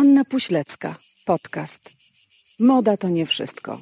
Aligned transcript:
Anna 0.00 0.24
Puślecka, 0.24 0.94
podcast. 1.26 1.96
Moda 2.60 2.96
to 2.96 3.08
nie 3.08 3.26
wszystko. 3.26 3.78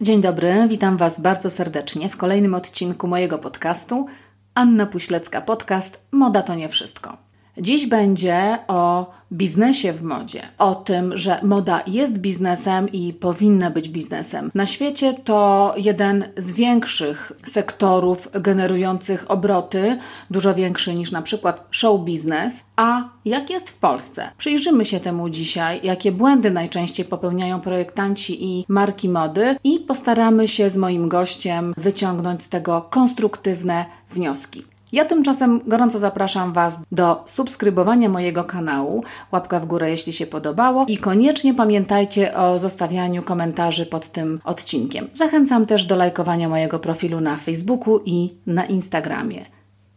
Dzień 0.00 0.20
dobry, 0.20 0.66
witam 0.68 0.96
Was 0.96 1.20
bardzo 1.20 1.50
serdecznie 1.50 2.08
w 2.08 2.16
kolejnym 2.16 2.54
odcinku 2.54 3.08
mojego 3.08 3.38
podcastu. 3.38 4.06
Anna 4.54 4.86
Puślecka, 4.86 5.40
podcast 5.40 5.98
Moda 6.12 6.42
to 6.42 6.54
nie 6.54 6.68
wszystko. 6.68 7.25
Dziś 7.58 7.86
będzie 7.86 8.58
o 8.68 9.10
biznesie 9.32 9.92
w 9.92 10.02
modzie, 10.02 10.42
o 10.58 10.74
tym, 10.74 11.16
że 11.16 11.40
moda 11.42 11.82
jest 11.86 12.18
biznesem 12.18 12.92
i 12.92 13.12
powinna 13.12 13.70
być 13.70 13.88
biznesem. 13.88 14.50
Na 14.54 14.66
świecie 14.66 15.14
to 15.24 15.74
jeden 15.76 16.24
z 16.36 16.52
większych 16.52 17.32
sektorów 17.44 18.28
generujących 18.32 19.30
obroty, 19.30 19.98
dużo 20.30 20.54
większy 20.54 20.94
niż 20.94 21.10
na 21.10 21.22
przykład 21.22 21.66
show 21.70 22.00
biznes. 22.00 22.64
A 22.76 23.08
jak 23.24 23.50
jest 23.50 23.70
w 23.70 23.78
Polsce? 23.78 24.30
Przyjrzymy 24.38 24.84
się 24.84 25.00
temu 25.00 25.30
dzisiaj, 25.30 25.80
jakie 25.82 26.12
błędy 26.12 26.50
najczęściej 26.50 27.06
popełniają 27.06 27.60
projektanci 27.60 28.44
i 28.44 28.64
marki 28.68 29.08
mody 29.08 29.56
i 29.64 29.80
postaramy 29.80 30.48
się 30.48 30.70
z 30.70 30.76
moim 30.76 31.08
gościem 31.08 31.74
wyciągnąć 31.76 32.42
z 32.42 32.48
tego 32.48 32.82
konstruktywne 32.90 33.84
wnioski. 34.10 34.75
Ja 34.96 35.04
tymczasem 35.04 35.60
gorąco 35.66 35.98
zapraszam 35.98 36.52
Was 36.52 36.80
do 36.92 37.22
subskrybowania 37.26 38.08
mojego 38.08 38.44
kanału, 38.44 39.04
łapka 39.32 39.60
w 39.60 39.66
górę 39.66 39.90
jeśli 39.90 40.12
się 40.12 40.26
podobało 40.26 40.84
i 40.88 40.96
koniecznie 40.96 41.54
pamiętajcie 41.54 42.34
o 42.34 42.58
zostawianiu 42.58 43.22
komentarzy 43.22 43.86
pod 43.86 44.08
tym 44.08 44.40
odcinkiem. 44.44 45.08
Zachęcam 45.12 45.66
też 45.66 45.84
do 45.84 45.96
lajkowania 45.96 46.48
mojego 46.48 46.78
profilu 46.78 47.20
na 47.20 47.36
Facebooku 47.36 48.00
i 48.04 48.34
na 48.46 48.64
Instagramie. 48.64 49.44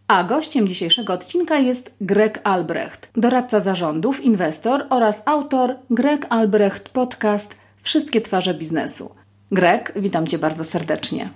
A 0.08 0.24
gościem 0.24 0.68
dzisiejszego 0.68 1.14
odcinka 1.14 1.58
jest 1.58 1.92
Greg 2.02 2.42
Albrecht, 2.44 3.10
doradca 3.16 3.60
zarządów, 3.60 4.26
inwestor 4.26 4.86
oraz 4.90 5.24
autor 5.26 5.76
Greg 5.90 6.26
Albrecht 6.30 6.90
Podcast 6.90 7.60
Wszystkie 7.82 8.22
twarze 8.22 8.54
biznesu. 8.54 9.12
Greg, 9.52 9.94
witam 9.96 10.28
Cię 10.28 10.38
bardzo 10.38 10.66
serdecznie. 10.66 11.30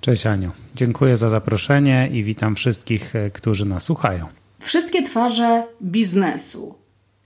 Cześć 0.00 0.26
Aniu, 0.26 0.50
dziękuję 0.74 1.16
za 1.16 1.28
zaproszenie 1.28 2.08
i 2.12 2.24
witam 2.24 2.54
wszystkich, 2.54 3.16
e, 3.16 3.30
którzy 3.30 3.64
nas 3.64 3.82
słuchają. 3.82 4.26
Wszystkie 4.58 5.02
twarze 5.02 5.66
biznesu. 5.82 6.74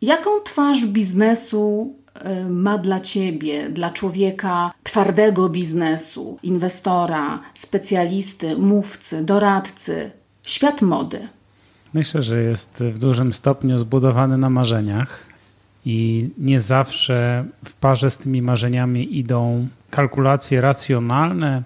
Jaką 0.03 0.31
twarz 0.44 0.86
biznesu 0.86 1.94
e, 2.14 2.48
ma 2.48 2.78
dla 2.78 3.00
ciebie, 3.00 3.69
dla 3.69 3.91
człowieka 3.91 4.72
twardego 4.83 5.48
biznesu, 5.48 6.39
inwestora, 6.42 7.41
specjalisty, 7.55 8.56
mówcy, 8.56 9.25
doradcy, 9.25 10.11
świat 10.42 10.83
mody? 10.83 11.19
Myślę, 11.94 12.22
że 12.22 12.42
jest 12.42 12.78
w 12.81 12.98
dużym 12.98 13.33
stopniu 13.33 13.78
zbudowany 13.78 14.38
na 14.38 14.50
marzeniach 14.50 15.27
i 15.86 16.28
nie 16.38 16.61
zawsze 16.61 17.44
w 17.64 17.75
parze 17.75 18.11
z 18.11 18.19
tymi 18.19 18.42
marzeniami 18.42 19.19
idą 19.19 19.69
kalkulacje 19.91 20.61
racjonalne, 20.61 21.62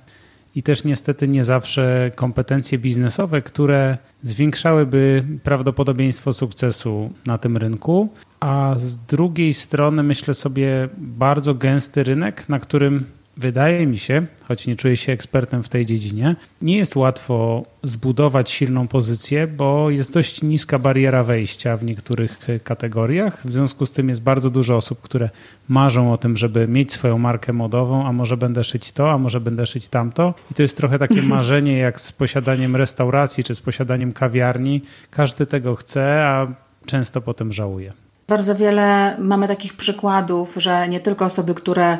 i 0.58 0.62
też 0.62 0.84
niestety 0.84 1.28
nie 1.28 1.44
zawsze 1.44 2.10
kompetencje 2.14 2.78
biznesowe, 2.78 3.42
które 3.42 3.98
zwiększałyby 4.22 5.24
prawdopodobieństwo 5.42 6.32
sukcesu 6.32 7.12
na 7.26 7.38
tym 7.38 7.56
rynku, 7.56 8.08
a 8.40 8.74
z 8.76 8.96
drugiej 8.96 9.54
strony 9.54 10.02
myślę 10.02 10.34
sobie 10.34 10.88
bardzo 10.98 11.54
gęsty 11.54 12.04
rynek, 12.04 12.48
na 12.48 12.58
którym 12.58 13.04
wydaje 13.38 13.86
mi 13.86 13.98
się, 13.98 14.26
choć 14.48 14.66
nie 14.66 14.76
czuję 14.76 14.96
się 14.96 15.12
ekspertem 15.12 15.62
w 15.62 15.68
tej 15.68 15.86
dziedzinie, 15.86 16.36
nie 16.62 16.76
jest 16.76 16.96
łatwo 16.96 17.64
zbudować 17.82 18.50
silną 18.50 18.88
pozycję, 18.88 19.46
bo 19.46 19.90
jest 19.90 20.14
dość 20.14 20.42
niska 20.42 20.78
bariera 20.78 21.24
wejścia 21.24 21.76
w 21.76 21.84
niektórych 21.84 22.38
kategoriach. 22.64 23.46
W 23.46 23.52
związku 23.52 23.86
z 23.86 23.92
tym 23.92 24.08
jest 24.08 24.22
bardzo 24.22 24.50
dużo 24.50 24.76
osób, 24.76 25.00
które 25.00 25.30
marzą 25.68 26.12
o 26.12 26.16
tym, 26.16 26.36
żeby 26.36 26.68
mieć 26.68 26.92
swoją 26.92 27.18
markę 27.18 27.52
modową, 27.52 28.06
a 28.06 28.12
może 28.12 28.36
będę 28.36 28.64
szyć 28.64 28.92
to, 28.92 29.10
a 29.10 29.18
może 29.18 29.40
będę 29.40 29.66
szyć 29.66 29.88
tamto. 29.88 30.34
I 30.50 30.54
to 30.54 30.62
jest 30.62 30.76
trochę 30.76 30.98
takie 30.98 31.22
marzenie 31.22 31.78
jak 31.78 32.00
z 32.00 32.12
posiadaniem 32.12 32.76
restauracji 32.76 33.44
czy 33.44 33.54
z 33.54 33.60
posiadaniem 33.60 34.12
kawiarni. 34.12 34.82
Każdy 35.10 35.46
tego 35.46 35.76
chce, 35.76 36.26
a 36.26 36.46
często 36.86 37.20
potem 37.20 37.52
żałuje. 37.52 38.07
Bardzo 38.28 38.54
wiele 38.54 39.16
mamy 39.18 39.48
takich 39.48 39.74
przykładów, 39.76 40.54
że 40.56 40.88
nie 40.88 41.00
tylko 41.00 41.24
osoby, 41.24 41.54
które 41.54 41.98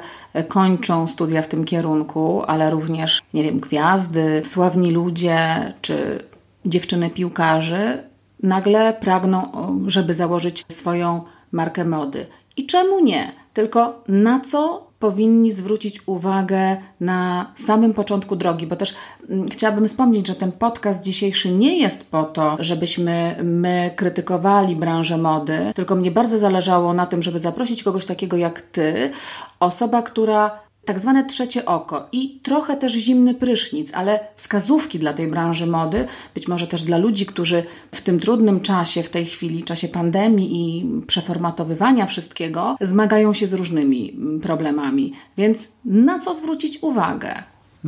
kończą 0.48 1.08
studia 1.08 1.42
w 1.42 1.48
tym 1.48 1.64
kierunku, 1.64 2.42
ale 2.46 2.70
również, 2.70 3.22
nie 3.34 3.42
wiem, 3.42 3.60
gwiazdy, 3.60 4.42
sławni 4.44 4.90
ludzie 4.90 5.72
czy 5.80 6.24
dziewczyny 6.64 7.10
piłkarzy 7.10 8.02
nagle 8.42 8.92
pragną, 8.92 9.42
żeby 9.86 10.14
założyć 10.14 10.64
swoją 10.72 11.22
markę 11.52 11.84
mody. 11.84 12.26
I 12.56 12.66
czemu 12.66 13.00
nie? 13.00 13.32
Tylko 13.54 14.02
na 14.08 14.40
co 14.40 14.87
powinni 14.98 15.50
zwrócić 15.50 16.00
uwagę 16.06 16.76
na 17.00 17.52
samym 17.54 17.94
początku 17.94 18.36
drogi, 18.36 18.66
bo 18.66 18.76
też 18.76 18.94
mm, 19.30 19.48
chciałabym 19.48 19.88
wspomnieć, 19.88 20.26
że 20.26 20.34
ten 20.34 20.52
podcast 20.52 21.02
dzisiejszy 21.02 21.52
nie 21.52 21.78
jest 21.78 22.04
po 22.04 22.22
to, 22.22 22.56
żebyśmy 22.58 23.36
my 23.42 23.90
krytykowali 23.96 24.76
branżę 24.76 25.18
mody, 25.18 25.72
tylko 25.74 25.94
mnie 25.94 26.10
bardzo 26.10 26.38
zależało 26.38 26.94
na 26.94 27.06
tym, 27.06 27.22
żeby 27.22 27.40
zaprosić 27.40 27.82
kogoś 27.82 28.04
takiego 28.04 28.36
jak 28.36 28.60
ty, 28.60 29.10
osoba, 29.60 30.02
która 30.02 30.67
tak 30.88 30.98
zwane 30.98 31.24
trzecie 31.24 31.64
oko 31.64 32.08
i 32.12 32.40
trochę 32.42 32.76
też 32.76 32.92
zimny 32.92 33.34
prysznic, 33.34 33.94
ale 33.94 34.20
wskazówki 34.36 34.98
dla 34.98 35.12
tej 35.12 35.28
branży 35.28 35.66
mody, 35.66 36.06
być 36.34 36.48
może 36.48 36.66
też 36.66 36.82
dla 36.82 36.98
ludzi, 36.98 37.26
którzy 37.26 37.62
w 37.94 38.00
tym 38.00 38.20
trudnym 38.20 38.60
czasie, 38.60 39.02
w 39.02 39.08
tej 39.08 39.24
chwili, 39.24 39.62
czasie 39.62 39.88
pandemii 39.88 40.48
i 40.52 40.86
przeformatowywania 41.06 42.06
wszystkiego, 42.06 42.76
zmagają 42.80 43.32
się 43.32 43.46
z 43.46 43.52
różnymi 43.52 44.10
mm, 44.10 44.40
problemami. 44.40 45.12
Więc 45.36 45.68
na 45.84 46.18
co 46.18 46.34
zwrócić 46.34 46.78
uwagę? 46.82 47.42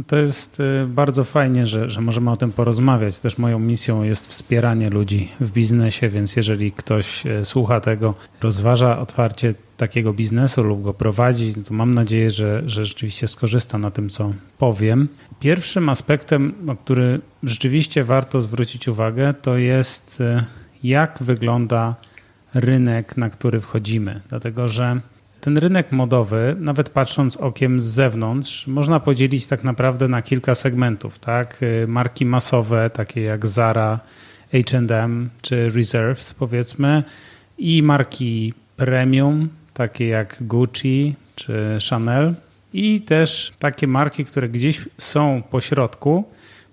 To 0.07 0.17
jest 0.17 0.61
y, 0.61 0.87
bardzo 0.87 1.25
fajnie, 1.25 1.67
że, 1.67 1.91
że 1.91 2.01
możemy 2.01 2.31
o 2.31 2.37
tym 2.37 2.53
porozmawiać. 2.53 3.19
Też 3.19 3.39
moją 3.39 3.59
misją 3.59 4.03
jest 4.03 4.29
wspieranie 4.29 4.91
ludzi 4.91 5.29
w 5.41 5.53
biznesie, 5.53 6.09
więc 6.09 6.37
jeżeli 6.37 6.73
ktoś 6.73 7.27
y, 7.27 7.45
słucha 7.45 7.81
tego, 7.81 8.15
rozważa 8.41 8.99
otwarcie 8.99 9.55
takiego 9.77 10.13
biznesu 10.13 10.63
lub 10.63 10.83
go 10.83 10.95
prowadzi, 10.95 11.55
to 11.55 11.75
mam 11.75 11.95
nadzieję, 11.95 12.31
że, 12.31 12.63
że 12.67 12.87
rzeczywiście 12.87 13.29
skorzysta 13.29 13.79
na 13.79 13.91
tym, 13.91 14.09
co 14.09 14.33
powiem. 14.59 15.09
Pierwszym 15.41 15.89
aspektem, 15.89 16.55
na 16.63 16.77
który 16.77 17.21
rzeczywiście 17.43 18.05
warto 18.05 18.41
zwrócić 18.41 18.89
uwagę, 18.89 19.35
to 19.35 19.57
jest 19.57 20.21
y, 20.21 20.45
jak 20.83 21.19
wygląda 21.21 21.95
rynek, 22.55 23.17
na 23.17 23.31
który 23.31 23.61
wchodzimy. 23.61 24.21
Dlatego, 24.29 24.69
że 24.69 25.01
ten 25.41 25.59
rynek 25.59 25.93
modowy, 25.93 26.57
nawet 26.59 26.91
patrząc 26.91 27.37
okiem 27.37 27.81
z 27.81 27.85
zewnątrz, 27.85 28.67
można 28.67 29.01
podzielić 29.01 29.47
tak 29.47 29.65
naprawdę 29.65 30.09
na 30.09 30.23
kilka 30.23 30.55
segmentów. 30.55 31.19
Tak? 31.19 31.61
Marki 31.87 32.27
masowe, 32.27 32.91
takie 32.91 33.21
jak 33.21 33.47
Zara, 33.47 34.01
HM 34.53 35.29
czy 35.43 35.69
Reserved, 35.69 36.35
powiedzmy, 36.39 37.03
i 37.59 37.83
marki 37.83 38.55
premium, 38.77 39.49
takie 39.75 40.09
jak 40.09 40.37
Gucci 40.41 41.15
czy 41.35 41.79
Chanel, 41.91 42.35
i 42.73 43.01
też 43.01 43.53
takie 43.59 43.87
marki, 43.87 44.25
które 44.25 44.49
gdzieś 44.49 44.81
są 44.99 45.43
po 45.51 45.61
środku, 45.61 46.25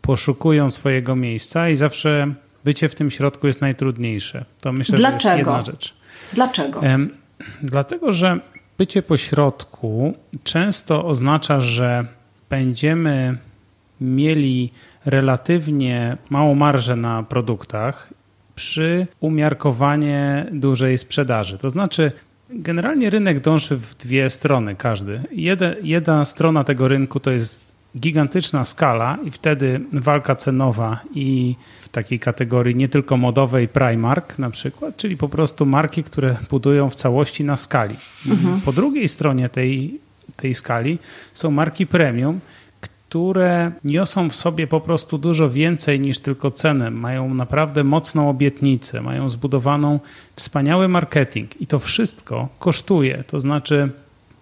poszukują 0.01 0.69
swojego 0.69 1.15
miejsca 1.15 1.69
i 1.69 1.75
zawsze 1.75 2.33
bycie 2.63 2.89
w 2.89 2.95
tym 2.95 3.11
środku 3.11 3.47
jest 3.47 3.61
najtrudniejsze. 3.61 4.45
To 4.61 4.73
myślę, 4.73 4.97
Dlaczego? 4.97 5.21
że 5.21 5.37
jest 5.37 5.47
jedna 5.47 5.63
rzecz. 5.63 5.93
Dlaczego? 6.33 6.81
Dlatego, 7.61 8.11
że 8.11 8.39
bycie 8.77 9.01
pośrodku 9.01 10.13
często 10.43 11.05
oznacza, 11.05 11.59
że 11.59 12.05
będziemy 12.49 13.37
mieli 14.01 14.71
relatywnie 15.05 16.17
małą 16.29 16.55
marżę 16.55 16.95
na 16.95 17.23
produktach 17.23 18.13
przy 18.55 19.07
umiarkowanie 19.19 20.45
dużej 20.51 20.97
sprzedaży. 20.97 21.57
To 21.57 21.69
znaczy, 21.69 22.11
generalnie 22.49 23.09
rynek 23.09 23.39
dąży 23.39 23.77
w 23.77 23.95
dwie 23.95 24.29
strony 24.29 24.75
każdy. 24.75 25.21
Jedna, 25.83 26.25
strona 26.25 26.63
tego 26.63 26.87
rynku 26.87 27.19
to 27.19 27.31
jest 27.31 27.66
gigantyczna 27.99 28.65
skala 28.65 29.17
i 29.23 29.31
wtedy 29.31 29.81
walka 29.93 30.35
cenowa 30.35 30.99
i 31.15 31.55
w 31.81 31.89
takiej 31.89 32.19
kategorii 32.19 32.75
nie 32.75 32.89
tylko 32.89 33.17
modowej 33.17 33.67
Primark 33.67 34.39
na 34.39 34.49
przykład, 34.49 34.97
czyli 34.97 35.17
po 35.17 35.29
prostu 35.29 35.65
marki, 35.65 36.03
które 36.03 36.37
budują 36.49 36.89
w 36.89 36.95
całości 36.95 37.43
na 37.43 37.55
skali. 37.55 37.95
Mhm. 38.27 38.61
Po 38.61 38.73
drugiej 38.73 39.07
stronie 39.07 39.49
tej, 39.49 39.99
tej 40.35 40.55
skali 40.55 40.99
są 41.33 41.51
marki 41.51 41.87
premium, 41.87 42.39
które 43.09 43.71
niosą 43.83 44.29
w 44.29 44.35
sobie 44.35 44.67
po 44.67 44.81
prostu 44.81 45.17
dużo 45.17 45.49
więcej 45.49 45.99
niż 45.99 46.19
tylko 46.19 46.51
cenę. 46.51 46.91
Mają 46.91 47.33
naprawdę 47.33 47.83
mocną 47.83 48.29
obietnicę, 48.29 49.01
mają 49.01 49.29
zbudowaną 49.29 49.99
wspaniały 50.35 50.87
marketing 50.87 51.61
i 51.61 51.67
to 51.67 51.79
wszystko 51.79 52.49
kosztuje. 52.59 53.23
To 53.27 53.39
znaczy, 53.39 53.89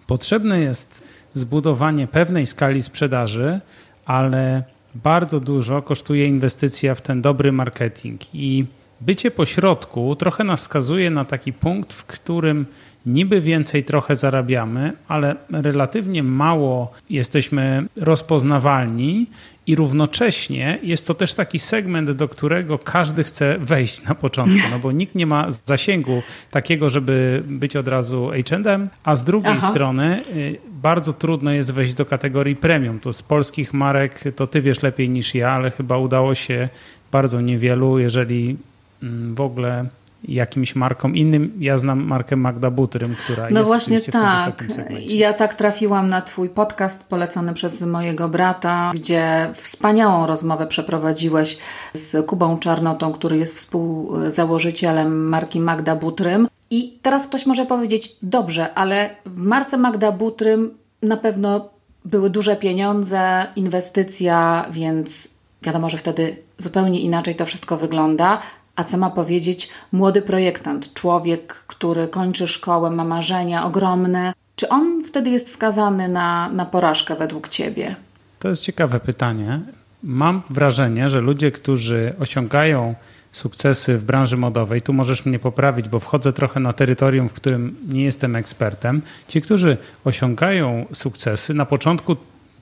potrzebne 0.06 0.60
jest 0.60 1.02
zbudowanie 1.38 2.06
pewnej 2.06 2.46
skali 2.46 2.82
sprzedaży, 2.82 3.60
ale 4.04 4.62
bardzo 4.94 5.40
dużo 5.40 5.82
kosztuje 5.82 6.26
inwestycja 6.26 6.94
w 6.94 7.02
ten 7.02 7.22
dobry 7.22 7.52
marketing. 7.52 8.20
I 8.34 8.64
bycie 9.00 9.30
pośrodku 9.30 10.16
trochę 10.16 10.44
nas 10.44 10.62
skazuje 10.62 11.10
na 11.10 11.24
taki 11.24 11.52
punkt, 11.52 11.92
w 11.92 12.04
którym 12.04 12.66
niby 13.06 13.40
więcej 13.40 13.84
trochę 13.84 14.16
zarabiamy, 14.16 14.92
ale 15.08 15.36
relatywnie 15.50 16.22
mało 16.22 16.92
jesteśmy 17.10 17.86
rozpoznawalni 17.96 19.26
i 19.66 19.76
równocześnie 19.76 20.78
jest 20.82 21.06
to 21.06 21.14
też 21.14 21.34
taki 21.34 21.58
segment, 21.58 22.10
do 22.10 22.28
którego 22.28 22.78
każdy 22.78 23.24
chce 23.24 23.58
wejść 23.58 24.02
na 24.02 24.14
początku, 24.14 24.58
no 24.70 24.78
bo 24.78 24.92
nikt 24.92 25.14
nie 25.14 25.26
ma 25.26 25.48
zasięgu 25.64 26.22
takiego, 26.50 26.90
żeby 26.90 27.42
być 27.46 27.76
od 27.76 27.88
razu 27.88 28.30
H&M, 28.50 28.88
a 29.04 29.16
z 29.16 29.24
drugiej 29.24 29.54
Aha. 29.56 29.70
strony 29.70 30.22
y, 30.36 30.58
bardzo 30.68 31.12
trudno 31.12 31.50
jest 31.50 31.72
wejść 31.72 31.94
do 31.94 32.06
kategorii 32.06 32.56
premium. 32.56 33.00
To 33.00 33.12
z 33.12 33.22
polskich 33.22 33.74
marek 33.74 34.24
to 34.36 34.46
ty 34.46 34.60
wiesz 34.60 34.82
lepiej 34.82 35.08
niż 35.08 35.34
ja, 35.34 35.50
ale 35.50 35.70
chyba 35.70 35.98
udało 35.98 36.34
się 36.34 36.68
bardzo 37.12 37.40
niewielu, 37.40 37.98
jeżeli 37.98 38.56
mm, 39.02 39.34
w 39.34 39.40
ogóle 39.40 39.86
jakimś 40.28 40.74
markom 40.74 41.16
innym. 41.16 41.52
Ja 41.58 41.78
znam 41.78 42.04
markę 42.04 42.36
Magda 42.36 42.70
Butrym, 42.70 43.14
która 43.24 43.42
no 43.50 43.60
jest 43.60 43.66
właśnie 43.66 44.00
tak. 44.00 44.64
Ja 45.06 45.32
tak 45.32 45.54
trafiłam 45.54 46.08
na 46.08 46.22
twój 46.22 46.48
podcast 46.48 47.08
polecony 47.08 47.54
przez 47.54 47.82
mojego 47.82 48.28
brata, 48.28 48.92
gdzie 48.94 49.50
wspaniałą 49.54 50.26
rozmowę 50.26 50.66
przeprowadziłeś 50.66 51.58
z 51.92 52.26
Kubą 52.26 52.58
Czarnotą, 52.58 53.12
który 53.12 53.38
jest 53.38 53.56
współzałożycielem 53.56 55.28
marki 55.28 55.60
Magda 55.60 55.96
Butrym. 55.96 56.48
I 56.70 56.98
teraz 57.02 57.26
ktoś 57.26 57.46
może 57.46 57.66
powiedzieć, 57.66 58.16
dobrze, 58.22 58.74
ale 58.74 59.10
w 59.26 59.38
marce 59.38 59.76
Magda 59.76 60.12
Butrym 60.12 60.74
na 61.02 61.16
pewno 61.16 61.68
były 62.04 62.30
duże 62.30 62.56
pieniądze, 62.56 63.46
inwestycja, 63.56 64.66
więc 64.70 65.28
wiadomo, 65.62 65.90
że 65.90 65.98
wtedy 65.98 66.36
zupełnie 66.58 67.00
inaczej 67.00 67.34
to 67.34 67.46
wszystko 67.46 67.76
wygląda. 67.76 68.38
A 68.76 68.84
co 68.84 68.98
ma 68.98 69.10
powiedzieć 69.10 69.70
młody 69.92 70.22
projektant, 70.22 70.94
człowiek, 70.94 71.54
który 71.54 72.08
kończy 72.08 72.48
szkołę, 72.48 72.90
ma 72.90 73.04
marzenia 73.04 73.64
ogromne? 73.64 74.32
Czy 74.56 74.68
on 74.68 75.04
wtedy 75.04 75.30
jest 75.30 75.52
skazany 75.52 76.08
na, 76.08 76.48
na 76.48 76.64
porażkę 76.64 77.16
według 77.16 77.48
Ciebie? 77.48 77.96
To 78.38 78.48
jest 78.48 78.62
ciekawe 78.62 79.00
pytanie. 79.00 79.60
Mam 80.02 80.42
wrażenie, 80.50 81.10
że 81.10 81.20
ludzie, 81.20 81.52
którzy 81.52 82.14
osiągają 82.18 82.94
sukcesy 83.32 83.98
w 83.98 84.04
branży 84.04 84.36
modowej, 84.36 84.82
tu 84.82 84.92
możesz 84.92 85.24
mnie 85.24 85.38
poprawić, 85.38 85.88
bo 85.88 86.00
wchodzę 86.00 86.32
trochę 86.32 86.60
na 86.60 86.72
terytorium, 86.72 87.28
w 87.28 87.32
którym 87.32 87.76
nie 87.88 88.04
jestem 88.04 88.36
ekspertem. 88.36 89.02
Ci, 89.28 89.42
którzy 89.42 89.76
osiągają 90.04 90.86
sukcesy, 90.92 91.54
na 91.54 91.66
początku 91.66 92.16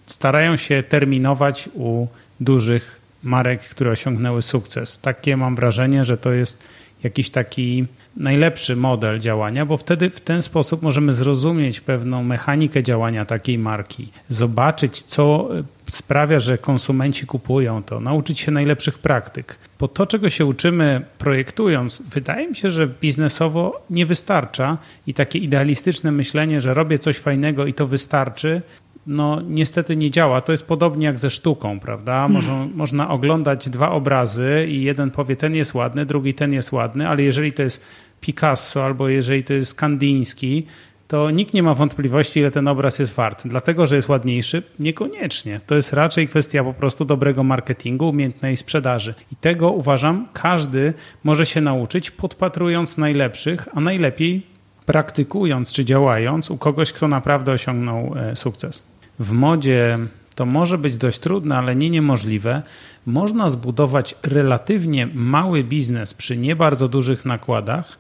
starają 0.06 0.56
się 0.56 0.82
terminować 0.82 1.69
u 1.75 2.06
dużych 2.40 3.04
marek, 3.25 3.62
które 3.62 3.91
osiągnęły 3.91 4.43
sukces. 4.43 4.99
Takie 4.99 5.37
mam 5.37 5.56
wrażenie, 5.56 6.05
że 6.05 6.19
to 6.19 6.32
jest 6.32 6.62
jakiś 7.03 7.31
taki 7.31 7.87
najlepszy 8.17 8.76
model 8.76 9.21
działania, 9.21 9.67
bo 9.67 9.76
wtedy 9.76 10.11
w 10.11 10.21
ten 10.21 10.43
sposób 10.43 10.82
możemy 10.82 11.12
zrozumieć 11.12 11.81
pewną 11.81 12.23
mechanikę 12.23 12.82
działania 12.82 13.25
takiej 13.25 13.59
marki, 13.59 14.12
zobaczyć, 14.29 15.03
co 15.03 15.49
sprawia, 15.91 16.41
że 16.41 16.59
konsumenci 16.59 17.26
kupują 17.26 17.82
to, 17.82 18.00
nauczyć 18.00 18.41
się 18.41 18.53
najlepszych 18.53 18.99
praktyk. 18.99 19.59
Bo 19.79 19.88
to, 19.88 20.06
czego 20.06 20.31
się 20.31 20.47
uczymy 20.47 21.03
projektując, 21.19 22.03
wydaje 22.03 22.49
mi 22.49 22.56
się, 22.56 22.71
że 22.71 22.87
biznesowo 22.87 23.85
nie 23.91 24.06
wystarcza 24.06 24.79
i 25.06 25.15
takie 25.15 25.38
idealistyczne 25.38 26.12
myślenie, 26.12 26.61
że 26.61 26.75
robię 26.75 26.99
coś 26.99 27.19
fajnego 27.19 27.67
i 27.67 27.73
to 27.73 27.87
wystarczy, 27.87 28.62
no 29.06 29.41
niestety 29.49 29.97
nie 29.97 30.11
działa. 30.11 30.41
To 30.41 30.53
jest 30.53 30.67
podobnie 30.67 31.06
jak 31.06 31.19
ze 31.19 31.31
sztuką, 31.31 31.81
prawda? 31.81 32.29
Można, 32.29 32.67
można 32.75 33.11
oglądać 33.11 33.69
dwa 33.69 33.91
obrazy 33.91 34.67
i 34.69 34.83
jeden 34.83 35.11
powie, 35.11 35.37
ten 35.37 35.55
jest 35.55 35.75
ładny, 35.75 36.06
drugi 36.06 36.35
ten 36.35 36.53
jest 36.53 36.73
ładny, 36.73 37.09
ale 37.09 37.23
jeżeli 37.23 37.53
to 37.53 37.62
jest 37.62 37.83
Picasso 38.21 38.85
albo 38.85 39.09
jeżeli 39.09 39.45
to 39.45 39.53
jest 39.53 39.75
Kandiński, 39.75 40.67
to 41.09 41.31
nikt 41.31 41.55
nie 41.55 41.62
ma 41.62 41.75
wątpliwości, 41.75 42.41
ile 42.41 42.51
ten 42.51 42.69
obraz 42.69 42.99
jest 42.99 43.15
wart. 43.15 43.43
Dlatego, 43.45 43.87
że 43.87 43.97
jest 43.97 44.09
ładniejszy? 44.09 44.62
Niekoniecznie. 44.79 45.61
To 45.67 45.75
jest 45.75 45.93
raczej 45.93 46.29
kwestia 46.29 46.65
po 46.65 46.75
prostu 46.75 47.05
dobrego 47.05 47.43
marketingu, 47.43 48.09
umiejętnej 48.09 48.57
sprzedaży. 48.57 49.15
I 49.33 49.37
tego 49.37 49.71
uważam, 49.71 50.29
każdy 50.33 50.95
może 51.25 51.47
się 51.47 51.61
nauczyć, 51.61 52.11
podpatrując 52.11 52.99
najlepszych, 52.99 53.69
a 53.75 53.81
najlepiej 53.81 54.47
praktykując 54.87 55.73
czy 55.73 55.85
działając 55.85 56.50
u 56.50 56.59
kogoś, 56.59 56.93
kto 56.93 57.09
naprawdę 57.09 57.53
osiągnął 57.53 58.15
e, 58.17 58.37
sukces 58.37 58.94
w 59.19 59.32
modzie 59.32 59.99
to 60.34 60.46
może 60.46 60.78
być 60.78 60.96
dość 60.96 61.19
trudne, 61.19 61.56
ale 61.56 61.76
nie 61.76 61.90
niemożliwe. 61.90 62.62
Można 63.06 63.49
zbudować 63.49 64.14
relatywnie 64.22 65.08
mały 65.14 65.64
biznes 65.64 66.14
przy 66.14 66.37
nie 66.37 66.56
bardzo 66.56 66.88
dużych 66.88 67.25
nakładach, 67.25 67.99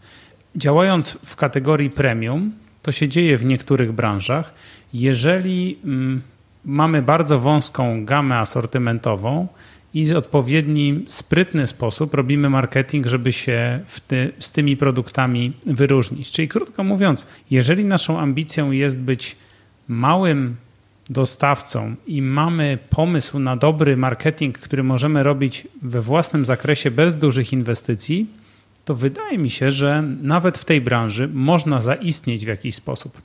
działając 0.56 1.12
w 1.12 1.36
kategorii 1.36 1.90
premium. 1.90 2.52
To 2.82 2.92
się 2.92 3.08
dzieje 3.08 3.36
w 3.36 3.44
niektórych 3.44 3.92
branżach. 3.92 4.54
Jeżeli 4.94 5.78
mm, 5.84 6.22
mamy 6.64 7.02
bardzo 7.02 7.38
wąską 7.38 8.04
gamę 8.04 8.38
asortymentową 8.38 9.48
i 9.94 10.06
w 10.06 10.16
odpowiedni, 10.16 11.04
sprytny 11.08 11.66
sposób 11.66 12.14
robimy 12.14 12.50
marketing, 12.50 13.06
żeby 13.06 13.32
się 13.32 13.80
ty, 14.08 14.32
z 14.38 14.52
tymi 14.52 14.76
produktami 14.76 15.52
wyróżnić. 15.66 16.30
Czyli 16.30 16.48
krótko 16.48 16.84
mówiąc, 16.84 17.26
jeżeli 17.50 17.84
naszą 17.84 18.18
ambicją 18.18 18.70
jest 18.70 18.98
być 18.98 19.36
małym 19.88 20.56
dostawcą 21.10 21.94
i 22.06 22.22
mamy 22.22 22.78
pomysł 22.90 23.38
na 23.38 23.56
dobry 23.56 23.96
marketing, 23.96 24.58
który 24.58 24.82
możemy 24.82 25.22
robić 25.22 25.68
we 25.82 26.00
własnym 26.00 26.46
zakresie 26.46 26.90
bez 26.90 27.16
dużych 27.16 27.52
inwestycji, 27.52 28.26
to 28.84 28.94
wydaje 28.94 29.38
mi 29.38 29.50
się, 29.50 29.70
że 29.70 30.02
nawet 30.22 30.58
w 30.58 30.64
tej 30.64 30.80
branży 30.80 31.28
można 31.32 31.80
zaistnieć 31.80 32.44
w 32.44 32.48
jakiś 32.48 32.74
sposób. 32.74 33.22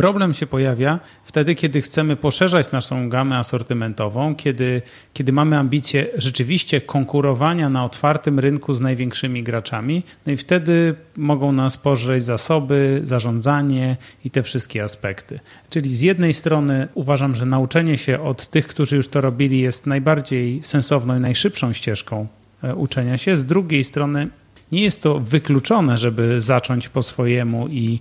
Problem 0.00 0.34
się 0.34 0.46
pojawia 0.46 1.00
wtedy, 1.24 1.54
kiedy 1.54 1.82
chcemy 1.82 2.16
poszerzać 2.16 2.72
naszą 2.72 3.08
gamę 3.08 3.38
asortymentową, 3.38 4.34
kiedy, 4.34 4.82
kiedy 5.14 5.32
mamy 5.32 5.58
ambicje 5.58 6.06
rzeczywiście 6.14 6.80
konkurowania 6.80 7.70
na 7.70 7.84
otwartym 7.84 8.38
rynku 8.38 8.74
z 8.74 8.80
największymi 8.80 9.42
graczami, 9.42 10.02
no 10.26 10.32
i 10.32 10.36
wtedy 10.36 10.94
mogą 11.16 11.52
nas 11.52 11.76
pożreć 11.76 12.24
zasoby, 12.24 13.00
zarządzanie 13.04 13.96
i 14.24 14.30
te 14.30 14.42
wszystkie 14.42 14.84
aspekty. 14.84 15.40
Czyli 15.70 15.94
z 15.94 16.00
jednej 16.00 16.34
strony 16.34 16.88
uważam, 16.94 17.34
że 17.34 17.46
nauczenie 17.46 17.98
się 17.98 18.20
od 18.20 18.48
tych, 18.48 18.66
którzy 18.66 18.96
już 18.96 19.08
to 19.08 19.20
robili, 19.20 19.60
jest 19.60 19.86
najbardziej 19.86 20.60
sensowną 20.64 21.16
i 21.16 21.20
najszybszą 21.20 21.72
ścieżką 21.72 22.26
e, 22.62 22.74
uczenia 22.74 23.18
się. 23.18 23.36
Z 23.36 23.44
drugiej 23.44 23.84
strony 23.84 24.28
nie 24.72 24.82
jest 24.82 25.02
to 25.02 25.20
wykluczone, 25.20 25.98
żeby 25.98 26.40
zacząć 26.40 26.88
po 26.88 27.02
swojemu 27.02 27.68
i 27.68 28.00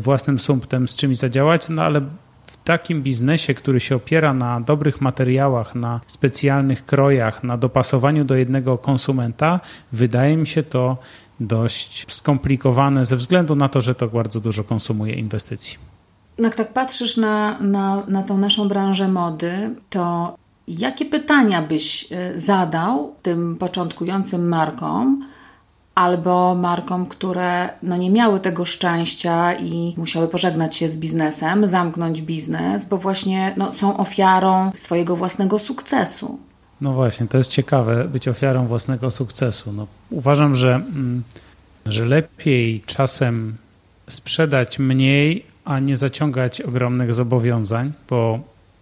własnym 0.00 0.38
sumptem 0.38 0.88
z 0.88 0.96
czymś 0.96 1.18
zadziałać, 1.18 1.68
no 1.68 1.82
ale 1.82 2.00
w 2.46 2.56
takim 2.64 3.02
biznesie, 3.02 3.54
który 3.54 3.80
się 3.80 3.96
opiera 3.96 4.34
na 4.34 4.60
dobrych 4.60 5.00
materiałach, 5.00 5.74
na 5.74 6.00
specjalnych 6.06 6.86
krojach, 6.86 7.44
na 7.44 7.56
dopasowaniu 7.56 8.24
do 8.24 8.34
jednego 8.34 8.78
konsumenta, 8.78 9.60
wydaje 9.92 10.36
mi 10.36 10.46
się 10.46 10.62
to 10.62 10.96
dość 11.40 12.06
skomplikowane 12.14 13.04
ze 13.04 13.16
względu 13.16 13.56
na 13.56 13.68
to, 13.68 13.80
że 13.80 13.94
to 13.94 14.08
bardzo 14.08 14.40
dużo 14.40 14.64
konsumuje 14.64 15.14
inwestycji. 15.14 15.78
Jak 16.38 16.54
tak 16.54 16.72
patrzysz 16.72 17.16
na, 17.16 17.58
na, 17.60 18.02
na 18.08 18.22
tą 18.22 18.38
naszą 18.38 18.68
branżę 18.68 19.08
mody, 19.08 19.70
to 19.90 20.34
jakie 20.68 21.04
pytania 21.04 21.62
byś 21.62 22.12
y, 22.12 22.38
zadał 22.38 23.14
tym 23.22 23.56
początkującym 23.56 24.48
markom, 24.48 25.24
albo 25.94 26.54
markom, 26.54 27.06
które 27.06 27.68
no 27.82 27.96
nie 27.96 28.10
miały 28.10 28.40
tego 28.40 28.64
szczęścia 28.64 29.54
i 29.54 29.94
musiały 29.96 30.28
pożegnać 30.28 30.76
się 30.76 30.88
z 30.88 30.96
biznesem, 30.96 31.66
zamknąć 31.66 32.22
biznes, 32.22 32.84
bo 32.84 32.96
właśnie 32.96 33.54
no, 33.56 33.72
są 33.72 33.96
ofiarą 33.96 34.70
swojego 34.74 35.16
własnego 35.16 35.58
sukcesu. 35.58 36.38
No 36.80 36.92
właśnie, 36.92 37.26
to 37.26 37.38
jest 37.38 37.50
ciekawe, 37.50 38.04
być 38.04 38.28
ofiarą 38.28 38.66
własnego 38.66 39.10
sukcesu. 39.10 39.72
No, 39.72 39.86
uważam, 40.10 40.54
że, 40.54 40.74
mm, 40.74 41.22
że 41.86 42.04
lepiej 42.04 42.82
czasem 42.86 43.56
sprzedać 44.08 44.78
mniej, 44.78 45.44
a 45.64 45.78
nie 45.78 45.96
zaciągać 45.96 46.60
ogromnych 46.60 47.14
zobowiązań, 47.14 47.92
bo, 48.10 48.40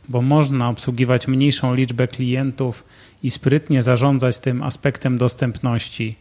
bo 0.08 0.22
można 0.22 0.68
obsługiwać 0.68 1.28
mniejszą 1.28 1.74
liczbę 1.74 2.08
klientów 2.08 2.84
i 3.22 3.30
sprytnie 3.30 3.82
zarządzać 3.82 4.38
tym 4.38 4.62
aspektem 4.62 5.18
dostępności 5.18 6.16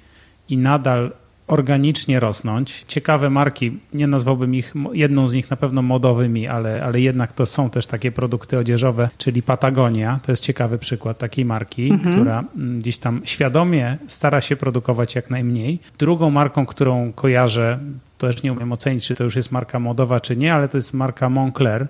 i 0.51 0.58
nadal 0.58 1.12
organicznie 1.51 2.20
rosnąć. 2.20 2.86
Ciekawe 2.88 3.29
marki, 3.29 3.79
nie 3.93 4.08
nazwałbym 4.08 4.55
ich, 4.55 4.74
jedną 4.93 5.27
z 5.27 5.34
nich 5.34 5.50
na 5.50 5.58
pewno 5.58 5.81
modowymi, 5.81 6.48
ale, 6.48 6.84
ale 6.84 7.01
jednak 7.01 7.31
to 7.31 7.46
są 7.46 7.70
też 7.70 7.88
takie 7.88 8.12
produkty 8.12 8.58
odzieżowe, 8.58 9.10
czyli 9.17 9.43
Patagonia. 9.43 10.20
To 10.24 10.31
jest 10.31 10.43
ciekawy 10.43 10.77
przykład 10.77 11.17
takiej 11.17 11.46
marki, 11.46 11.89
mhm. 11.89 12.15
która 12.15 12.43
mm, 12.55 12.79
gdzieś 12.79 12.98
tam 12.98 13.22
świadomie 13.24 13.98
stara 14.08 14.41
się 14.41 14.55
produkować 14.55 15.15
jak 15.15 15.29
najmniej. 15.29 15.79
Drugą 16.00 16.29
marką, 16.29 16.65
którą 16.65 17.13
kojarzę, 17.13 17.79
to 18.17 18.27
też 18.27 18.43
nie 18.43 18.53
umiem 18.53 18.72
ocenić, 18.72 19.05
czy 19.05 19.15
to 19.15 19.24
już 19.24 19.36
jest 19.36 19.51
marka 19.51 19.79
modowa, 19.79 20.20
czy 20.20 20.38
nie, 20.38 20.53
ale 20.53 20.70
to 20.70 20.77
jest 20.77 20.93
marka 20.93 21.29
Moncler 21.29 21.88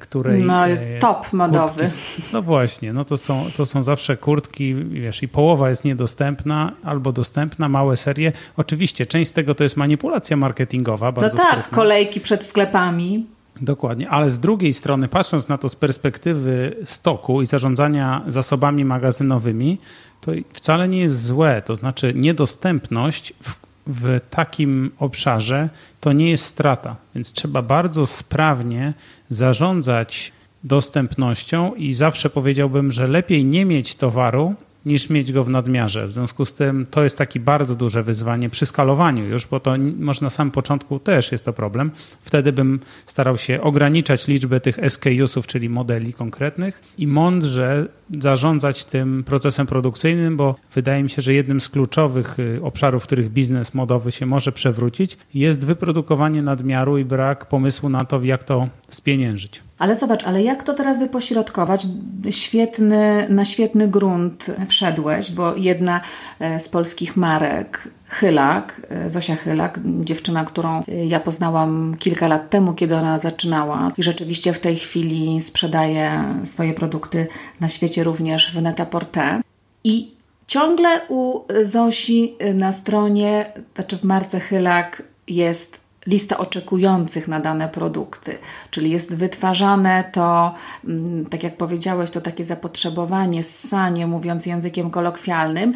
której... 0.00 0.42
No, 0.44 0.64
top 1.00 1.32
modowy. 1.32 1.82
Kurtki, 1.82 2.22
no 2.32 2.42
właśnie, 2.42 2.92
no 2.92 3.04
to 3.04 3.16
są, 3.16 3.46
to 3.56 3.66
są 3.66 3.82
zawsze 3.82 4.16
kurtki, 4.16 4.74
wiesz, 4.74 5.22
i 5.22 5.28
połowa 5.28 5.70
jest 5.70 5.84
niedostępna 5.84 6.72
albo 6.82 7.12
dostępna, 7.12 7.68
małe 7.68 7.96
serie. 7.96 8.32
Oczywiście, 8.56 9.06
część 9.06 9.30
z 9.30 9.32
tego 9.32 9.54
to 9.54 9.62
jest 9.62 9.76
manipulacja 9.76 10.36
marketingowa. 10.36 11.12
no 11.12 11.20
tak, 11.30 11.30
sprytna. 11.30 11.76
kolejki 11.76 12.20
przed 12.20 12.46
sklepami. 12.46 13.26
Dokładnie, 13.60 14.10
ale 14.10 14.30
z 14.30 14.38
drugiej 14.38 14.72
strony, 14.72 15.08
patrząc 15.08 15.48
na 15.48 15.58
to 15.58 15.68
z 15.68 15.76
perspektywy 15.76 16.76
stoku 16.84 17.42
i 17.42 17.46
zarządzania 17.46 18.22
zasobami 18.28 18.84
magazynowymi, 18.84 19.78
to 20.20 20.32
wcale 20.52 20.88
nie 20.88 21.00
jest 21.00 21.26
złe. 21.26 21.62
To 21.62 21.76
znaczy, 21.76 22.12
niedostępność 22.16 23.34
w, 23.42 23.69
w 23.86 24.20
takim 24.30 24.90
obszarze 24.98 25.68
to 26.00 26.12
nie 26.12 26.30
jest 26.30 26.44
strata, 26.44 26.96
więc 27.14 27.32
trzeba 27.32 27.62
bardzo 27.62 28.06
sprawnie 28.06 28.92
zarządzać 29.30 30.32
dostępnością 30.64 31.74
i 31.74 31.94
zawsze 31.94 32.30
powiedziałbym, 32.30 32.92
że 32.92 33.06
lepiej 33.06 33.44
nie 33.44 33.64
mieć 33.64 33.94
towaru, 33.94 34.54
niż 34.86 35.10
mieć 35.10 35.32
go 35.32 35.44
w 35.44 35.48
nadmiarze. 35.48 36.06
W 36.06 36.12
związku 36.12 36.44
z 36.44 36.54
tym 36.54 36.86
to 36.90 37.02
jest 37.02 37.18
takie 37.18 37.40
bardzo 37.40 37.74
duże 37.74 38.02
wyzwanie 38.02 38.50
przy 38.50 38.66
skalowaniu 38.66 39.24
już, 39.24 39.46
bo 39.46 39.60
to 39.60 39.74
może 39.98 40.22
na 40.22 40.30
samym 40.30 40.50
początku 40.50 40.98
też 40.98 41.32
jest 41.32 41.44
to 41.44 41.52
problem. 41.52 41.90
Wtedy 42.22 42.52
bym 42.52 42.80
starał 43.06 43.38
się 43.38 43.60
ograniczać 43.60 44.28
liczbę 44.28 44.60
tych 44.60 44.78
SKUsów, 44.88 45.46
czyli 45.46 45.68
modeli 45.68 46.12
konkretnych 46.12 46.82
i 46.98 47.06
mądrze 47.06 47.86
zarządzać 48.20 48.84
tym 48.84 49.24
procesem 49.24 49.66
produkcyjnym, 49.66 50.36
bo 50.36 50.54
wydaje 50.74 51.02
mi 51.02 51.10
się, 51.10 51.22
że 51.22 51.34
jednym 51.34 51.60
z 51.60 51.68
kluczowych 51.68 52.38
y, 52.38 52.60
obszarów, 52.62 53.02
w 53.02 53.06
których 53.06 53.30
biznes 53.30 53.74
modowy 53.74 54.12
się 54.12 54.26
może 54.26 54.52
przewrócić, 54.52 55.18
jest 55.34 55.64
wyprodukowanie 55.64 56.42
nadmiaru 56.42 56.98
i 56.98 57.04
brak 57.04 57.46
pomysłu 57.46 57.88
na 57.88 58.04
to, 58.04 58.22
jak 58.22 58.44
to 58.44 58.68
spieniężyć. 58.88 59.62
Ale 59.78 59.96
zobacz, 59.96 60.24
ale 60.24 60.42
jak 60.42 60.62
to 60.62 60.74
teraz 60.74 60.98
wypośrodkować? 60.98 61.86
Świetny, 62.30 63.26
na 63.28 63.44
świetny 63.44 63.88
grunt 63.88 64.50
wszedłeś, 64.68 65.32
bo 65.32 65.56
jedna 65.56 66.00
e, 66.40 66.58
z 66.58 66.68
polskich 66.68 67.16
marek, 67.16 67.88
Chylak, 68.10 68.80
e, 68.88 69.08
Zosia 69.08 69.36
Chylak, 69.36 69.80
dziewczyna, 69.84 70.44
którą 70.44 70.82
e, 70.88 71.06
ja 71.06 71.20
poznałam 71.20 71.94
kilka 71.98 72.28
lat 72.28 72.50
temu, 72.50 72.74
kiedy 72.74 72.96
ona 72.96 73.18
zaczynała. 73.18 73.92
I 73.96 74.02
rzeczywiście 74.02 74.52
w 74.52 74.60
tej 74.60 74.76
chwili 74.76 75.40
sprzedaje 75.40 76.24
swoje 76.44 76.74
produkty 76.74 77.26
na 77.60 77.68
świecie 77.68 78.04
również 78.04 78.56
w 78.56 78.62
Net-a-Porter. 78.62 79.40
I 79.84 80.14
ciągle 80.46 81.00
u 81.08 81.40
Zosi 81.62 82.36
na 82.54 82.72
stronie, 82.72 83.52
znaczy 83.74 83.96
w 83.96 84.04
marce 84.04 84.40
Chylak 84.40 85.02
jest 85.28 85.80
lista 86.06 86.38
oczekujących 86.38 87.28
na 87.28 87.40
dane 87.40 87.68
produkty, 87.68 88.38
czyli 88.70 88.90
jest 88.90 89.14
wytwarzane 89.14 90.04
to, 90.12 90.54
mm, 90.84 91.26
tak 91.26 91.42
jak 91.42 91.56
powiedziałeś, 91.56 92.10
to 92.10 92.20
takie 92.20 92.44
zapotrzebowanie, 92.44 93.42
ssanie, 93.42 94.06
mówiąc 94.06 94.46
językiem 94.46 94.90
kolokwialnym, 94.90 95.74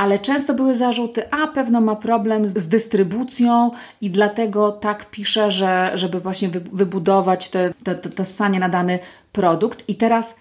ale 0.00 0.18
często 0.18 0.54
były 0.54 0.74
zarzuty, 0.74 1.30
a 1.30 1.46
pewno 1.46 1.80
ma 1.80 1.96
problem 1.96 2.48
z, 2.48 2.68
dystrybucją 2.68 3.70
i 4.00 4.10
dlatego 4.10 4.72
tak 4.72 5.10
pisze, 5.10 5.50
że, 5.50 5.90
żeby 5.94 6.20
właśnie 6.20 6.48
wybudować 6.72 7.48
to, 7.48 7.58
to, 7.84 7.94
to, 7.94 8.08
to 8.08 8.24
ssanie 8.24 8.60
na 8.60 8.68
dany 8.68 8.98
produkt. 9.32 9.84
I 9.88 9.94
teraz, 9.94 10.34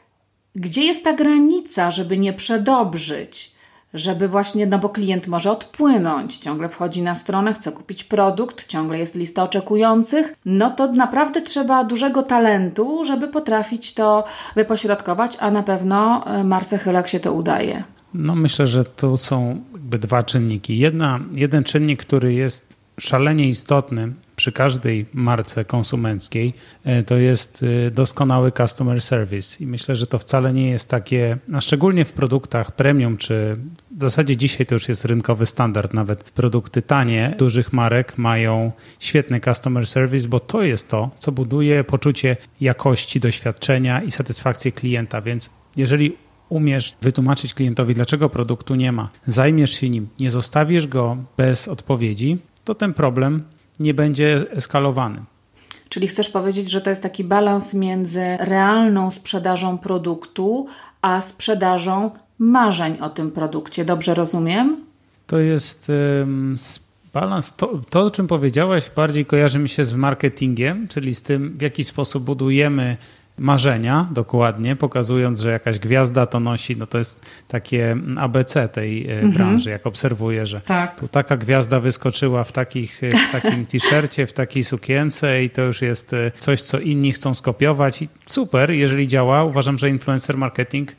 gdzie 0.56 0.86
jest 0.86 1.04
ta 1.04 1.14
granica, 1.14 1.92
żeby 1.92 2.18
nie 2.18 2.34
przedobrzyć? 2.34 3.60
żeby 3.94 4.28
właśnie, 4.28 4.68
no 4.68 4.80
bo 4.80 4.90
klient 4.90 5.28
może 5.28 5.52
odpłynąć, 5.52 6.38
ciągle 6.38 6.70
wchodzi 6.70 7.02
na 7.02 7.16
stronę, 7.16 7.54
chce 7.54 7.72
kupić 7.72 8.04
produkt, 8.04 8.68
ciągle 8.68 9.00
jest 9.00 9.16
lista 9.16 9.44
oczekujących, 9.44 10.34
no 10.46 10.70
to 10.70 10.92
naprawdę 10.92 11.42
trzeba 11.42 11.84
dużego 11.84 12.24
talentu, 12.24 13.04
żeby 13.04 13.28
potrafić 13.28 13.94
to 13.94 14.24
wypośrodkować, 14.56 15.38
a 15.40 15.52
na 15.52 15.64
pewno 15.64 16.26
e, 16.26 16.44
Marce 16.44 16.78
Chylak 16.78 17.08
się 17.08 17.20
to 17.20 17.34
udaje. 17.34 17.84
No 18.14 18.36
myślę, 18.36 18.68
że 18.68 18.86
tu 18.86 19.18
są 19.18 19.64
jakby 19.74 20.00
dwa 20.00 20.24
czynniki. 20.24 20.78
Jedna, 20.78 21.20
jeden 21.36 21.64
czynnik, 21.64 22.00
który 22.00 22.34
jest 22.34 22.80
szalenie 23.00 23.50
istotny 23.50 24.14
przy 24.36 24.52
każdej 24.52 25.06
marce 25.14 25.66
konsumenckiej, 25.66 26.54
e, 26.84 27.04
to 27.04 27.16
jest 27.16 27.64
e, 27.88 27.92
doskonały 27.92 28.52
customer 28.52 29.02
service. 29.02 29.64
I 29.64 29.68
myślę, 29.68 29.96
że 29.96 30.08
to 30.08 30.20
wcale 30.20 30.54
nie 30.54 30.70
jest 30.70 30.90
takie, 30.90 31.38
a 31.54 31.62
szczególnie 31.62 32.06
w 32.06 32.14
produktach 32.14 32.72
premium, 32.72 33.18
czy 33.18 33.58
w 33.98 34.02
zasadzie 34.02 34.38
dzisiaj 34.38 34.66
to 34.68 34.76
już 34.76 34.90
jest 34.90 35.06
rynkowy 35.06 35.46
standard, 35.46 35.94
nawet 35.94 36.24
produkty 36.24 36.82
tanie 36.82 37.36
dużych 37.38 37.74
marek 37.74 38.18
mają 38.18 38.72
świetny 39.00 39.40
customer 39.40 39.88
service, 39.88 40.28
bo 40.28 40.40
to 40.40 40.64
jest 40.64 40.90
to, 40.90 41.10
co 41.20 41.32
buduje 41.32 41.84
poczucie 41.84 42.38
jakości, 42.62 43.20
doświadczenia 43.20 44.04
i 44.04 44.12
satysfakcję 44.12 44.72
klienta. 44.72 45.22
Więc 45.22 45.50
jeżeli 45.78 46.18
umiesz 46.50 46.96
wytłumaczyć 47.02 47.54
klientowi, 47.54 47.94
dlaczego 47.94 48.30
produktu 48.30 48.76
nie 48.76 48.92
ma, 48.92 49.10
zajmiesz 49.28 49.72
się 49.72 49.90
nim, 49.90 50.08
nie 50.20 50.32
zostawisz 50.32 50.88
go 50.88 51.18
bez 51.38 51.68
odpowiedzi, 51.68 52.38
to 52.64 52.76
ten 52.76 52.94
problem 52.94 53.44
nie 53.80 53.94
będzie 53.94 54.46
eskalowany. 54.52 55.24
Czyli 55.90 56.08
chcesz 56.08 56.30
powiedzieć, 56.30 56.72
że 56.72 56.82
to 56.82 56.90
jest 56.90 57.04
taki 57.04 57.24
balans 57.24 57.74
między 57.74 58.38
realną 58.40 59.12
sprzedażą 59.12 59.78
produktu, 59.78 60.68
a 61.02 61.22
sprzedażą 61.22 62.12
marzeń 62.40 62.98
o 63.02 63.10
tym 63.10 63.32
produkcie. 63.32 63.86
Dobrze 63.86 64.14
rozumiem? 64.14 64.78
To 65.28 65.40
jest 65.40 65.88
um, 66.20 66.56
balans. 67.14 67.54
To, 67.56 67.82
to, 67.90 68.06
o 68.06 68.12
czym 68.12 68.28
powiedziałeś, 68.28 68.92
bardziej 68.96 69.26
kojarzy 69.26 69.60
mi 69.60 69.70
się 69.70 69.86
z 69.86 69.94
marketingiem, 69.94 70.88
czyli 70.88 71.16
z 71.16 71.22
tym, 71.22 71.58
w 71.58 71.62
jaki 71.62 71.84
sposób 71.84 72.24
budujemy 72.24 72.98
marzenia 73.40 74.08
dokładnie, 74.12 74.76
pokazując, 74.76 75.40
że 75.40 75.52
jakaś 75.52 75.80
gwiazda 75.80 76.26
to 76.26 76.40
nosi, 76.40 76.78
no 76.78 76.88
to 76.88 76.98
jest 76.98 77.26
takie 77.48 77.98
ABC 78.18 78.70
tej 78.70 79.08
e, 79.08 79.12
mhm. 79.12 79.34
branży, 79.34 79.70
jak 79.70 79.88
obserwuję, 79.88 80.48
że 80.48 80.60
tak. 80.60 81.00
tu 81.00 81.08
taka 81.08 81.38
gwiazda 81.38 81.80
wyskoczyła 81.80 82.44
w, 82.44 82.52
takich, 82.52 83.04
e, 83.04 83.10
w 83.10 83.32
takim 83.32 83.66
t-shircie, 83.66 84.28
w 84.28 84.34
takiej 84.34 84.64
sukience 84.64 85.44
i 85.44 85.50
to 85.50 85.62
już 85.62 85.82
jest 85.82 86.14
e, 86.14 86.32
coś, 86.38 86.62
co 86.62 86.80
inni 86.80 87.12
chcą 87.12 87.34
skopiować 87.34 88.02
i 88.02 88.08
super, 88.26 88.72
jeżeli 88.72 89.08
działa. 89.08 89.44
Uważam, 89.44 89.78
że 89.78 89.90
influencer 89.90 90.38
marketing 90.38 90.92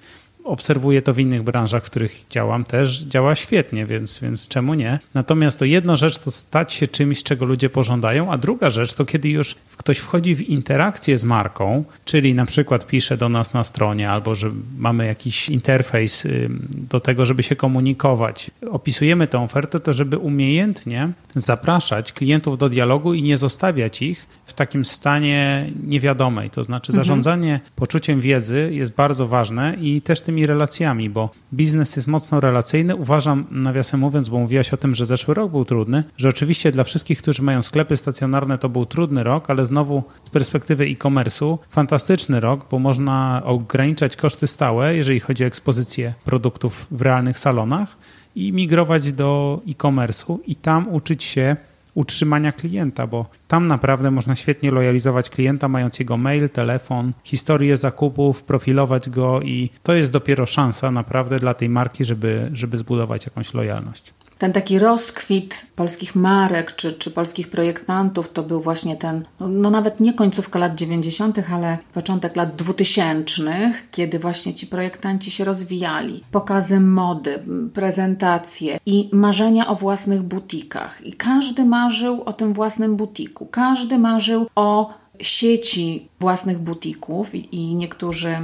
obserwuję 0.51 1.03
to 1.03 1.15
w 1.15 1.19
innych 1.19 1.43
branżach, 1.43 1.85
w 1.85 1.91
których 1.91 2.25
działam 2.31 2.65
też, 2.65 3.03
działa 3.03 3.35
świetnie, 3.35 3.87
więc, 3.87 4.19
więc 4.19 4.49
czemu 4.49 4.75
nie? 4.75 4.99
Natomiast 5.15 5.59
to 5.59 5.65
jedna 5.65 5.97
rzecz 5.97 6.19
to 6.19 6.31
stać 6.31 6.73
się 6.73 6.89
czymś, 6.89 7.23
czego 7.23 7.45
ludzie 7.45 7.71
pożądają, 7.71 8.33
a 8.33 8.39
druga 8.39 8.71
rzecz 8.71 8.93
to 8.93 9.05
kiedy 9.05 9.29
już 9.29 9.55
ktoś 9.77 9.99
wchodzi 9.99 10.35
w 10.35 10.49
interakcję 10.49 11.19
z 11.19 11.25
marką, 11.25 11.85
czyli 12.05 12.35
na 12.35 12.47
przykład 12.47 12.87
pisze 12.87 13.17
do 13.17 13.29
nas 13.29 13.55
na 13.55 13.65
stronie 13.65 14.11
albo 14.11 14.35
że 14.35 14.51
mamy 14.79 15.07
jakiś 15.07 15.49
interfejs 15.49 16.27
do 16.71 17.01
tego, 17.01 17.25
żeby 17.25 17.43
się 17.43 17.57
komunikować. 17.57 18.51
Opisujemy 18.71 19.27
tę 19.27 19.39
ofertę, 19.41 19.81
to 19.81 19.93
żeby 19.93 20.19
umiejętnie 20.19 21.13
zapraszać 21.35 22.13
klientów 22.13 22.59
do 22.59 22.69
dialogu 22.69 23.15
i 23.15 23.23
nie 23.23 23.37
zostawiać 23.37 24.03
ich 24.03 24.27
w 24.51 24.55
takim 24.55 24.85
stanie 24.85 25.71
niewiadomej. 25.87 26.51
To 26.51 26.65
znaczy 26.65 26.93
mhm. 26.93 27.05
zarządzanie 27.05 27.61
poczuciem 27.77 28.21
wiedzy 28.21 28.71
jest 28.73 28.93
bardzo 28.93 29.27
ważne 29.27 29.77
i 29.81 30.03
też 30.03 30.21
tymi 30.21 30.47
relacjami, 30.47 31.11
bo 31.11 31.31
biznes 31.55 31.97
jest 31.97 32.09
mocno 32.09 32.41
relacyjny. 32.41 32.97
Uważam, 32.97 33.45
nawiasem 33.51 34.01
mówiąc, 34.01 34.29
bo 34.29 34.39
mówiłaś 34.39 34.75
o 34.75 34.77
tym, 34.77 34.95
że 34.95 35.07
zeszły 35.07 35.35
rok 35.35 35.51
był 35.51 35.65
trudny, 35.65 36.05
że 36.17 36.29
oczywiście 36.29 36.71
dla 36.71 36.85
wszystkich, 36.85 37.23
którzy 37.23 37.43
mają 37.43 37.63
sklepy 37.63 37.97
stacjonarne, 37.97 38.59
to 38.59 38.69
był 38.69 38.87
trudny 38.87 39.25
rok, 39.25 39.51
ale 39.51 39.65
znowu 39.65 40.03
z 40.25 40.31
perspektywy 40.31 40.85
e-commerce'u 40.85 41.59
fantastyczny 41.71 42.41
rok, 42.41 42.67
bo 42.71 42.79
można 42.79 43.43
ograniczać 43.45 44.17
koszty 44.17 44.47
stałe, 44.47 44.97
jeżeli 44.97 45.21
chodzi 45.21 45.45
o 45.45 45.47
ekspozycję 45.47 46.15
produktów 46.25 46.87
w 46.91 47.03
realnych 47.03 47.39
salonach 47.39 47.97
i 48.37 48.53
migrować 48.53 49.13
do 49.13 49.61
e-commerce'u 49.69 50.39
i 50.47 50.57
tam 50.57 50.89
uczyć 50.89 51.25
się 51.25 51.57
utrzymania 51.95 52.53
klienta, 52.53 53.07
bo 53.07 53.27
tam 53.49 53.67
naprawdę 53.67 54.11
można 54.11 54.37
świetnie 54.37 54.71
lojalizować 54.71 55.31
klienta, 55.31 55.69
mając 55.69 55.99
jego 55.99 56.17
mail, 56.17 56.51
telefon, 56.51 57.13
historię 57.25 57.77
zakupów, 57.77 58.43
profilować 58.43 59.11
go 59.11 59.41
i 59.41 59.71
to 59.83 59.95
jest 59.95 60.13
dopiero 60.13 60.47
szansa 60.47 60.91
naprawdę 60.91 61.37
dla 61.37 61.55
tej 61.55 61.69
marki, 61.69 62.05
żeby, 62.05 62.51
żeby 62.53 62.77
zbudować 62.77 63.25
jakąś 63.25 63.55
lojalność 63.55 64.15
ten 64.41 64.53
taki 64.53 64.79
rozkwit 64.79 65.67
polskich 65.77 66.15
marek 66.15 66.75
czy, 66.77 66.93
czy 66.93 67.11
polskich 67.11 67.51
projektantów 67.51 68.33
to 68.33 68.43
był 68.43 68.61
właśnie 68.61 68.97
ten, 68.97 69.25
no, 69.41 69.49
no 69.49 69.71
nawet 69.71 70.01
nie 70.01 70.13
końcówka 70.13 70.59
lat 70.59 70.75
90., 70.75 71.39
ale 71.53 71.79
początek 71.95 72.37
lat 72.37 72.57
2000, 72.57 73.73
kiedy 73.91 74.19
właśnie 74.19 74.55
ci 74.55 74.67
projektanci 74.67 75.31
się 75.31 75.45
rozwijali. 75.45 76.25
Pokazy 76.31 76.81
mody, 76.81 77.43
prezentacje 77.75 78.79
i 78.87 79.11
marzenia 79.13 79.69
o 79.69 79.75
własnych 79.75 80.23
butikach. 80.23 81.07
I 81.07 81.13
każdy 81.13 81.65
marzył 81.65 82.23
o 82.23 82.33
tym 82.33 82.53
własnym 82.53 82.97
butiku, 82.97 83.47
każdy 83.47 83.99
marzył 83.99 84.47
o 84.55 84.95
sieci 85.21 86.09
własnych 86.21 86.59
butików 86.59 87.35
i 87.35 87.75
niektórzy 87.75 88.35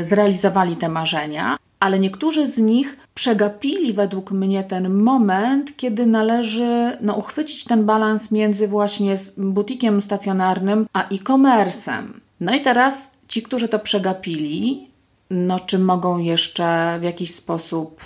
y, 0.00 0.04
zrealizowali 0.04 0.76
te 0.76 0.88
marzenia, 0.88 1.56
ale 1.80 1.98
niektórzy 1.98 2.46
z 2.46 2.58
nich 2.58 2.96
przegapili 3.14 3.92
według 3.92 4.30
mnie 4.30 4.64
ten 4.64 4.94
moment, 4.94 5.76
kiedy 5.76 6.06
należy 6.06 6.96
no, 7.00 7.14
uchwycić 7.14 7.64
ten 7.64 7.84
balans 7.84 8.30
między 8.30 8.68
właśnie 8.68 9.16
butikiem 9.36 10.02
stacjonarnym 10.02 10.86
a 10.92 11.08
e-commerce'em. 11.08 12.02
No 12.40 12.54
i 12.54 12.60
teraz 12.60 13.10
ci, 13.28 13.42
którzy 13.42 13.68
to 13.68 13.78
przegapili, 13.78 14.88
no 15.30 15.60
czy 15.60 15.78
mogą 15.78 16.18
jeszcze 16.18 16.98
w 17.00 17.02
jakiś 17.02 17.34
sposób 17.34 18.00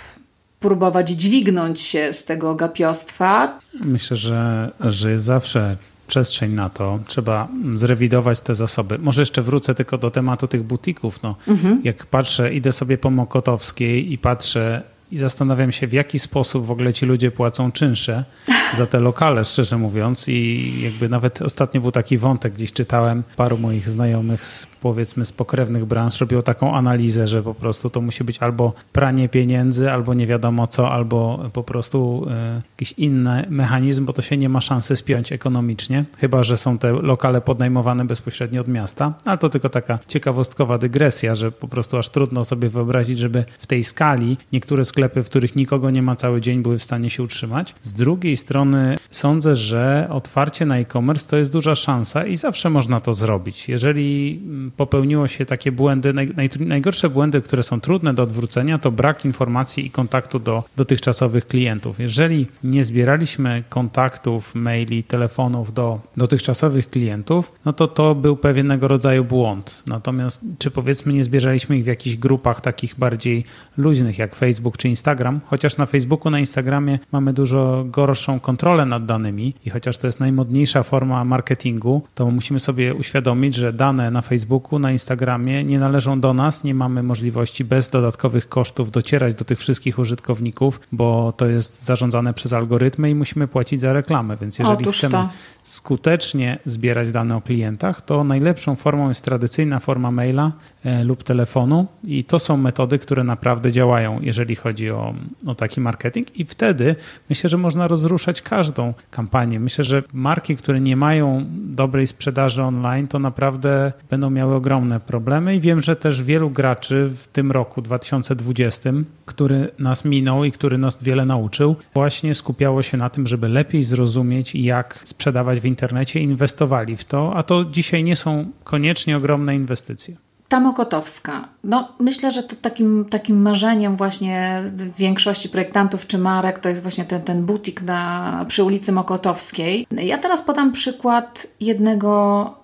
próbować 0.59 1.09
dźwignąć 1.09 1.79
się 1.79 2.13
z 2.13 2.23
tego 2.23 2.55
gapiostwa? 2.55 3.59
Myślę, 3.73 4.17
że, 4.17 4.71
że 4.79 5.11
jest 5.11 5.23
zawsze 5.23 5.77
przestrzeń 6.07 6.51
na 6.51 6.69
to. 6.69 6.99
Trzeba 7.07 7.47
zrewidować 7.75 8.41
te 8.41 8.55
zasoby. 8.55 8.99
Może 8.99 9.21
jeszcze 9.21 9.41
wrócę 9.41 9.75
tylko 9.75 9.97
do 9.97 10.11
tematu 10.11 10.47
tych 10.47 10.63
butików. 10.63 11.23
No, 11.23 11.35
mhm. 11.47 11.81
Jak 11.83 12.05
patrzę, 12.05 12.53
idę 12.53 12.71
sobie 12.71 12.97
po 12.97 13.09
Mokotowskiej 13.09 14.13
i 14.13 14.17
patrzę 14.17 14.81
i 15.11 15.17
zastanawiam 15.17 15.71
się, 15.71 15.87
w 15.87 15.93
jaki 15.93 16.19
sposób 16.19 16.65
w 16.65 16.71
ogóle 16.71 16.93
ci 16.93 17.05
ludzie 17.05 17.31
płacą 17.31 17.71
czynsze 17.71 18.23
za 18.77 18.85
te 18.85 18.99
lokale, 18.99 19.45
szczerze 19.45 19.77
mówiąc. 19.77 20.27
I 20.27 20.71
jakby 20.81 21.09
nawet 21.09 21.41
ostatnio 21.41 21.81
był 21.81 21.91
taki 21.91 22.17
wątek, 22.17 22.53
gdzieś 22.53 22.73
czytałem, 22.73 23.23
paru 23.35 23.57
moich 23.57 23.89
znajomych 23.89 24.45
z 24.45 24.67
powiedzmy 24.83 25.25
z 25.25 25.31
pokrewnych 25.31 25.85
branż 25.85 26.19
robiło 26.19 26.41
taką 26.41 26.75
analizę, 26.75 27.27
że 27.27 27.43
po 27.43 27.53
prostu 27.53 27.89
to 27.89 28.01
musi 28.01 28.23
być 28.23 28.39
albo 28.39 28.73
pranie 28.91 29.29
pieniędzy, 29.29 29.91
albo 29.91 30.13
nie 30.13 30.27
wiadomo 30.27 30.67
co, 30.67 30.91
albo 30.91 31.49
po 31.53 31.63
prostu 31.63 32.25
e, 32.29 32.61
jakiś 32.71 32.91
inny 32.91 33.45
mechanizm, 33.49 34.05
bo 34.05 34.13
to 34.13 34.21
się 34.21 34.37
nie 34.37 34.49
ma 34.49 34.61
szansy 34.61 34.95
spiąć 34.95 35.31
ekonomicznie, 35.31 36.05
chyba 36.17 36.43
że 36.43 36.57
są 36.57 36.77
te 36.77 36.91
lokale 36.91 37.41
podnajmowane 37.41 38.05
bezpośrednio 38.05 38.61
od 38.61 38.67
miasta. 38.67 39.13
Ale 39.25 39.37
to 39.37 39.49
tylko 39.49 39.69
taka 39.69 39.99
ciekawostkowa 40.07 40.77
dygresja, 40.77 41.35
że 41.35 41.51
po 41.51 41.67
prostu 41.67 41.97
aż 41.97 42.09
trudno 42.09 42.45
sobie 42.45 42.69
wyobrazić, 42.69 43.19
żeby 43.19 43.45
w 43.59 43.67
tej 43.67 43.83
skali 43.83 44.37
niektóre 44.51 44.85
sklepy, 44.85 45.23
w 45.23 45.25
których 45.25 45.55
nikogo 45.55 45.89
nie 45.89 46.01
ma 46.01 46.15
cały 46.15 46.41
dzień, 46.41 46.61
były 46.61 46.77
w 46.77 46.83
stanie 46.83 47.09
się 47.09 47.23
utrzymać. 47.23 47.75
Z 47.81 47.93
drugiej 47.93 48.37
strony 48.37 48.97
sądzę, 49.11 49.55
że 49.55 50.07
otwarcie 50.11 50.65
na 50.65 50.77
e-commerce 50.77 51.29
to 51.29 51.37
jest 51.37 51.51
duża 51.51 51.75
szansa 51.75 52.25
i 52.25 52.37
zawsze 52.37 52.69
można 52.69 52.99
to 52.99 53.13
zrobić. 53.13 53.69
Jeżeli 53.69 54.41
mm, 54.43 54.71
popełniło 54.77 55.27
się 55.27 55.45
takie 55.45 55.71
błędy, 55.71 56.13
naj, 56.13 56.31
naj, 56.35 56.49
najgorsze 56.59 57.09
błędy, 57.09 57.41
które 57.41 57.63
są 57.63 57.81
trudne 57.81 58.13
do 58.13 58.23
odwrócenia, 58.23 58.77
to 58.79 58.91
brak 58.91 59.25
informacji 59.25 59.85
i 59.85 59.91
kontaktu 59.91 60.39
do 60.39 60.63
dotychczasowych 60.77 61.47
klientów. 61.47 61.99
Jeżeli 61.99 62.47
nie 62.63 62.83
zbieraliśmy 62.83 63.63
kontaktów, 63.69 64.55
maili, 64.55 65.03
telefonów 65.03 65.73
do 65.73 65.99
dotychczasowych 66.17 66.89
klientów, 66.89 67.51
no 67.65 67.73
to 67.73 67.87
to 67.87 68.15
był 68.15 68.37
pewnego 68.37 68.87
rodzaju 68.87 69.23
błąd. 69.23 69.83
Natomiast 69.87 70.41
czy 70.57 70.71
powiedzmy 70.71 71.13
nie 71.13 71.23
zbieraliśmy 71.23 71.77
ich 71.77 71.83
w 71.83 71.87
jakichś 71.87 72.15
grupach 72.15 72.61
takich 72.61 72.95
bardziej 72.97 73.45
luźnych 73.77 74.17
jak 74.17 74.35
Facebook 74.35 74.77
czy 74.77 74.89
Instagram, 74.89 75.39
chociaż 75.45 75.77
na 75.77 75.85
Facebooku, 75.85 76.31
na 76.31 76.39
Instagramie 76.39 76.99
mamy 77.11 77.33
dużo 77.33 77.85
gorszą 77.87 78.39
kontrolę 78.39 78.85
nad 78.85 79.05
danymi 79.05 79.53
i 79.65 79.69
chociaż 79.69 79.97
to 79.97 80.07
jest 80.07 80.19
najmodniejsza 80.19 80.83
forma 80.83 81.25
marketingu, 81.25 82.01
to 82.15 82.31
musimy 82.31 82.59
sobie 82.59 82.93
uświadomić, 82.93 83.55
że 83.55 83.73
dane 83.73 84.11
na 84.11 84.21
Facebooku 84.21 84.62
Facebooku, 84.63 84.79
na 84.79 84.91
Instagramie 84.91 85.63
nie 85.63 85.79
należą 85.79 86.19
do 86.19 86.33
nas, 86.33 86.63
nie 86.63 86.73
mamy 86.73 87.03
możliwości 87.03 87.63
bez 87.63 87.89
dodatkowych 87.89 88.49
kosztów 88.49 88.91
docierać 88.91 89.35
do 89.35 89.45
tych 89.45 89.59
wszystkich 89.59 89.99
użytkowników, 89.99 90.79
bo 90.91 91.33
to 91.37 91.45
jest 91.45 91.83
zarządzane 91.83 92.33
przez 92.33 92.53
algorytmy 92.53 93.09
i 93.09 93.15
musimy 93.15 93.47
płacić 93.47 93.81
za 93.81 93.93
reklamę. 93.93 94.37
Więc 94.37 94.59
jeżeli 94.59 94.85
chcemy 94.85 95.27
skutecznie 95.63 96.59
zbierać 96.65 97.11
dane 97.11 97.35
o 97.35 97.41
klientach, 97.41 98.01
to 98.01 98.23
najlepszą 98.23 98.75
formą 98.75 99.09
jest 99.09 99.25
tradycyjna 99.25 99.79
forma 99.79 100.11
maila 100.11 100.51
e, 100.85 101.03
lub 101.03 101.23
telefonu 101.23 101.87
i 102.03 102.23
to 102.23 102.39
są 102.39 102.57
metody, 102.57 102.99
które 102.99 103.23
naprawdę 103.23 103.71
działają, 103.71 104.19
jeżeli 104.21 104.55
chodzi 104.55 104.91
o, 104.91 105.13
o 105.47 105.55
taki 105.55 105.81
marketing 105.81 106.39
i 106.39 106.45
wtedy 106.45 106.95
myślę, 107.29 107.49
że 107.49 107.57
można 107.57 107.87
rozruszać 107.87 108.41
każdą 108.41 108.93
kampanię. 109.11 109.59
Myślę, 109.59 109.83
że 109.83 110.03
marki, 110.13 110.57
które 110.57 110.79
nie 110.79 110.95
mają 110.95 111.45
dobrej 111.49 112.07
sprzedaży 112.07 112.63
online, 112.63 113.07
to 113.07 113.19
naprawdę 113.19 113.93
będą 114.09 114.29
miały 114.29 114.52
ogromne 114.55 114.99
problemy 114.99 115.55
i 115.55 115.59
wiem, 115.59 115.81
że 115.81 115.95
też 115.95 116.23
wielu 116.23 116.49
graczy 116.49 117.09
w 117.17 117.27
tym 117.27 117.51
roku 117.51 117.81
2020, 117.81 118.89
który 119.25 119.71
nas 119.79 120.05
minął 120.05 120.43
i 120.43 120.51
który 120.51 120.77
nas 120.77 121.03
wiele 121.03 121.25
nauczył, 121.25 121.75
właśnie 121.93 122.35
skupiało 122.35 122.83
się 122.83 122.97
na 122.97 123.09
tym, 123.09 123.27
żeby 123.27 123.49
lepiej 123.49 123.83
zrozumieć, 123.83 124.55
jak 124.55 124.99
sprzedawać 125.03 125.59
w 125.59 125.65
internecie, 125.65 126.19
inwestowali 126.19 126.97
w 126.97 127.05
to, 127.05 127.33
a 127.35 127.43
to 127.43 127.65
dzisiaj 127.65 128.03
nie 128.03 128.15
są 128.15 128.51
koniecznie 128.63 129.17
ogromne 129.17 129.55
inwestycje. 129.55 130.15
Ta 130.53 130.59
Mokotowska. 130.59 131.47
No, 131.63 131.87
myślę, 131.99 132.31
że 132.31 132.43
to 132.43 132.55
takim, 132.55 133.05
takim 133.09 133.41
marzeniem 133.41 133.95
właśnie 133.95 134.63
większości 134.97 135.49
projektantów 135.49 136.07
czy 136.07 136.17
marek 136.17 136.59
to 136.59 136.69
jest 136.69 136.81
właśnie 136.81 137.05
ten, 137.05 137.21
ten 137.21 137.45
butik 137.45 137.81
na, 137.81 138.45
przy 138.47 138.63
ulicy 138.63 138.91
Mokotowskiej. 138.91 139.87
Ja 139.91 140.17
teraz 140.17 140.41
podam 140.41 140.71
przykład 140.71 141.47
jednego 141.59 142.62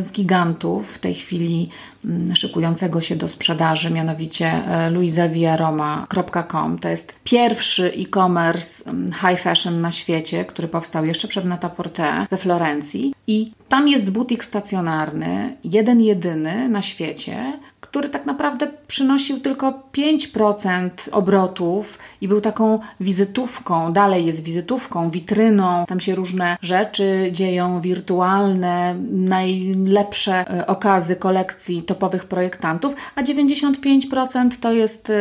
z 0.00 0.12
gigantów 0.12 0.94
w 0.94 0.98
tej 0.98 1.14
chwili 1.14 1.70
mm, 2.04 2.36
szykującego 2.36 3.00
się 3.00 3.16
do 3.16 3.28
sprzedaży, 3.28 3.90
mianowicie 3.90 4.46
e, 4.46 4.90
luisaviaroma.com. 4.90 6.78
To 6.78 6.88
jest 6.88 7.14
pierwszy 7.24 7.92
e-commerce 7.98 8.90
mm, 8.90 9.12
high 9.12 9.40
fashion 9.40 9.80
na 9.80 9.90
świecie, 9.90 10.44
który 10.44 10.68
powstał 10.68 11.04
jeszcze 11.04 11.28
przed 11.28 11.44
Nataporte 11.44 12.26
we 12.30 12.36
Florencji. 12.36 13.14
I 13.26 13.52
tam 13.68 13.88
jest 13.88 14.10
butik 14.10 14.44
stacjonarny, 14.44 15.56
jeden 15.64 16.00
jedyny 16.00 16.68
na 16.68 16.82
świecie, 16.82 17.58
który 17.88 18.08
tak 18.08 18.26
naprawdę 18.26 18.68
przynosił 18.86 19.40
tylko 19.40 19.82
5% 19.92 20.90
obrotów 21.12 21.98
i 22.20 22.28
był 22.28 22.40
taką 22.40 22.78
wizytówką, 23.00 23.92
dalej 23.92 24.26
jest 24.26 24.44
wizytówką, 24.44 25.10
witryną. 25.10 25.84
Tam 25.88 26.00
się 26.00 26.14
różne 26.14 26.56
rzeczy 26.62 27.28
dzieją, 27.32 27.80
wirtualne, 27.80 28.94
najlepsze 29.12 30.50
e, 30.50 30.66
okazy 30.66 31.16
kolekcji 31.16 31.82
topowych 31.82 32.24
projektantów, 32.24 32.94
a 33.14 33.22
95% 33.22 34.50
to 34.60 34.72
jest 34.72 35.10
e, 35.10 35.14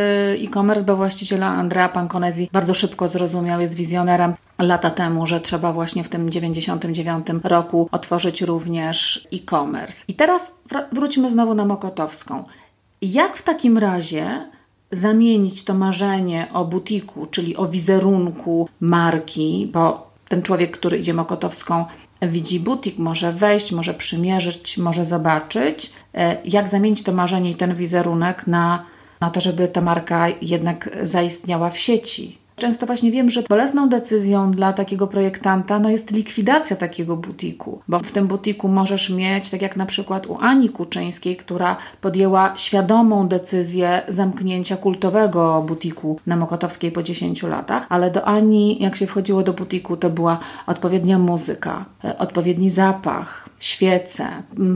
e-commerce, 0.44 0.84
bo 0.84 0.96
właściciela 0.96 1.48
Andrea 1.48 1.90
Panconesi 1.90 2.50
bardzo 2.52 2.74
szybko 2.74 3.08
zrozumiał, 3.08 3.62
jest 3.62 3.76
wizjonerem 3.76 4.34
lata 4.60 4.90
temu, 4.90 5.28
że 5.28 5.40
trzeba 5.40 5.74
właśnie 5.74 6.04
w 6.04 6.10
tym 6.10 6.30
99 6.30 7.28
roku 7.44 7.90
otworzyć 7.92 8.42
również 8.42 9.28
e-commerce. 9.34 10.04
I 10.08 10.14
teraz 10.14 10.52
wróćmy 10.92 11.32
znowu 11.32 11.54
na 11.54 11.66
Mokotowską. 11.66 12.44
Jak 13.02 13.38
w 13.38 13.44
takim 13.44 13.78
razie 13.78 14.50
zamienić 14.92 15.64
to 15.64 15.74
marzenie 15.74 16.48
o 16.54 16.66
butiku, 16.66 17.26
czyli 17.26 17.58
o 17.58 17.66
wizerunku 17.66 18.70
marki, 18.80 19.70
bo 19.74 20.12
ten 20.30 20.42
człowiek, 20.42 20.78
który 20.78 20.98
idzie 20.98 21.14
Mokotowską, 21.14 21.86
widzi 22.22 22.60
butik, 22.60 22.98
może 22.98 23.32
wejść, 23.32 23.72
może 23.72 23.94
przymierzyć, 23.94 24.78
może 24.78 25.06
zobaczyć, 25.06 25.94
e, 26.14 26.38
jak 26.46 26.68
zamienić 26.68 27.04
to 27.04 27.12
marzenie 27.12 27.52
i 27.52 27.56
ten 27.56 27.76
wizerunek 27.76 28.48
na, 28.48 28.86
na 29.22 29.30
to, 29.30 29.42
żeby 29.42 29.68
ta 29.68 29.82
marka 29.82 30.28
jednak 30.42 30.90
zaistniała 31.04 31.70
w 31.70 31.78
sieci. 31.78 32.45
Często 32.56 32.86
właśnie 32.86 33.12
wiem, 33.12 33.30
że 33.30 33.42
bolesną 33.50 33.90
decyzją 33.90 34.52
dla 34.52 34.74
takiego 34.74 35.08
projektanta 35.08 35.80
no 35.80 35.90
jest 35.90 36.12
likwidacja 36.12 36.76
takiego 36.76 37.18
butiku, 37.18 37.82
bo 37.88 38.00
w 38.00 38.12
tym 38.12 38.28
butiku 38.28 38.68
możesz 38.68 39.10
mieć, 39.10 39.50
tak 39.50 39.62
jak 39.62 39.76
na 39.76 39.86
przykład 39.86 40.28
u 40.28 40.38
Ani 40.42 40.70
Kuczyńskiej, 40.70 41.36
która 41.36 41.78
podjęła 42.02 42.54
świadomą 42.58 43.28
decyzję 43.28 44.02
zamknięcia 44.08 44.78
kultowego 44.78 45.64
butiku 45.68 46.20
na 46.28 46.36
Mokotowskiej 46.36 46.92
po 46.92 47.04
10 47.04 47.44
latach, 47.44 47.86
ale 47.90 48.12
do 48.12 48.26
Ani, 48.26 48.84
jak 48.84 48.96
się 48.96 49.08
wchodziło 49.08 49.44
do 49.44 49.54
butiku, 49.54 49.98
to 49.98 50.10
była 50.10 50.40
odpowiednia 50.68 51.20
muzyka, 51.20 51.86
e, 52.04 52.18
odpowiedni 52.18 52.70
zapach, 52.70 53.50
świece, 53.60 54.28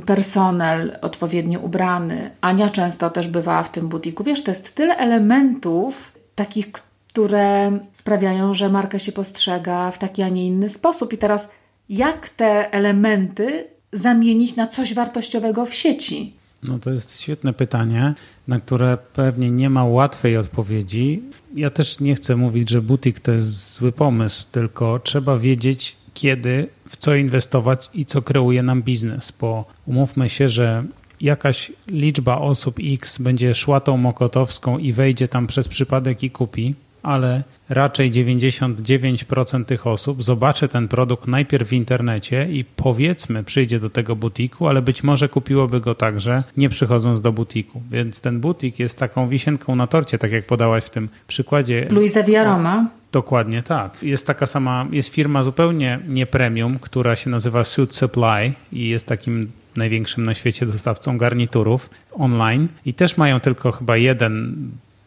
personel 0.06 0.98
odpowiednio 1.02 1.60
ubrany. 1.60 2.32
Ania 2.42 2.70
często 2.70 3.10
też 3.10 3.28
bywała 3.28 3.64
w 3.64 3.72
tym 3.72 3.88
butiku. 3.88 4.24
Wiesz, 4.24 4.44
to 4.44 4.52
jest 4.52 4.76
tyle 4.76 4.98
elementów 4.98 6.12
takich, 6.36 6.72
które 7.10 7.80
sprawiają, 7.94 8.54
że 8.54 8.70
marka 8.70 9.00
się 9.00 9.12
postrzega 9.12 9.92
w 9.92 9.98
taki, 9.98 10.22
a 10.22 10.30
nie 10.30 10.48
inny 10.48 10.70
sposób. 10.70 11.14
I 11.14 11.18
teraz, 11.18 11.52
jak 11.90 12.30
te 12.30 12.74
elementy 12.74 13.68
zamienić 13.94 14.56
na 14.56 14.68
coś 14.68 14.94
wartościowego 14.94 15.66
w 15.66 15.74
sieci? 15.74 16.34
No 16.64 16.80
to 16.80 16.92
jest 16.92 17.22
świetne 17.22 17.54
pytanie, 17.54 18.14
na 18.48 18.60
które 18.60 18.98
pewnie 19.14 19.52
nie 19.52 19.70
ma 19.70 19.86
łatwej 19.86 20.38
odpowiedzi. 20.38 21.24
Ja 21.56 21.70
też 21.70 22.00
nie 22.00 22.16
chcę 22.16 22.36
mówić, 22.36 22.70
że 22.70 22.82
butik 22.82 23.20
to 23.20 23.32
jest 23.32 23.74
zły 23.74 23.92
pomysł, 23.92 24.46
tylko 24.52 25.00
trzeba 25.00 25.38
wiedzieć, 25.38 25.96
kiedy, 26.14 26.68
w 26.90 26.98
co 26.98 27.16
inwestować 27.16 27.90
i 27.94 28.06
co 28.06 28.22
kreuje 28.22 28.64
nam 28.64 28.84
biznes, 28.84 29.34
bo 29.42 29.66
umówmy 29.86 30.30
się, 30.30 30.50
że 30.50 30.84
jakaś 31.22 31.72
liczba 31.88 32.38
osób 32.38 32.76
X 32.84 33.18
będzie 33.18 33.56
szła 33.56 33.80
tą 33.80 33.98
mokotowską 33.98 34.78
i 34.78 34.94
wejdzie 34.94 35.28
tam 35.28 35.48
przez 35.48 35.68
przypadek 35.68 36.24
i 36.24 36.32
kupi, 36.32 36.76
ale 37.04 37.44
raczej 37.70 38.12
99% 38.12 39.66
tych 39.66 39.88
osób 39.88 40.24
zobaczy 40.24 40.68
ten 40.68 40.88
produkt 40.88 41.28
najpierw 41.28 41.68
w 41.70 41.74
internecie 41.74 42.48
i 42.52 42.66
powiedzmy 42.66 43.44
przyjdzie 43.44 43.80
do 43.80 43.90
tego 43.90 44.16
butiku, 44.16 44.68
ale 44.68 44.82
być 44.82 45.04
może 45.04 45.30
kupiłoby 45.30 45.80
go 45.82 45.96
także 45.96 46.44
nie 46.58 46.70
przychodząc 46.70 47.22
do 47.22 47.32
butiku. 47.32 47.82
Więc 47.92 48.22
ten 48.22 48.40
butik 48.40 48.80
jest 48.80 49.00
taką 49.00 49.28
wisienką 49.28 49.76
na 49.76 49.88
torcie, 49.88 50.18
tak 50.18 50.32
jak 50.32 50.46
podałaś 50.46 50.84
w 50.84 50.90
tym 50.90 51.10
przykładzie. 51.28 51.88
Luisa 51.90 52.24
Viaroma. 52.24 52.90
Dokładnie 53.12 53.64
tak. 53.64 54.04
Jest 54.04 54.28
taka 54.28 54.46
sama, 54.46 54.86
jest 54.92 55.10
firma 55.10 55.44
zupełnie 55.44 56.00
nie 56.08 56.26
premium, 56.26 56.80
która 56.80 57.16
się 57.16 57.30
nazywa 57.30 57.64
Suit 57.64 57.96
Supply 57.96 58.54
i 58.74 58.90
jest 58.90 59.08
takim 59.08 59.52
największym 59.76 60.26
na 60.26 60.34
świecie 60.34 60.66
dostawcą 60.66 61.18
garniturów 61.18 61.90
online 62.12 62.68
i 62.86 62.94
też 62.94 63.18
mają 63.18 63.40
tylko 63.40 63.72
chyba 63.72 63.98
jeden 63.98 64.56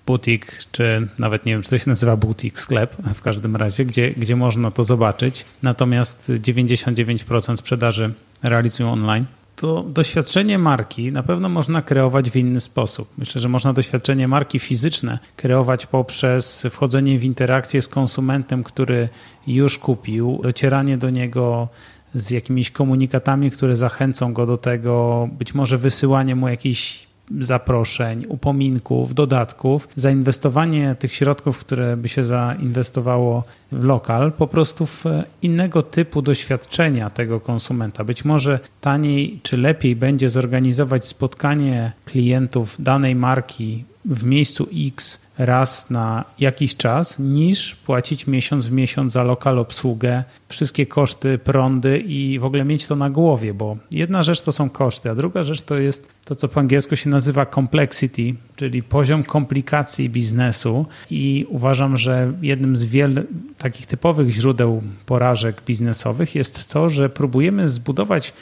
butik, 0.06 0.64
czy 0.72 1.08
nawet 1.18 1.46
nie 1.46 1.52
wiem, 1.52 1.62
czy 1.62 1.70
to 1.70 1.78
się 1.78 1.90
nazywa 1.90 2.16
butik, 2.16 2.60
sklep 2.60 2.96
w 3.14 3.22
każdym 3.22 3.56
razie, 3.56 3.84
gdzie, 3.84 4.10
gdzie 4.10 4.36
można 4.36 4.70
to 4.70 4.84
zobaczyć. 4.84 5.44
Natomiast 5.62 6.30
99% 6.30 7.56
sprzedaży 7.56 8.12
realizują 8.42 8.92
online. 8.92 9.24
To 9.56 9.82
doświadczenie 9.82 10.58
marki 10.58 11.12
na 11.12 11.22
pewno 11.22 11.48
można 11.48 11.82
kreować 11.82 12.30
w 12.30 12.36
inny 12.36 12.60
sposób. 12.60 13.08
Myślę, 13.18 13.40
że 13.40 13.48
można 13.48 13.72
doświadczenie 13.72 14.28
marki 14.28 14.58
fizyczne 14.58 15.18
kreować 15.36 15.86
poprzez 15.86 16.66
wchodzenie 16.70 17.18
w 17.18 17.24
interakcję 17.24 17.82
z 17.82 17.88
konsumentem, 17.88 18.64
który 18.64 19.08
już 19.46 19.78
kupił, 19.78 20.40
docieranie 20.42 20.98
do 20.98 21.10
niego 21.10 21.68
z 22.14 22.30
jakimiś 22.30 22.70
komunikatami, 22.70 23.50
które 23.50 23.76
zachęcą 23.76 24.32
go 24.32 24.46
do 24.46 24.56
tego, 24.56 25.28
być 25.32 25.54
może 25.54 25.78
wysyłanie 25.78 26.36
mu 26.36 26.48
jakichś 26.48 27.06
zaproszeń, 27.40 28.24
upominków, 28.28 29.14
dodatków, 29.14 29.88
zainwestowanie 29.96 30.96
tych 30.98 31.14
środków, 31.14 31.58
które 31.58 31.96
by 31.96 32.08
się 32.08 32.24
zainwestowało 32.24 33.44
w 33.72 33.84
lokal, 33.84 34.32
po 34.32 34.46
prostu 34.46 34.86
w 34.86 35.04
innego 35.42 35.82
typu 35.82 36.22
doświadczenia 36.22 37.10
tego 37.10 37.40
konsumenta. 37.40 38.04
Być 38.04 38.24
może 38.24 38.60
taniej 38.80 39.40
czy 39.42 39.56
lepiej 39.56 39.96
będzie 39.96 40.30
zorganizować 40.30 41.06
spotkanie 41.06 41.92
klientów 42.04 42.76
danej 42.78 43.14
marki 43.14 43.84
w 44.04 44.24
miejscu 44.24 44.68
X 44.86 45.21
raz 45.38 45.90
na 45.90 46.24
jakiś 46.38 46.76
czas, 46.76 47.18
niż 47.18 47.74
płacić 47.74 48.26
miesiąc 48.26 48.66
w 48.66 48.72
miesiąc 48.72 49.12
za 49.12 49.24
lokal 49.24 49.58
obsługę, 49.58 50.24
wszystkie 50.48 50.86
koszty, 50.86 51.38
prądy 51.38 51.98
i 51.98 52.38
w 52.38 52.44
ogóle 52.44 52.64
mieć 52.64 52.86
to 52.86 52.96
na 52.96 53.10
głowie, 53.10 53.54
bo 53.54 53.76
jedna 53.90 54.22
rzecz 54.22 54.40
to 54.40 54.52
są 54.52 54.70
koszty, 54.70 55.10
a 55.10 55.14
druga 55.14 55.42
rzecz 55.42 55.62
to 55.62 55.78
jest 55.78 56.08
to, 56.24 56.34
co 56.34 56.48
po 56.48 56.60
angielsku 56.60 56.96
się 56.96 57.10
nazywa 57.10 57.46
complexity, 57.46 58.34
czyli 58.56 58.82
poziom 58.82 59.24
komplikacji 59.24 60.10
biznesu. 60.10 60.86
I 61.10 61.46
uważam, 61.48 61.98
że 61.98 62.32
jednym 62.42 62.76
z 62.76 62.84
wielu 62.84 63.22
takich 63.58 63.86
typowych 63.86 64.30
źródeł 64.30 64.82
porażek 65.06 65.62
biznesowych 65.66 66.34
jest 66.34 66.68
to, 66.68 66.88
że 66.88 67.08
próbujemy 67.10 67.68
zbudować 67.68 68.32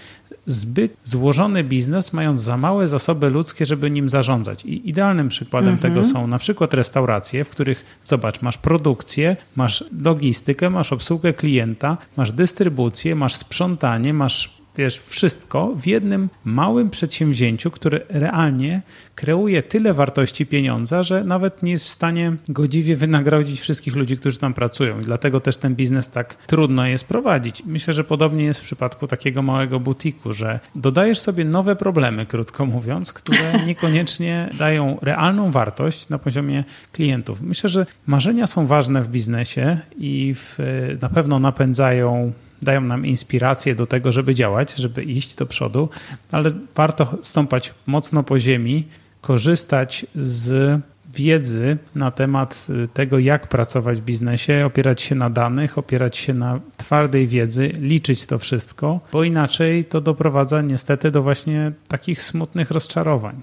zbyt 0.50 0.96
złożony 1.04 1.64
biznes, 1.64 2.12
mając 2.12 2.40
za 2.40 2.56
małe 2.56 2.88
zasoby 2.88 3.30
ludzkie, 3.30 3.66
żeby 3.66 3.90
nim 3.90 4.08
zarządzać. 4.08 4.64
I 4.64 4.88
idealnym 4.88 5.28
przykładem 5.28 5.72
mhm. 5.72 5.94
tego 5.94 6.04
są 6.04 6.26
na 6.26 6.38
przykład 6.38 6.74
restauracje, 6.74 7.44
w 7.44 7.48
których 7.48 8.00
zobacz, 8.04 8.42
masz 8.42 8.58
produkcję, 8.58 9.36
masz 9.56 9.84
logistykę, 10.02 10.70
masz 10.70 10.92
obsługę 10.92 11.32
klienta, 11.32 11.96
masz 12.16 12.32
dystrybucję, 12.32 13.14
masz 13.14 13.34
sprzątanie, 13.34 14.14
masz 14.14 14.59
wiesz, 14.76 14.98
wszystko 14.98 15.72
w 15.76 15.86
jednym 15.86 16.28
małym 16.44 16.90
przedsięwzięciu, 16.90 17.70
które 17.70 18.00
realnie 18.08 18.82
kreuje 19.14 19.62
tyle 19.62 19.94
wartości 19.94 20.46
pieniądza, 20.46 21.02
że 21.02 21.24
nawet 21.24 21.62
nie 21.62 21.72
jest 21.72 21.84
w 21.84 21.88
stanie 21.88 22.36
godziwie 22.48 22.96
wynagrodzić 22.96 23.60
wszystkich 23.60 23.96
ludzi, 23.96 24.16
którzy 24.16 24.38
tam 24.38 24.54
pracują. 24.54 25.00
I 25.00 25.04
dlatego 25.04 25.40
też 25.40 25.56
ten 25.56 25.74
biznes 25.74 26.10
tak 26.10 26.34
trudno 26.46 26.86
jest 26.86 27.04
prowadzić. 27.04 27.62
Myślę, 27.66 27.94
że 27.94 28.04
podobnie 28.04 28.44
jest 28.44 28.60
w 28.60 28.62
przypadku 28.62 29.06
takiego 29.06 29.42
małego 29.42 29.80
butiku, 29.80 30.32
że 30.32 30.60
dodajesz 30.74 31.18
sobie 31.18 31.44
nowe 31.44 31.76
problemy, 31.76 32.26
krótko 32.26 32.66
mówiąc, 32.66 33.12
które 33.12 33.52
niekoniecznie 33.66 34.50
dają 34.58 34.98
realną 35.02 35.50
wartość 35.50 36.08
na 36.08 36.18
poziomie 36.18 36.64
klientów. 36.92 37.40
Myślę, 37.40 37.70
że 37.70 37.86
marzenia 38.06 38.46
są 38.46 38.66
ważne 38.66 39.02
w 39.02 39.08
biznesie 39.08 39.78
i 39.98 40.34
w, 40.34 40.58
na 41.02 41.08
pewno 41.08 41.38
napędzają 41.38 42.32
dają 42.62 42.80
nam 42.80 43.06
inspirację 43.06 43.74
do 43.74 43.86
tego, 43.86 44.12
żeby 44.12 44.34
działać, 44.34 44.74
żeby 44.74 45.02
iść 45.02 45.34
do 45.34 45.46
przodu, 45.46 45.88
ale 46.32 46.50
warto 46.74 47.18
stąpać 47.22 47.74
mocno 47.86 48.22
po 48.22 48.38
ziemi, 48.38 48.84
korzystać 49.20 50.06
z 50.14 50.80
wiedzy 51.14 51.78
na 51.94 52.10
temat 52.10 52.66
y, 52.84 52.88
tego, 52.88 53.18
jak 53.18 53.46
pracować 53.46 54.00
w 54.00 54.04
biznesie, 54.04 54.66
opierać 54.66 55.00
się 55.00 55.14
na 55.14 55.30
danych, 55.30 55.78
opierać 55.78 56.16
się 56.16 56.34
na 56.34 56.60
twardej 56.76 57.26
wiedzy, 57.26 57.68
liczyć 57.78 58.26
to 58.26 58.38
wszystko, 58.38 59.00
bo 59.12 59.24
inaczej 59.24 59.84
to 59.84 60.00
doprowadza 60.00 60.62
niestety 60.62 61.10
do 61.10 61.22
właśnie 61.22 61.72
takich 61.88 62.22
smutnych 62.22 62.70
rozczarowań. 62.70 63.42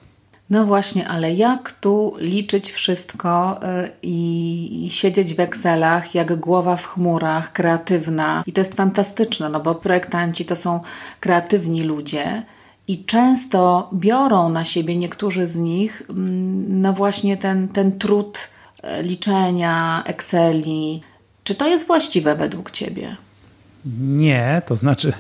No 0.50 0.66
właśnie, 0.66 1.08
ale 1.08 1.34
jak 1.34 1.72
tu 1.72 2.16
liczyć 2.20 2.72
wszystko 2.72 3.60
y, 3.64 3.90
i, 4.02 4.88
siedzieć 4.92 5.36
w 5.36 5.40
Excelach, 5.40 6.16
jak 6.16 6.36
głowa 6.36 6.76
w 6.76 6.86
chmurach, 6.86 7.54
kreatywna. 7.54 8.44
I 8.46 8.52
to 8.52 8.62
jest 8.62 8.76
fantastyczne, 8.76 9.50
no 9.50 9.60
bo 9.60 9.76
projektanci 9.76 10.46
to 10.46 10.56
są 10.56 10.80
kreatywni 11.20 11.84
ludzie 11.84 12.44
i 12.88 13.06
często 13.06 13.90
biorą 13.94 14.50
na 14.50 14.66
siebie 14.66 14.96
niektórzy 14.96 15.48
z 15.48 15.58
nich, 15.58 16.04
mm, 16.10 16.82
no 16.82 16.94
właśnie 16.94 17.38
ten, 17.38 17.68
ten 17.68 18.00
trud 18.00 18.50
y, 18.84 19.04
liczenia, 19.04 20.04
Exceli. 20.06 21.02
Czy 21.44 21.56
to 21.56 21.68
jest 21.68 21.88
właściwe 21.88 22.36
według 22.36 22.72
Ciebie? 22.72 23.18
Nie, 24.02 24.62
to 24.66 24.76
znaczy 24.76 25.14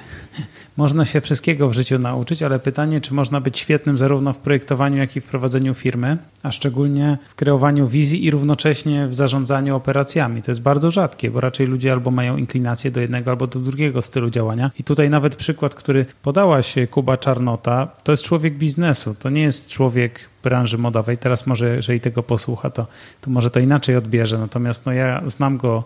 można 0.77 1.05
się 1.05 1.21
wszystkiego 1.21 1.69
w 1.69 1.73
życiu 1.73 1.99
nauczyć, 1.99 2.43
ale 2.43 2.59
pytanie, 2.59 3.01
czy 3.01 3.13
można 3.13 3.41
być 3.41 3.59
świetnym 3.59 3.97
zarówno 3.97 4.33
w 4.33 4.37
projektowaniu, 4.37 4.97
jak 4.97 5.15
i 5.15 5.21
w 5.21 5.25
prowadzeniu 5.25 5.73
firmy, 5.73 6.17
a 6.43 6.51
szczególnie 6.51 7.17
w 7.29 7.35
kreowaniu 7.35 7.87
wizji 7.87 8.25
i 8.25 8.31
równocześnie 8.31 9.07
w 9.07 9.15
zarządzaniu 9.15 9.75
operacjami. 9.75 10.41
To 10.41 10.51
jest 10.51 10.61
bardzo 10.61 10.91
rzadkie, 10.91 11.31
bo 11.31 11.41
raczej 11.41 11.67
ludzie 11.67 11.91
albo 11.91 12.11
mają 12.11 12.37
inklinację 12.37 12.91
do 12.91 13.01
jednego, 13.01 13.31
albo 13.31 13.47
do 13.47 13.59
drugiego 13.59 14.01
stylu 14.01 14.29
działania. 14.29 14.71
I 14.79 14.83
tutaj 14.83 15.09
nawet 15.09 15.35
przykład, 15.35 15.75
który 15.75 16.05
podałaś 16.21 16.75
Kuba 16.91 17.17
Czarnota, 17.17 17.87
to 18.03 18.11
jest 18.11 18.23
człowiek 18.23 18.57
biznesu, 18.57 19.15
to 19.19 19.29
nie 19.29 19.41
jest 19.41 19.71
człowiek 19.71 20.29
branży 20.43 20.77
modowej. 20.77 21.17
Teraz 21.17 21.47
może, 21.47 21.75
jeżeli 21.75 21.99
tego 21.99 22.23
posłucha, 22.23 22.69
to, 22.69 22.87
to 23.21 23.31
może 23.31 23.51
to 23.51 23.59
inaczej 23.59 23.95
odbierze. 23.95 24.37
Natomiast 24.37 24.85
no, 24.85 24.91
ja 24.91 25.21
znam 25.25 25.57
go 25.57 25.83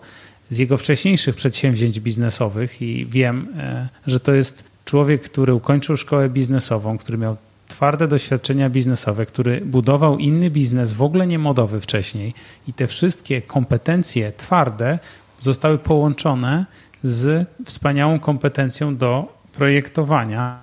z 0.50 0.58
jego 0.58 0.76
wcześniejszych 0.76 1.34
przedsięwzięć 1.34 2.00
biznesowych 2.00 2.82
i 2.82 3.06
wiem, 3.06 3.48
e, 3.58 3.88
że 4.06 4.20
to 4.20 4.32
jest 4.32 4.71
człowiek, 4.84 5.22
który 5.22 5.54
ukończył 5.54 5.96
szkołę 5.96 6.28
biznesową, 6.28 6.98
który 6.98 7.18
miał 7.18 7.36
twarde 7.68 8.08
doświadczenia 8.08 8.70
biznesowe, 8.70 9.26
który 9.26 9.60
budował 9.60 10.18
inny 10.18 10.50
biznes, 10.50 10.92
w 10.92 11.02
ogóle 11.02 11.26
nie 11.26 11.38
modowy 11.38 11.80
wcześniej, 11.80 12.34
i 12.68 12.72
te 12.72 12.86
wszystkie 12.86 13.42
kompetencje 13.42 14.32
twarde 14.32 14.98
zostały 15.40 15.78
połączone 15.78 16.66
z 17.02 17.48
wspaniałą 17.64 18.18
kompetencją 18.18 18.96
do 18.96 19.42
projektowania 19.52 20.60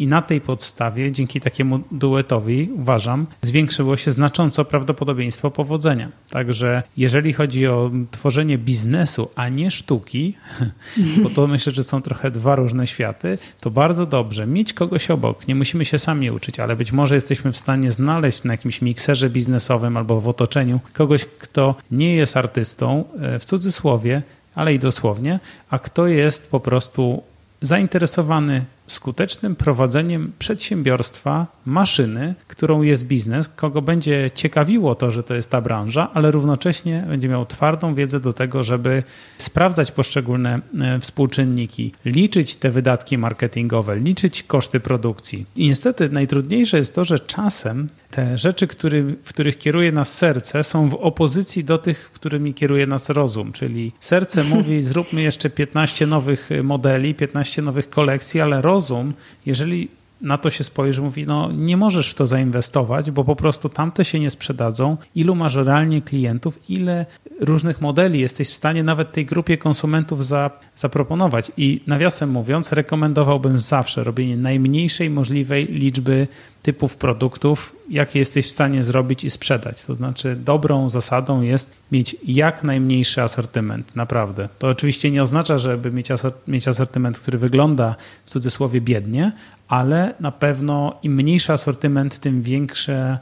i 0.00 0.06
na 0.06 0.22
tej 0.22 0.40
podstawie, 0.40 1.12
dzięki 1.12 1.40
takiemu 1.40 1.80
duetowi, 1.90 2.70
uważam, 2.76 3.26
zwiększyło 3.42 3.96
się 3.96 4.10
znacząco 4.10 4.64
prawdopodobieństwo 4.64 5.50
powodzenia. 5.50 6.08
Także 6.30 6.82
jeżeli 6.96 7.32
chodzi 7.32 7.66
o 7.66 7.90
tworzenie 8.10 8.58
biznesu, 8.58 9.30
a 9.34 9.48
nie 9.48 9.70
sztuki, 9.70 10.34
bo 11.22 11.30
to 11.30 11.46
myślę, 11.46 11.72
że 11.72 11.82
są 11.82 12.02
trochę 12.02 12.30
dwa 12.30 12.56
różne 12.56 12.86
światy, 12.86 13.38
to 13.60 13.70
bardzo 13.70 14.06
dobrze 14.06 14.46
mieć 14.46 14.72
kogoś 14.72 15.10
obok. 15.10 15.48
Nie 15.48 15.54
musimy 15.54 15.84
się 15.84 15.98
sami 15.98 16.30
uczyć, 16.30 16.60
ale 16.60 16.76
być 16.76 16.92
może 16.92 17.14
jesteśmy 17.14 17.52
w 17.52 17.56
stanie 17.56 17.92
znaleźć 17.92 18.44
na 18.44 18.54
jakimś 18.54 18.82
mikserze 18.82 19.30
biznesowym 19.30 19.96
albo 19.96 20.20
w 20.20 20.28
otoczeniu 20.28 20.80
kogoś, 20.92 21.24
kto 21.24 21.74
nie 21.90 22.14
jest 22.14 22.36
artystą, 22.36 23.04
e, 23.20 23.38
w 23.38 23.44
cudzysłowie, 23.44 24.22
ale 24.54 24.74
i 24.74 24.78
dosłownie, 24.78 25.40
a 25.70 25.78
kto 25.78 26.06
jest 26.06 26.50
po 26.50 26.60
prostu 26.60 27.22
zainteresowany 27.60 28.64
skutecznym 28.92 29.56
prowadzeniem 29.56 30.32
przedsiębiorstwa, 30.38 31.46
maszyny, 31.66 32.34
którą 32.48 32.82
jest 32.82 33.06
biznes, 33.06 33.48
kogo 33.48 33.82
będzie 33.82 34.30
ciekawiło 34.34 34.94
to, 34.94 35.10
że 35.10 35.22
to 35.22 35.34
jest 35.34 35.50
ta 35.50 35.60
branża, 35.60 36.10
ale 36.14 36.30
równocześnie 36.30 37.04
będzie 37.08 37.28
miał 37.28 37.46
twardą 37.46 37.94
wiedzę 37.94 38.20
do 38.20 38.32
tego, 38.32 38.62
żeby 38.62 39.02
sprawdzać 39.38 39.92
poszczególne 39.92 40.60
e, 40.80 41.00
współczynniki, 41.00 41.92
liczyć 42.04 42.56
te 42.56 42.70
wydatki 42.70 43.18
marketingowe, 43.18 43.96
liczyć 43.96 44.42
koszty 44.42 44.80
produkcji. 44.80 45.46
I 45.56 45.68
niestety 45.68 46.08
najtrudniejsze 46.08 46.76
jest 46.76 46.94
to, 46.94 47.04
że 47.04 47.18
czasem 47.18 47.88
te 48.10 48.38
rzeczy, 48.38 48.66
który, 48.66 49.16
w 49.24 49.28
których 49.28 49.58
kieruje 49.58 49.92
nas 49.92 50.14
serce, 50.14 50.64
są 50.64 50.88
w 50.88 50.94
opozycji 50.94 51.64
do 51.64 51.78
tych, 51.78 52.10
którymi 52.12 52.54
kieruje 52.54 52.86
nas 52.86 53.08
rozum. 53.08 53.52
Czyli 53.52 53.92
serce 54.00 54.44
mówi, 54.54 54.82
zróbmy 54.82 55.22
jeszcze 55.22 55.50
15 55.50 56.06
nowych 56.06 56.50
modeli, 56.62 57.14
15 57.14 57.62
nowych 57.62 57.90
kolekcji, 57.90 58.40
ale 58.40 58.62
rozum 58.62 58.79
rozum, 58.80 59.14
jeżeli 59.46 59.88
na 60.22 60.38
to 60.38 60.50
się 60.50 60.64
spojrzy, 60.64 61.02
mówi, 61.02 61.26
no 61.26 61.52
nie 61.52 61.76
możesz 61.76 62.10
w 62.10 62.14
to 62.14 62.26
zainwestować, 62.26 63.10
bo 63.10 63.24
po 63.24 63.36
prostu 63.36 63.68
tamte 63.68 64.04
się 64.04 64.20
nie 64.20 64.30
sprzedadzą. 64.30 64.96
Ilu 65.14 65.34
masz 65.34 65.54
realnie 65.54 66.02
klientów, 66.02 66.70
ile 66.70 67.06
różnych 67.40 67.80
modeli 67.80 68.20
jesteś 68.20 68.48
w 68.48 68.54
stanie 68.54 68.82
nawet 68.82 69.12
tej 69.12 69.26
grupie 69.26 69.58
konsumentów 69.58 70.26
za, 70.26 70.50
zaproponować. 70.76 71.52
I 71.56 71.80
nawiasem 71.86 72.30
mówiąc, 72.30 72.72
rekomendowałbym 72.72 73.58
zawsze 73.58 74.04
robienie 74.04 74.36
najmniejszej 74.36 75.10
możliwej 75.10 75.66
liczby 75.66 76.28
typów 76.62 76.96
produktów, 76.96 77.76
jakie 77.90 78.18
jesteś 78.18 78.46
w 78.46 78.50
stanie 78.50 78.84
zrobić 78.84 79.24
i 79.24 79.30
sprzedać. 79.30 79.84
To 79.84 79.94
znaczy, 79.94 80.36
dobrą 80.36 80.90
zasadą 80.90 81.42
jest 81.42 81.70
mieć 81.92 82.16
jak 82.24 82.64
najmniejszy 82.64 83.22
asortyment, 83.22 83.96
naprawdę. 83.96 84.48
To 84.58 84.68
oczywiście 84.68 85.10
nie 85.10 85.22
oznacza, 85.22 85.58
żeby 85.58 85.90
mieć, 85.90 86.08
mieć 86.48 86.68
asortyment, 86.68 87.18
który 87.18 87.38
wygląda 87.38 87.94
w 88.26 88.30
cudzysłowie 88.30 88.80
biednie, 88.80 89.32
ale 89.70 90.14
na 90.20 90.32
pewno 90.32 90.98
im 91.02 91.14
mniejszy 91.14 91.52
asortyment, 91.52 92.18
tym 92.18 92.42
większe, 92.42 93.18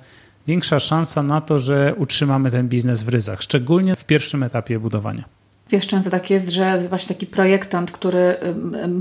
większa 0.47 0.81
szansa 0.81 1.23
na 1.23 1.41
to, 1.41 1.59
że 1.59 1.95
utrzymamy 1.97 2.51
ten 2.51 2.69
biznes 2.69 3.03
w 3.03 3.09
ryzach, 3.09 3.43
szczególnie 3.43 3.97
w 3.97 4.05
pierwszym 4.05 4.43
etapie 4.43 4.79
budowania. 4.79 5.25
Wiesz, 5.71 5.87
często 5.87 6.11
tak 6.11 6.31
jest, 6.31 6.51
że 6.51 6.79
właśnie 6.79 7.17
taki 7.17 7.27
projektant, 7.27 7.91
który 7.91 8.37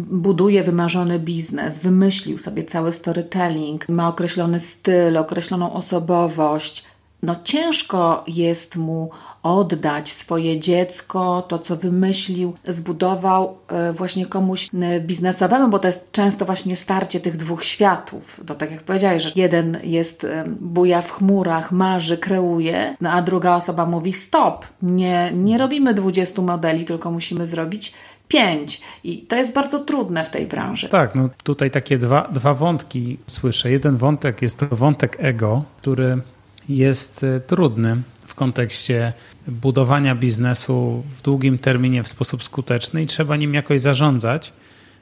buduje 0.10 0.64
wymarzony 0.64 1.20
biznes, 1.20 1.80
wymyślił 1.80 2.38
sobie 2.38 2.64
cały 2.64 2.92
storytelling, 2.92 3.90
ma 3.90 4.08
określony 4.08 4.60
styl, 4.60 5.18
określoną 5.18 5.74
osobowość, 5.74 6.86
no 7.24 7.36
ciężko 7.44 8.24
jest 8.28 8.76
mu 8.76 9.10
oddać 9.44 10.10
swoje 10.10 10.60
dziecko, 10.60 11.42
to 11.48 11.60
co 11.60 11.76
wymyślił, 11.76 12.54
zbudował 12.64 13.58
e, 13.68 13.94
właśnie 13.94 14.26
komuś 14.26 14.70
e, 14.74 15.00
biznesowemu, 15.00 15.70
bo 15.70 15.80
to 15.80 15.88
jest 15.88 16.12
często 16.12 16.46
właśnie 16.46 16.76
starcie 16.76 17.20
tych 17.20 17.38
dwóch 17.38 17.64
światów. 17.64 18.42
To 18.46 18.56
tak 18.56 18.72
jak 18.72 18.84
powiedziałeś, 18.84 19.24
że 19.24 19.32
jeden 19.36 19.78
jest 19.84 20.24
e, 20.24 20.44
buja 20.60 21.02
w 21.02 21.12
chmurach, 21.12 21.72
marzy, 21.72 22.18
kreuje, 22.18 22.96
no 23.02 23.10
a 23.12 23.22
druga 23.22 23.56
osoba 23.56 23.86
mówi 23.86 24.14
stop, 24.14 24.66
nie, 24.82 25.32
nie 25.34 25.58
robimy 25.58 25.94
20 25.94 26.42
modeli, 26.42 26.86
tylko 26.86 27.12
musimy 27.12 27.48
zrobić 27.48 27.94
pięć. 28.28 28.82
I 29.04 29.18
to 29.18 29.36
jest 29.36 29.54
bardzo 29.54 29.80
trudne 29.80 30.24
w 30.24 30.30
tej 30.30 30.46
branży. 30.46 30.90
Tak, 30.90 31.16
no 31.16 31.30
tutaj 31.44 31.72
takie 31.72 31.98
dwa, 31.98 32.28
dwa 32.34 32.54
wątki 32.54 33.18
słyszę. 33.28 33.72
Jeden 33.72 33.98
wątek 33.98 34.42
jest 34.42 34.58
to 34.58 34.66
wątek 34.72 35.18
ego, 35.20 35.64
który 35.78 36.22
jest 36.70 37.24
e, 37.24 37.40
trudny 37.40 37.98
w 38.28 38.36
kontekście 38.36 39.14
budowania 39.48 40.16
biznesu 40.16 41.04
w 41.18 41.22
długim 41.22 41.58
terminie 41.58 42.04
w 42.04 42.08
sposób 42.08 42.44
skuteczny 42.44 43.02
i 43.02 43.06
trzeba 43.06 43.36
nim 43.36 43.54
jakoś 43.54 43.82
zarządzać, 43.82 44.54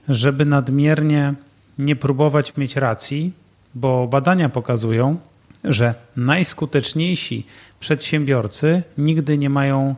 żeby 0.09 0.45
nadmiernie 0.45 1.33
nie 1.77 1.95
próbować 1.95 2.57
mieć 2.57 2.75
racji, 2.75 3.31
bo 3.75 4.07
badania 4.07 4.49
pokazują, 4.49 5.17
że 5.63 5.95
najskuteczniejsi 6.15 7.45
przedsiębiorcy 7.79 8.83
nigdy 8.97 9.37
nie 9.37 9.49
mają 9.49 9.95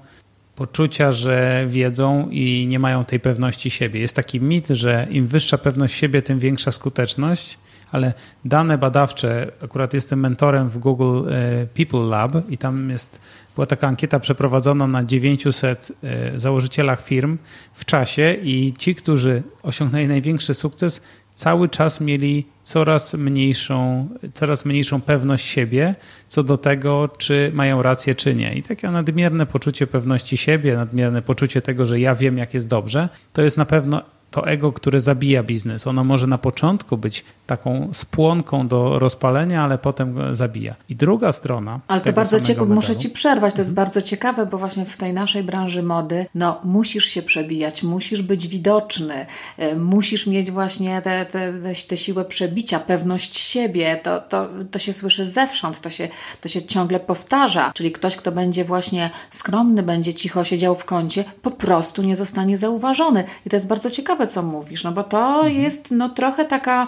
poczucia, 0.55 1.11
że 1.11 1.65
wiedzą 1.67 2.29
i 2.29 2.65
nie 2.69 2.79
mają 2.79 3.05
tej 3.05 3.19
pewności 3.19 3.69
siebie. 3.69 3.99
Jest 3.99 4.15
taki 4.15 4.41
mit, 4.41 4.67
że 4.67 5.07
im 5.11 5.27
wyższa 5.27 5.57
pewność 5.57 5.93
siebie, 5.93 6.21
tym 6.21 6.39
większa 6.39 6.71
skuteczność 6.71 7.57
ale 7.91 8.13
dane 8.45 8.77
badawcze, 8.77 9.51
akurat 9.63 9.93
jestem 9.93 10.19
mentorem 10.19 10.69
w 10.69 10.77
Google 10.77 11.29
e, 11.29 11.65
People 11.65 12.09
Lab 12.09 12.31
i 12.49 12.57
tam 12.57 12.89
jest, 12.89 13.21
była 13.55 13.65
taka 13.67 13.87
ankieta 13.87 14.19
przeprowadzona 14.19 14.87
na 14.87 15.03
900 15.03 15.91
e, 16.03 16.39
założycielach 16.39 17.03
firm 17.03 17.37
w 17.73 17.85
czasie 17.85 18.37
i 18.43 18.73
ci, 18.77 18.95
którzy 18.95 19.43
osiągnęli 19.63 20.07
największy 20.07 20.53
sukces, 20.53 21.01
cały 21.37 21.69
czas 21.69 22.01
mieli 22.01 22.45
coraz 22.63 23.13
mniejszą, 23.13 24.07
coraz 24.33 24.65
mniejszą 24.65 25.01
pewność 25.01 25.45
siebie 25.45 25.95
co 26.29 26.43
do 26.43 26.57
tego, 26.57 27.09
czy 27.17 27.51
mają 27.53 27.81
rację, 27.81 28.15
czy 28.15 28.35
nie. 28.35 28.53
I 28.53 28.63
takie 28.63 28.89
nadmierne 28.89 29.45
poczucie 29.45 29.87
pewności 29.87 30.37
siebie, 30.37 30.75
nadmierne 30.75 31.21
poczucie 31.21 31.61
tego, 31.61 31.85
że 31.85 31.99
ja 31.99 32.15
wiem, 32.15 32.37
jak 32.37 32.53
jest 32.53 32.69
dobrze, 32.69 33.09
to 33.33 33.41
jest 33.41 33.57
na 33.57 33.65
pewno 33.65 34.01
to 34.31 34.47
ego, 34.47 34.73
które 34.73 35.01
zabija 35.01 35.43
biznes. 35.43 35.87
Ono 35.87 36.03
może 36.03 36.27
na 36.27 36.37
początku 36.37 36.97
być 36.97 37.23
taką 37.47 37.89
spłonką 37.93 38.67
do 38.67 38.99
rozpalenia, 38.99 39.63
ale 39.63 39.77
potem 39.77 40.35
zabija. 40.35 40.75
I 40.89 40.95
druga 40.95 41.31
strona. 41.31 41.79
Ale 41.87 42.01
to 42.01 42.13
bardzo 42.13 42.39
ciekawe, 42.39 42.75
muszę 42.75 42.95
ci 42.95 43.09
przerwać, 43.09 43.53
to 43.53 43.59
jest 43.59 43.69
mhm. 43.69 43.85
bardzo 43.85 44.01
ciekawe, 44.01 44.45
bo 44.45 44.57
właśnie 44.57 44.85
w 44.85 44.97
tej 44.97 45.13
naszej 45.13 45.43
branży 45.43 45.83
mody, 45.83 46.25
no 46.35 46.61
musisz 46.63 47.05
się 47.05 47.21
przebijać, 47.21 47.83
musisz 47.83 48.21
być 48.21 48.47
widoczny, 48.47 49.25
e, 49.57 49.75
musisz 49.75 50.27
mieć 50.27 50.51
właśnie 50.51 51.01
tę 51.01 51.17
te, 51.25 51.53
te, 51.53 51.73
te, 51.87 51.97
siłę 51.97 52.25
przebicia, 52.25 52.79
pewność 52.79 53.35
siebie. 53.35 53.99
To, 54.03 54.21
to, 54.21 54.47
to 54.71 54.79
się 54.79 54.93
słyszy 54.93 55.25
zewsząd, 55.25 55.81
to 55.81 55.89
się, 55.89 56.09
to 56.41 56.49
się 56.49 56.61
ciągle 56.61 56.99
powtarza. 56.99 57.71
Czyli 57.75 57.91
ktoś, 57.91 58.15
kto 58.15 58.31
będzie 58.31 58.65
właśnie 58.65 59.09
skromny, 59.31 59.83
będzie 59.83 60.13
cicho 60.13 60.43
siedział 60.43 60.75
w 60.75 60.85
kącie, 60.85 61.23
po 61.41 61.51
prostu 61.51 62.01
nie 62.03 62.15
zostanie 62.15 62.57
zauważony. 62.57 63.23
I 63.45 63.49
to 63.49 63.55
jest 63.55 63.67
bardzo 63.67 63.89
ciekawe, 63.89 64.16
co 64.25 64.43
mówisz, 64.43 64.83
no 64.83 64.91
bo 64.91 65.03
to 65.03 65.35
mhm. 65.35 65.55
jest 65.55 65.91
no, 65.91 66.09
trochę 66.09 66.45
taka 66.45 66.87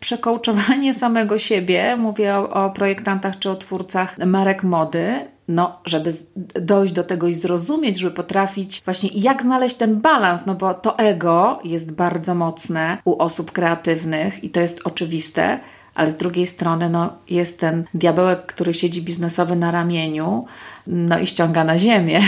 przekołczowanie 0.00 0.94
samego 0.94 1.38
siebie. 1.38 1.96
Mówię 1.96 2.36
o, 2.36 2.50
o 2.50 2.70
projektantach 2.70 3.38
czy 3.38 3.50
o 3.50 3.54
twórcach 3.54 4.18
marek 4.18 4.62
mody, 4.62 5.14
no, 5.48 5.72
żeby 5.84 6.10
dojść 6.60 6.94
do 6.94 7.04
tego 7.04 7.28
i 7.28 7.34
zrozumieć, 7.34 7.98
żeby 7.98 8.14
potrafić 8.14 8.82
właśnie 8.84 9.10
jak 9.14 9.42
znaleźć 9.42 9.76
ten 9.76 10.00
balans, 10.00 10.46
no 10.46 10.54
bo 10.54 10.74
to 10.74 10.98
ego 10.98 11.60
jest 11.64 11.92
bardzo 11.92 12.34
mocne 12.34 12.98
u 13.04 13.22
osób 13.22 13.52
kreatywnych 13.52 14.44
i 14.44 14.50
to 14.50 14.60
jest 14.60 14.80
oczywiste, 14.84 15.60
ale 15.94 16.10
z 16.10 16.16
drugiej 16.16 16.46
strony 16.46 16.90
no, 16.90 17.12
jest 17.30 17.60
ten 17.60 17.84
diabełek, 17.94 18.46
który 18.46 18.74
siedzi 18.74 19.02
biznesowy 19.02 19.56
na 19.56 19.70
ramieniu, 19.70 20.44
no 20.86 21.18
i 21.18 21.26
ściąga 21.26 21.64
na 21.64 21.78
ziemię. 21.78 22.20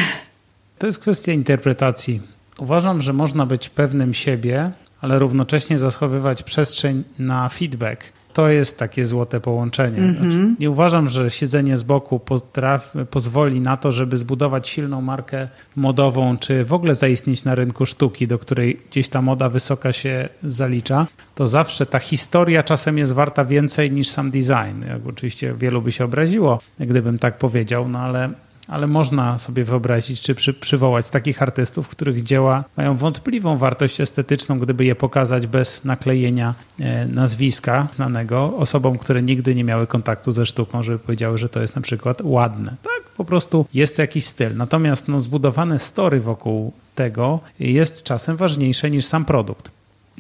To 0.79 0.87
jest 0.87 0.99
kwestia 0.99 1.33
interpretacji 1.33 2.21
Uważam, 2.59 3.01
że 3.01 3.13
można 3.13 3.47
być 3.47 3.69
pewnym 3.69 4.15
siebie, 4.15 4.71
ale 5.01 5.19
równocześnie 5.19 5.79
zachowywać 5.79 6.43
przestrzeń 6.43 7.05
na 7.19 7.49
feedback. 7.49 8.13
To 8.33 8.49
jest 8.49 8.79
takie 8.79 9.05
złote 9.05 9.41
połączenie. 9.41 9.99
Mm 9.99 10.15
-hmm. 10.15 10.55
nie 10.61 10.71
uważam, 10.71 11.09
że 11.09 11.31
siedzenie 11.31 11.77
z 11.77 11.83
boku 11.83 12.19
potraf, 12.19 12.93
pozwoli 13.11 13.61
na 13.61 13.77
to, 13.77 13.93
żeby 13.93 14.17
zbudować 14.17 14.69
silną 14.69 15.01
markę 15.01 15.49
modową, 15.77 16.39
czy 16.39 16.65
w 16.65 16.73
ogóle 16.73 16.95
zaistnieć 16.95 17.45
na 17.45 17.55
rynku 17.55 17.87
sztuki, 17.87 18.27
do 18.27 18.39
której 18.39 18.79
gdzieś 18.91 19.09
ta 19.09 19.23
moda 19.23 19.49
wysoka 19.49 19.93
się 19.93 20.29
zalicza. 20.43 21.07
To 21.35 21.47
zawsze 21.47 21.87
ta 21.87 21.99
historia 21.99 22.63
czasem 22.63 22.99
jest 22.99 23.13
warta 23.13 23.45
więcej 23.45 23.91
niż 23.91 24.09
sam 24.09 24.31
design. 24.31 24.87
Jak 24.89 25.07
oczywiście 25.07 25.55
wielu 25.59 25.83
by 25.83 25.93
się 25.93 26.05
obraziło, 26.05 26.61
gdybym 26.81 27.19
tak 27.19 27.39
powiedział, 27.39 27.89
no 27.89 27.99
ale 27.99 28.31
ale 28.69 28.87
można 28.87 29.39
sobie 29.39 29.65
wyobrazić 29.65 30.21
czy 30.21 30.35
przy, 30.35 30.55
przywołać 30.55 31.11
takich 31.11 31.43
artystów, 31.43 31.89
których 31.89 32.23
dzieła 32.23 32.65
mają 32.77 32.97
wątpliwą 32.97 33.59
wartość 33.59 34.01
estetyczną, 34.01 34.59
gdyby 34.59 34.85
je 34.85 34.95
pokazać 34.95 35.47
bez 35.47 35.85
naklejenia 35.85 36.55
e, 36.81 37.07
nazwiska 37.07 37.89
znanego 37.93 38.57
osobom, 38.57 38.99
które 38.99 39.23
nigdy 39.23 39.55
nie 39.55 39.65
miały 39.65 39.87
kontaktu 39.87 40.33
ze 40.33 40.47
sztuką, 40.47 40.83
żeby 40.83 40.99
powiedziały, 40.99 41.39
że 41.39 41.49
to 41.49 41.61
jest 41.61 41.77
na 41.77 41.83
przykład 41.83 42.19
ładne. 42.25 42.77
Tak, 42.83 43.11
po 43.17 43.25
prostu 43.25 43.67
jest 43.75 43.97
to 43.97 44.03
jakiś 44.03 44.25
styl. 44.25 44.57
Natomiast 44.57 45.09
no, 45.09 45.21
zbudowane 45.21 45.79
story 45.79 46.21
wokół 46.21 46.73
tego 46.95 47.41
jest 47.61 48.05
czasem 48.05 48.37
ważniejsze 48.37 48.91
niż 48.91 49.05
sam 49.05 49.25
produkt. 49.25 49.71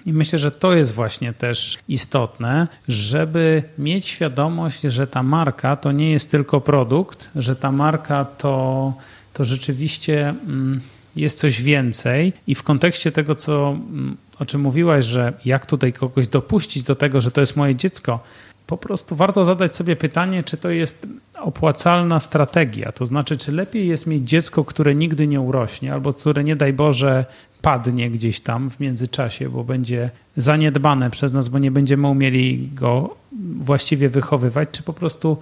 I 0.07 0.13
myślę, 0.13 0.39
że 0.39 0.51
to 0.51 0.75
jest 0.75 0.95
właśnie 0.95 1.33
też 1.33 1.79
istotne, 1.89 2.69
żeby 2.89 3.63
mieć 3.79 4.07
świadomość, 4.07 4.81
że 4.81 5.07
ta 5.07 5.23
marka 5.23 5.77
to 5.77 5.93
nie 5.93 6.11
jest 6.11 6.31
tylko 6.31 6.61
produkt, 6.61 7.31
że 7.37 7.57
ta 7.57 7.73
marka 7.73 8.25
to, 8.25 8.95
to 9.33 9.45
rzeczywiście 9.45 10.29
mm, 10.29 10.81
jest 11.17 11.39
coś 11.39 11.63
więcej. 11.63 12.33
I 12.47 12.55
w 12.55 12.63
kontekście 12.63 13.13
tego, 13.13 13.35
co, 13.35 13.69
mm, 13.71 14.17
o 14.39 14.47
czym 14.47 14.61
mówiłaś, 14.61 15.05
że 15.05 15.33
jak 15.45 15.67
tutaj 15.67 15.93
kogoś 15.93 16.29
dopuścić 16.29 16.83
do 16.83 16.95
tego, 16.95 17.21
że 17.21 17.31
to 17.31 17.41
jest 17.41 17.57
moje 17.57 17.77
dziecko, 17.77 18.21
po 18.67 18.77
prostu 18.77 19.17
warto 19.17 19.45
zadać 19.45 19.77
sobie 19.77 19.97
pytanie, 19.97 20.43
czy 20.43 20.57
to 20.57 20.71
jest 20.71 21.07
opłacalna 21.39 22.21
strategia. 22.21 22.93
To 22.93 23.07
znaczy, 23.07 23.37
czy 23.37 23.53
lepiej 23.53 23.89
jest 23.89 24.07
mieć 24.07 24.29
dziecko, 24.29 24.65
które 24.65 24.95
nigdy 24.95 25.27
nie 25.27 25.41
urośnie, 25.41 25.93
albo 25.93 26.13
które 26.13 26.45
nie 26.45 26.57
daj 26.57 26.73
Boże 26.73 27.25
padnie 27.63 28.11
gdzieś 28.11 28.41
tam 28.41 28.71
w 28.71 28.81
międzyczasie, 28.81 29.49
bo 29.49 29.65
będzie 29.65 30.11
zaniedbane 30.37 31.11
przez 31.11 31.33
nas, 31.33 31.49
bo 31.49 31.59
nie 31.59 31.71
będziemy 31.71 32.09
umieli 32.09 32.69
go 32.75 33.17
właściwie 33.59 34.09
wychowywać, 34.09 34.69
czy 34.73 34.83
po 34.83 34.93
prostu 34.93 35.39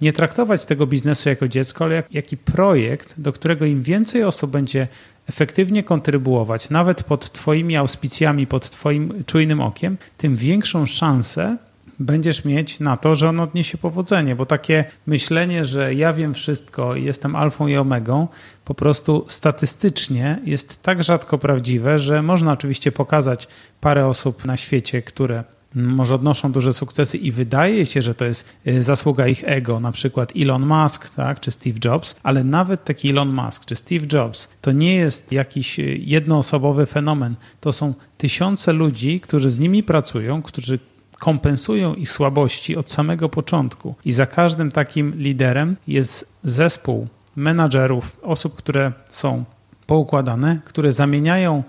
nie 0.00 0.12
traktować 0.12 0.64
tego 0.64 0.86
biznesu 0.86 1.28
jako 1.28 1.48
dziecko, 1.48 1.84
ale 1.84 1.94
jak, 1.94 2.14
jaki 2.14 2.36
projekt, 2.36 3.14
do 3.16 3.32
którego 3.32 3.64
im 3.64 3.82
więcej 3.82 4.24
osób 4.24 4.50
będzie 4.50 4.88
efektywnie 5.28 5.82
kontrybuować, 5.82 6.70
nawet 6.70 7.02
pod 7.02 7.32
Twoimi 7.32 7.76
auspicjami, 7.76 8.46
pod 8.46 8.70
Twoim 8.70 9.24
czujnym 9.26 9.60
okiem, 9.60 9.96
tym 10.18 10.36
większą 10.36 10.86
szansę 10.86 11.56
będziesz 11.98 12.44
mieć 12.44 12.80
na 12.80 12.96
to, 12.96 13.16
że 13.16 13.28
on 13.28 13.40
odniesie 13.40 13.78
powodzenie, 13.78 14.36
bo 14.36 14.46
takie 14.46 14.84
myślenie, 15.06 15.64
że 15.64 15.94
ja 15.94 16.12
wiem 16.12 16.34
wszystko 16.34 16.94
i 16.94 17.04
jestem 17.04 17.36
alfą 17.36 17.66
i 17.66 17.76
omegą, 17.76 18.28
po 18.64 18.74
prostu 18.74 19.24
statystycznie 19.28 20.38
jest 20.44 20.82
tak 20.82 21.04
rzadko 21.04 21.38
prawdziwe, 21.38 21.98
że 21.98 22.22
można 22.22 22.52
oczywiście 22.52 22.92
pokazać 22.92 23.48
parę 23.80 24.06
osób 24.06 24.44
na 24.44 24.56
świecie, 24.56 25.02
które 25.02 25.44
może 25.76 26.14
odnoszą 26.14 26.52
duże 26.52 26.72
sukcesy 26.72 27.16
i 27.16 27.32
wydaje 27.32 27.86
się, 27.86 28.02
że 28.02 28.14
to 28.14 28.24
jest 28.24 28.54
y, 28.66 28.82
zasługa 28.82 29.26
ich 29.26 29.44
ego, 29.44 29.80
na 29.80 29.92
przykład 29.92 30.32
Elon 30.36 30.66
Musk 30.66 31.14
tak, 31.14 31.40
czy 31.40 31.50
Steve 31.50 31.78
Jobs, 31.84 32.16
ale 32.22 32.44
nawet 32.44 32.84
taki 32.84 33.10
Elon 33.10 33.28
Musk 33.28 33.64
czy 33.64 33.76
Steve 33.76 34.06
Jobs 34.12 34.48
to 34.60 34.72
nie 34.72 34.96
jest 34.96 35.32
jakiś 35.32 35.78
y, 35.78 35.82
jednoosobowy 36.00 36.86
fenomen. 36.86 37.34
To 37.60 37.72
są 37.72 37.94
tysiące 38.18 38.72
ludzi, 38.72 39.20
którzy 39.20 39.50
z 39.50 39.58
nimi 39.58 39.82
pracują, 39.82 40.42
którzy 40.42 40.78
kompensują 41.18 41.94
ich 41.94 42.12
słabości 42.12 42.76
od 42.76 42.90
samego 42.90 43.28
początku. 43.28 43.94
I 44.04 44.12
za 44.12 44.26
każdym 44.26 44.72
takim 44.72 45.14
liderem 45.14 45.76
jest 45.88 46.38
zespół 46.42 47.06
menadżerów, 47.36 48.16
osób, 48.22 48.56
które 48.56 48.92
są 49.10 49.44
poukładane, 49.86 50.58
które 50.64 50.92
zamieniają 50.92 51.62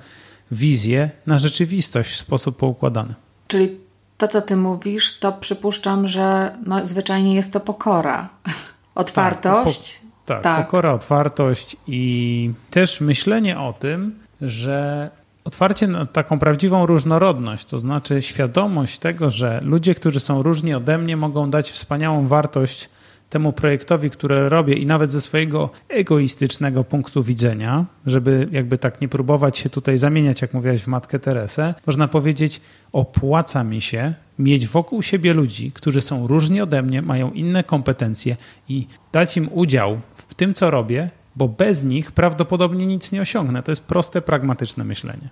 wizję 0.51 1.09
na 1.25 1.39
rzeczywistość 1.39 2.11
w 2.11 2.17
sposób 2.17 2.57
poukładany. 2.57 3.13
Czyli 3.47 3.77
to, 4.17 4.27
co 4.27 4.41
ty 4.41 4.55
mówisz, 4.55 5.19
to 5.19 5.31
przypuszczam, 5.31 6.07
że 6.07 6.51
no, 6.65 6.85
zwyczajnie 6.85 7.35
jest 7.35 7.53
to 7.53 7.59
pokora. 7.59 8.29
Otwartość. 8.95 9.99
Tak, 9.99 10.07
po, 10.25 10.33
tak, 10.33 10.43
tak, 10.43 10.65
pokora, 10.65 10.93
otwartość 10.93 11.77
i 11.87 12.51
też 12.71 13.01
myślenie 13.01 13.59
o 13.59 13.73
tym, 13.73 14.19
że 14.41 15.09
otwarcie 15.47 15.87
na 15.87 16.05
taką 16.05 16.39
prawdziwą 16.39 16.85
różnorodność, 16.85 17.65
to 17.65 17.79
znaczy 17.79 18.21
świadomość 18.21 18.99
tego, 18.99 19.31
że 19.31 19.61
ludzie, 19.63 19.95
którzy 19.95 20.19
są 20.19 20.43
różni 20.43 20.73
ode 20.73 20.97
mnie, 20.97 21.17
mogą 21.17 21.49
dać 21.49 21.71
wspaniałą 21.71 22.27
wartość 22.27 22.89
temu 23.29 23.53
projektowi, 23.53 24.09
które 24.09 24.49
robię 24.49 24.73
i 24.73 24.85
nawet 24.85 25.11
ze 25.11 25.21
swojego 25.21 25.69
egoistycznego 25.89 26.83
punktu 26.83 27.23
widzenia, 27.23 27.85
żeby 28.05 28.47
jakby 28.51 28.77
tak 28.77 29.01
nie 29.01 29.07
próbować 29.07 29.57
się 29.57 29.69
tutaj 29.69 29.97
zamieniać, 29.97 30.41
jak 30.41 30.53
mówiłaś 30.53 30.81
w 30.81 30.87
Matkę 30.87 31.19
Teresę, 31.19 31.73
można 31.85 32.07
powiedzieć, 32.07 32.61
opłaca 32.91 33.63
mi 33.63 33.81
się 33.81 34.13
mieć 34.39 34.67
wokół 34.67 35.01
siebie 35.01 35.33
ludzi, 35.33 35.71
którzy 35.71 36.01
są 36.01 36.27
różni 36.27 36.61
ode 36.61 36.81
mnie, 36.81 37.01
mają 37.01 37.31
inne 37.31 37.63
kompetencje 37.63 38.37
i 38.69 38.87
dać 39.11 39.37
im 39.37 39.49
udział 39.53 39.99
w 40.15 40.33
tym, 40.33 40.53
co 40.53 40.71
robię, 40.71 41.09
bo 41.37 41.47
bez 41.47 41.83
nich 41.83 42.11
prawdopodobnie 42.11 42.85
nic 42.85 43.11
nie 43.11 43.21
osiągnę. 43.21 43.63
To 43.63 43.71
jest 43.71 43.83
proste, 43.83 44.21
pragmatyczne 44.21 44.83
myślenie. 44.83 45.29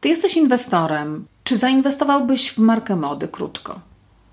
Ty 0.00 0.08
jesteś 0.08 0.36
inwestorem. 0.36 1.26
Czy 1.44 1.56
zainwestowałbyś 1.56 2.50
w 2.50 2.58
markę 2.58 2.96
mody 2.96 3.28
krótko? 3.28 3.80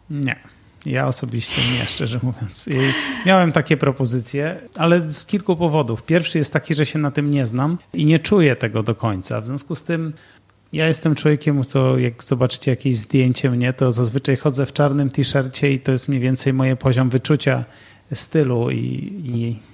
Nie. 0.09 0.39
Ja 0.85 1.07
osobiście 1.07 1.61
nie, 1.79 1.85
szczerze 1.85 2.19
mówiąc. 2.23 2.69
Miałem 3.25 3.51
takie 3.51 3.77
propozycje, 3.77 4.59
ale 4.77 5.09
z 5.09 5.25
kilku 5.25 5.55
powodów. 5.55 6.03
Pierwszy 6.03 6.37
jest 6.37 6.53
taki, 6.53 6.75
że 6.75 6.85
się 6.85 6.99
na 6.99 7.11
tym 7.11 7.31
nie 7.31 7.47
znam 7.47 7.77
i 7.93 8.05
nie 8.05 8.19
czuję 8.19 8.55
tego 8.55 8.83
do 8.83 8.95
końca. 8.95 9.41
W 9.41 9.45
związku 9.45 9.75
z 9.75 9.83
tym 9.83 10.13
ja 10.73 10.87
jestem 10.87 11.15
człowiekiem, 11.15 11.63
co 11.63 11.97
jak 11.97 12.23
zobaczycie 12.23 12.71
jakieś 12.71 12.97
zdjęcie 12.97 13.49
mnie, 13.49 13.73
to 13.73 13.91
zazwyczaj 13.91 14.37
chodzę 14.37 14.65
w 14.65 14.73
czarnym 14.73 15.09
t-shircie 15.09 15.71
i 15.71 15.79
to 15.79 15.91
jest 15.91 16.07
mniej 16.07 16.21
więcej 16.21 16.53
moje 16.53 16.75
poziom 16.75 17.09
wyczucia 17.09 17.65
stylu 18.13 18.71
i, 18.71 19.13
i 19.25 19.70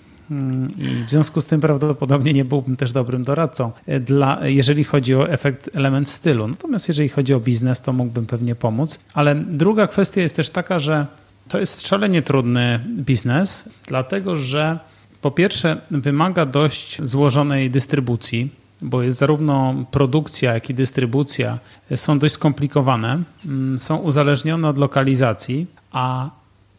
I 0.77 1.03
w 1.07 1.09
związku 1.09 1.41
z 1.41 1.47
tym 1.47 1.61
prawdopodobnie 1.61 2.33
nie 2.33 2.45
byłbym 2.45 2.75
też 2.75 2.91
dobrym 2.91 3.23
doradcą, 3.23 3.71
e, 3.87 3.99
dla, 3.99 4.47
jeżeli 4.47 4.83
chodzi 4.83 5.15
o 5.15 5.29
efekt, 5.29 5.69
element 5.73 6.09
stylu. 6.09 6.47
Natomiast 6.47 6.87
jeżeli 6.87 7.09
chodzi 7.09 7.33
o 7.33 7.39
biznes, 7.39 7.81
to 7.81 7.93
mógłbym 7.93 8.25
pewnie 8.25 8.55
pomóc. 8.55 8.99
Ale 9.13 9.35
druga 9.35 9.87
kwestia 9.87 10.21
jest 10.21 10.35
też 10.35 10.49
taka, 10.49 10.79
że 10.79 11.07
to 11.47 11.59
jest 11.59 11.87
szalenie 11.87 12.21
trudny 12.21 12.79
biznes, 12.95 13.69
dlatego 13.85 14.37
że 14.37 14.79
po 15.21 15.31
pierwsze 15.31 15.81
wymaga 15.91 16.45
dość 16.45 17.01
złożonej 17.03 17.71
dystrybucji, 17.71 18.49
bo 18.81 19.01
jest 19.01 19.19
zarówno 19.19 19.85
produkcja, 19.91 20.53
jak 20.53 20.69
i 20.69 20.73
dystrybucja 20.73 21.57
są 21.95 22.19
dość 22.19 22.33
skomplikowane, 22.33 23.21
mm, 23.45 23.79
są 23.79 23.97
uzależnione 23.97 24.69
od 24.69 24.77
lokalizacji, 24.77 25.67
a 25.91 26.29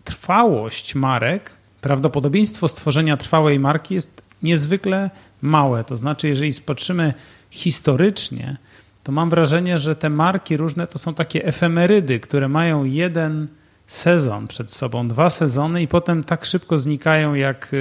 trwałość 0.04 0.94
marek 0.94 1.57
prawdopodobieństwo 1.80 2.68
stworzenia 2.68 3.16
trwałej 3.16 3.60
marki 3.60 3.94
jest 3.94 4.22
niezwykle 4.42 5.10
małe. 5.42 5.84
To 5.84 5.96
znaczy, 5.96 6.28
jeżeli 6.28 6.52
spatrzymy 6.52 7.14
historycznie, 7.50 8.56
to 9.04 9.12
mam 9.12 9.30
wrażenie, 9.30 9.78
że 9.78 9.96
te 9.96 10.10
marki 10.10 10.56
różne 10.56 10.86
to 10.86 10.98
są 10.98 11.14
takie 11.14 11.44
efemerydy, 11.44 12.20
które 12.20 12.48
mają 12.48 12.84
jeden 12.84 13.48
sezon 13.86 14.48
przed 14.48 14.72
sobą, 14.72 15.08
dwa 15.08 15.30
sezony 15.30 15.82
i 15.82 15.88
potem 15.88 16.24
tak 16.24 16.44
szybko 16.44 16.78
znikają, 16.78 17.34
jak, 17.34 17.72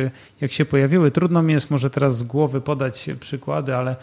jak 0.42 0.52
się 0.52 0.66
pojawiły. 0.66 1.12
Trudno 1.12 1.44
mi 1.44 1.54
jest 1.54 1.72
może 1.72 1.90
teraz 1.90 2.18
z 2.18 2.24
głowy 2.24 2.62
podać 2.62 3.10
przykłady, 3.20 3.76
ale 3.76 3.96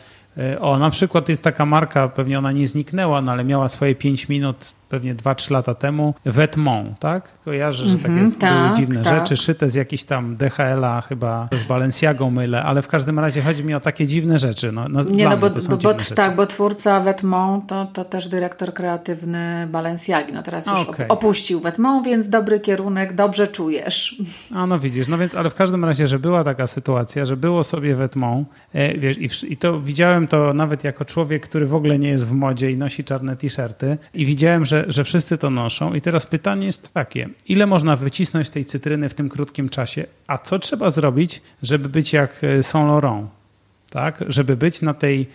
o, 0.61 0.79
na 0.79 0.91
przykład 0.91 1.29
jest 1.29 1.45
taka 1.45 1.67
marka, 1.67 2.09
pewnie 2.09 2.39
ona 2.39 2.53
nie 2.53 2.67
zniknęła, 2.67 3.23
no 3.23 3.33
ale 3.33 3.45
miała 3.45 3.69
swoje 3.69 3.95
5 3.95 4.29
minut 4.29 4.75
pewnie 4.95 5.15
2-3 5.15 5.51
lata 5.51 5.75
temu, 5.75 6.15
Vetmont, 6.25 6.99
tak? 6.99 7.29
Kojarzę, 7.45 7.87
że 7.87 7.97
takie 7.97 8.09
mm 8.09 8.27
-hmm, 8.27 8.39
tak, 8.39 8.65
były 8.65 8.77
dziwne 8.77 9.03
tak. 9.03 9.21
rzeczy, 9.21 9.37
szyte 9.37 9.69
z 9.69 9.75
jakichś 9.75 10.05
tam 10.05 10.37
DHL-a, 10.37 11.01
chyba 11.01 11.49
z 11.53 11.63
Balenciagą 11.63 12.31
mylę, 12.31 12.63
ale 12.63 12.83
w 12.83 12.89
każdym 12.89 13.19
razie 13.19 13.43
chodzi 13.43 13.65
mi 13.65 13.75
o 13.75 13.81
takie 13.81 14.07
dziwne 14.07 14.39
rzeczy. 14.39 14.73
No, 14.73 14.89
no, 14.89 15.03
Nie, 15.03 15.29
no 15.29 15.37
bo, 15.37 15.51
bo, 15.51 15.77
bo 15.77 15.95
tak, 15.95 16.37
bo 16.37 16.47
twórca 16.47 17.01
Vetmont 17.01 17.67
to, 17.67 17.85
to 17.85 18.05
też 18.05 18.29
dyrektor 18.29 18.75
kreatywny 18.75 19.69
Balenciagi. 19.71 20.33
No 20.33 20.43
teraz 20.43 20.67
już 20.67 20.81
okay. 20.81 21.09
opuścił 21.09 21.61
Vetmont, 21.61 22.07
więc 22.07 22.29
dobry 22.29 22.61
kierunek, 22.61 23.13
dobrze 23.13 23.49
czujesz. 23.49 24.17
A 24.55 24.67
no 24.67 24.79
widzisz, 24.79 25.09
no 25.09 25.19
więc, 25.19 25.35
ale 25.35 25.51
w 25.51 25.55
każdym 25.55 25.85
razie, 25.85 26.07
że 26.07 26.19
była 26.19 26.45
taka 26.45 26.67
sytuacja, 26.67 27.25
że 27.25 27.37
było 27.37 27.65
sobie 27.65 27.97
Vetmont, 27.97 28.49
e, 28.73 28.99
wiesz, 28.99 29.19
i, 29.19 29.53
i 29.53 29.57
to 29.57 29.81
widziałem 29.81 30.24
to 30.29 30.55
nawet 30.55 30.85
jako 30.85 31.05
człowiek, 31.05 31.43
który 31.43 31.67
w 31.67 31.75
ogóle 31.75 31.99
nie 31.99 32.09
jest 32.09 32.27
w 32.27 32.33
modzie 32.33 32.71
i 32.71 32.77
nosi 32.77 33.05
czarne 33.05 33.37
t-shirty 33.37 33.99
i 34.15 34.27
widziałem, 34.27 34.65
że 34.65 34.85
że, 34.89 35.05
wszyscy 35.05 35.39
to 35.39 35.51
noszą. 35.51 35.95
I 35.95 36.01
teraz 36.01 36.27
pytanie 36.27 36.67
jest 36.67 36.93
takie: 36.93 37.29
ile 37.49 37.67
można 37.67 37.97
wycisnąć 37.97 38.51
tej 38.51 38.65
cytryny 38.65 39.09
w 39.09 39.15
tym 39.15 39.29
krótkim 39.29 39.69
czasie? 39.69 40.07
A 40.27 40.39
co 40.39 40.59
trzeba 40.59 40.91
zrobić, 40.91 41.43
żeby 41.63 41.89
być 41.89 42.13
jak 42.13 42.45
e, 42.45 42.63
Saint 42.63 42.89
Laurent? 42.89 43.29
Tak? 43.91 44.25
Żeby 44.29 44.57
być 44.57 44.83
na 44.83 44.95
tej, 44.95 45.27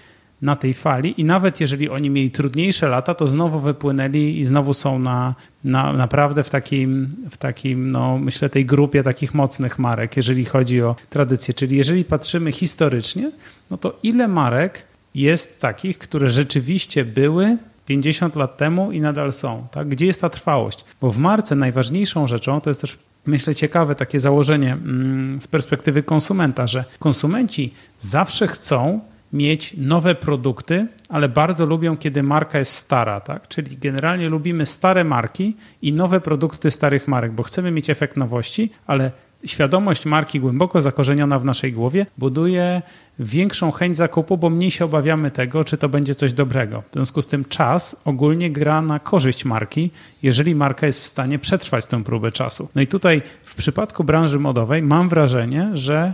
na 0.41 0.56
tej 0.56 0.73
fali 0.73 1.21
i 1.21 1.23
nawet 1.23 1.62
jeżeli 1.62 1.89
oni 1.89 2.10
mieli 2.10 2.32
trudniejsze 2.32 2.88
lata, 2.88 3.15
to 3.15 3.28
znowu 3.28 3.60
wypłynęli 3.60 4.39
i 4.39 4.45
znowu 4.45 4.73
są 4.73 4.99
na, 4.99 5.36
na, 5.63 5.93
naprawdę 5.93 6.43
w 6.43 6.49
takim, 6.49 7.10
w 7.30 7.38
takim, 7.38 7.91
no 7.91 8.17
myślę, 8.17 8.49
tej 8.49 8.65
grupie 8.65 9.04
takich 9.04 9.34
mocnych 9.34 9.80
marek, 9.80 10.17
jeżeli 10.17 10.45
chodzi 10.45 10.82
o 10.82 10.95
tradycję. 11.10 11.54
Czyli 11.54 11.78
jeżeli 11.78 12.06
patrzymy 12.06 12.52
historycznie, 12.52 13.32
no 13.71 13.78
to 13.78 13.99
ile 14.04 14.28
marek 14.28 14.84
jest 15.15 15.62
takich, 15.62 15.97
które 15.97 16.30
rzeczywiście 16.30 17.06
były 17.06 17.58
50 17.86 18.36
lat 18.36 18.58
temu 18.58 18.91
i 18.91 19.02
nadal 19.02 19.32
są. 19.32 19.67
Tak? 19.71 19.88
Gdzie 19.88 20.06
jest 20.06 20.21
ta 20.21 20.30
trwałość? 20.30 20.86
Bo 21.02 21.12
w 21.12 21.17
marce 21.17 21.56
najważniejszą 21.56 22.28
rzeczą 22.28 22.62
to 22.62 22.69
jest 22.69 22.82
też 22.82 22.97
myślę, 23.25 23.56
ciekawe 23.56 23.95
takie 23.95 24.19
założenie 24.19 24.73
mm, 24.73 25.41
z 25.41 25.47
perspektywy 25.47 26.04
konsumenta, 26.04 26.67
że 26.67 26.84
konsumenci 26.99 27.73
zawsze 27.99 28.47
chcą 28.47 28.99
mieć 29.34 29.74
nowe 29.78 30.15
produkty, 30.15 30.88
ale 31.10 31.30
bardzo 31.30 31.65
lubią, 31.65 31.98
kiedy 31.98 32.24
marka 32.24 32.60
jest 32.60 32.74
stara, 32.74 33.22
tak? 33.22 33.48
Czyli 33.48 33.78
generalnie 33.78 34.30
lubimy 34.30 34.65
stare 34.65 35.04
marki 35.04 35.56
i 35.82 35.94
nowe 35.94 36.22
produkty 36.22 36.72
starych 36.72 37.08
marek, 37.08 37.32
bo 37.32 37.44
chcemy 37.44 37.72
mieć 37.72 37.89
efekt 37.89 38.18
nowości, 38.18 38.72
ale 38.88 39.12
świadomość 39.46 40.06
marki 40.06 40.39
głęboko 40.39 40.82
zakorzeniona 40.82 41.39
w 41.39 41.46
naszej 41.46 41.74
głowie 41.74 42.06
buduje 42.18 42.82
większą 43.20 43.72
chęć 43.72 43.98
zakupu, 43.98 44.38
bo 44.38 44.50
mniej 44.50 44.72
się 44.72 44.86
obawiamy 44.86 45.32
tego, 45.32 45.63
czy 45.63 45.78
to 45.78 45.89
będzie 45.89 46.15
coś 46.15 46.34
dobrego. 46.34 46.84
W 46.92 46.94
związku 46.94 47.22
z 47.22 47.28
tym 47.28 47.46
czas 47.46 48.02
ogólnie 48.06 48.52
gra 48.52 48.82
na 48.82 49.00
korzyść 49.00 49.46
marki, 49.46 49.92
jeżeli 50.24 50.56
marka 50.56 50.88
jest 50.88 51.02
w 51.02 51.06
stanie 51.06 51.39
przetrwać 51.39 51.86
tę 51.86 52.04
próbę 52.04 52.32
czasu. 52.32 52.70
No 52.76 52.82
i 52.82 52.88
tutaj 52.88 53.22
w 53.44 53.56
przypadku 53.56 54.04
branży 54.04 54.39
modowej 54.39 54.82
mam 54.82 55.10
wrażenie, 55.10 55.70
że 55.74 56.13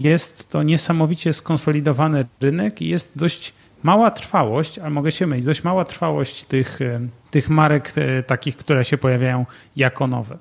jest 0.00 0.48
to 0.50 0.62
niesamowicie 0.62 1.32
skonsolidowany 1.32 2.24
rynek 2.40 2.82
i 2.82 2.88
jest 2.88 3.18
dość 3.18 3.52
mała 3.82 4.10
trwałość, 4.10 4.78
ale 4.78 4.90
mogę 4.90 5.12
się 5.12 5.26
mylić, 5.26 5.44
dość 5.44 5.64
mała 5.64 5.84
trwałość 5.84 6.44
tych, 6.44 6.80
y, 6.80 7.00
tych 7.30 7.48
marek 7.48 7.94
y, 7.98 8.22
takich, 8.22 8.56
które 8.56 8.84
się 8.84 8.98
pojawiają 8.98 9.46
jako 9.76 10.06
nowe. 10.06 10.38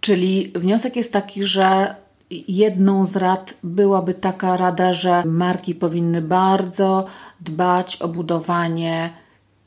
Czyli 0.00 0.52
wniosek 0.54 0.96
jest 0.96 1.12
taki, 1.12 1.42
że 1.42 1.94
jedną 2.48 3.04
z 3.04 3.16
rad 3.16 3.54
byłaby 3.62 4.14
taka 4.14 4.56
rada, 4.56 4.92
że 4.92 5.24
marki 5.24 5.74
powinny 5.74 6.22
bardzo 6.22 7.04
dbać 7.40 7.96
o 7.96 8.08
budowanie 8.08 9.10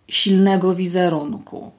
silnego 0.07 0.75
wizerunku. 0.75 1.71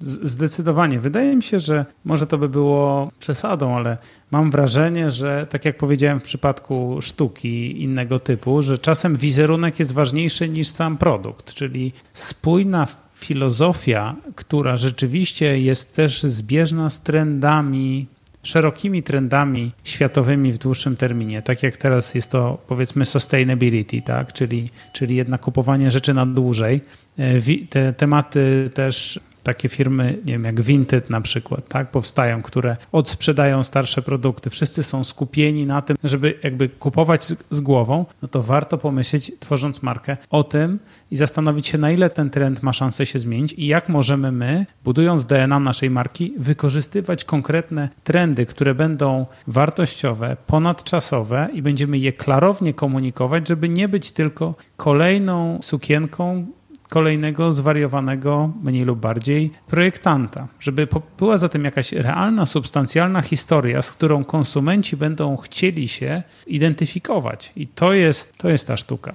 Zdecydowanie. 0.00 1.00
Wydaje 1.00 1.36
mi 1.36 1.42
się, 1.42 1.60
że 1.60 1.84
może 2.04 2.26
to 2.26 2.38
by 2.38 2.48
było 2.48 3.10
przesadą, 3.18 3.76
ale 3.76 3.98
mam 4.30 4.50
wrażenie, 4.50 5.10
że 5.10 5.46
tak 5.50 5.64
jak 5.64 5.76
powiedziałem 5.76 6.20
w 6.20 6.22
przypadku 6.22 6.98
sztuki 7.02 7.82
innego 7.82 8.18
typu, 8.18 8.62
że 8.62 8.78
czasem 8.78 9.16
wizerunek 9.16 9.78
jest 9.78 9.92
ważniejszy 9.92 10.48
niż 10.48 10.68
sam 10.68 10.98
produkt, 10.98 11.54
czyli 11.54 11.92
spójna 12.14 12.86
filozofia, 13.14 14.16
która 14.34 14.76
rzeczywiście 14.76 15.60
jest 15.60 15.96
też 15.96 16.22
zbieżna 16.22 16.90
z 16.90 17.02
trendami, 17.02 18.06
szerokimi 18.42 19.02
trendami 19.02 19.72
światowymi 19.84 20.52
w 20.52 20.58
dłuższym 20.58 20.96
terminie, 20.96 21.42
tak 21.42 21.62
jak 21.62 21.76
teraz 21.76 22.14
jest 22.14 22.30
to 22.30 22.58
powiedzmy 22.66 23.04
sustainability, 23.04 24.02
tak? 24.02 24.32
czyli, 24.32 24.70
czyli 24.92 25.16
jednak 25.16 25.40
kupowanie 25.40 25.90
rzeczy 25.90 26.14
na 26.14 26.26
dłużej. 26.26 26.80
E, 27.18 27.66
te 27.68 27.92
tematy 27.92 28.70
też 28.74 29.20
takie 29.42 29.68
firmy, 29.68 30.18
nie 30.24 30.32
wiem, 30.32 30.44
jak 30.44 30.60
Vinted 30.60 31.10
na 31.10 31.20
przykład, 31.20 31.68
tak, 31.68 31.90
powstają, 31.90 32.42
które 32.42 32.76
odsprzedają 32.92 33.64
starsze 33.64 34.02
produkty. 34.02 34.50
Wszyscy 34.50 34.82
są 34.82 35.04
skupieni 35.04 35.66
na 35.66 35.82
tym, 35.82 35.96
żeby 36.04 36.38
jakby 36.42 36.68
kupować 36.68 37.24
z, 37.24 37.36
z, 37.50 37.60
głową, 37.60 38.06
no 38.22 38.28
to 38.28 38.42
warto 38.42 38.78
pomyśleć, 38.78 39.32
tworząc 39.40 39.82
markę, 39.82 40.16
o 40.30 40.44
tym 40.44 40.78
i 41.10 41.16
zastanowić 41.16 41.66
się, 41.66 41.78
na 41.78 41.90
ile 41.90 42.10
ten 42.10 42.30
trend 42.30 42.62
ma 42.62 42.72
szansę 42.72 43.06
się 43.06 43.18
zmienić 43.18 43.52
i 43.52 43.66
jak 43.66 43.88
możemy 43.88 44.32
my, 44.32 44.66
budując 44.84 45.26
DNA 45.26 45.60
naszej 45.60 45.90
marki, 45.90 46.34
wykorzystywać 46.38 47.24
konkretne 47.24 47.88
trendy, 48.04 48.46
które 48.46 48.74
będą 48.74 49.26
wartościowe, 49.46 50.36
ponadczasowe 50.46 51.48
i 51.52 51.62
będziemy 51.62 51.98
je 51.98 52.12
klarownie 52.12 52.74
komunikować, 52.74 53.48
żeby 53.48 53.68
nie 53.68 53.88
być 53.88 54.12
tylko 54.12 54.54
kolejną 54.76 55.58
sukienką, 55.62 56.46
kolejnego 56.90 57.52
zwariowanego, 57.52 58.52
mniej 58.62 58.84
lub 58.84 58.98
bardziej, 58.98 59.50
projektanta, 59.66 60.48
żeby 60.60 60.88
była 61.18 61.38
za 61.38 61.48
tym 61.48 61.64
jakaś 61.64 61.92
realna, 61.92 62.46
substancjalna 62.46 63.22
historia, 63.22 63.82
z 63.82 63.90
którą 63.92 64.24
konsumenci 64.24 64.96
będą 64.96 65.36
chcieli 65.36 65.88
się 65.88 66.22
identyfikować. 66.46 67.52
I 67.56 67.66
to 67.66 67.92
jest, 67.92 68.36
to 68.36 68.48
jest 68.48 68.66
ta 68.66 68.76
sztuka. 68.76 69.12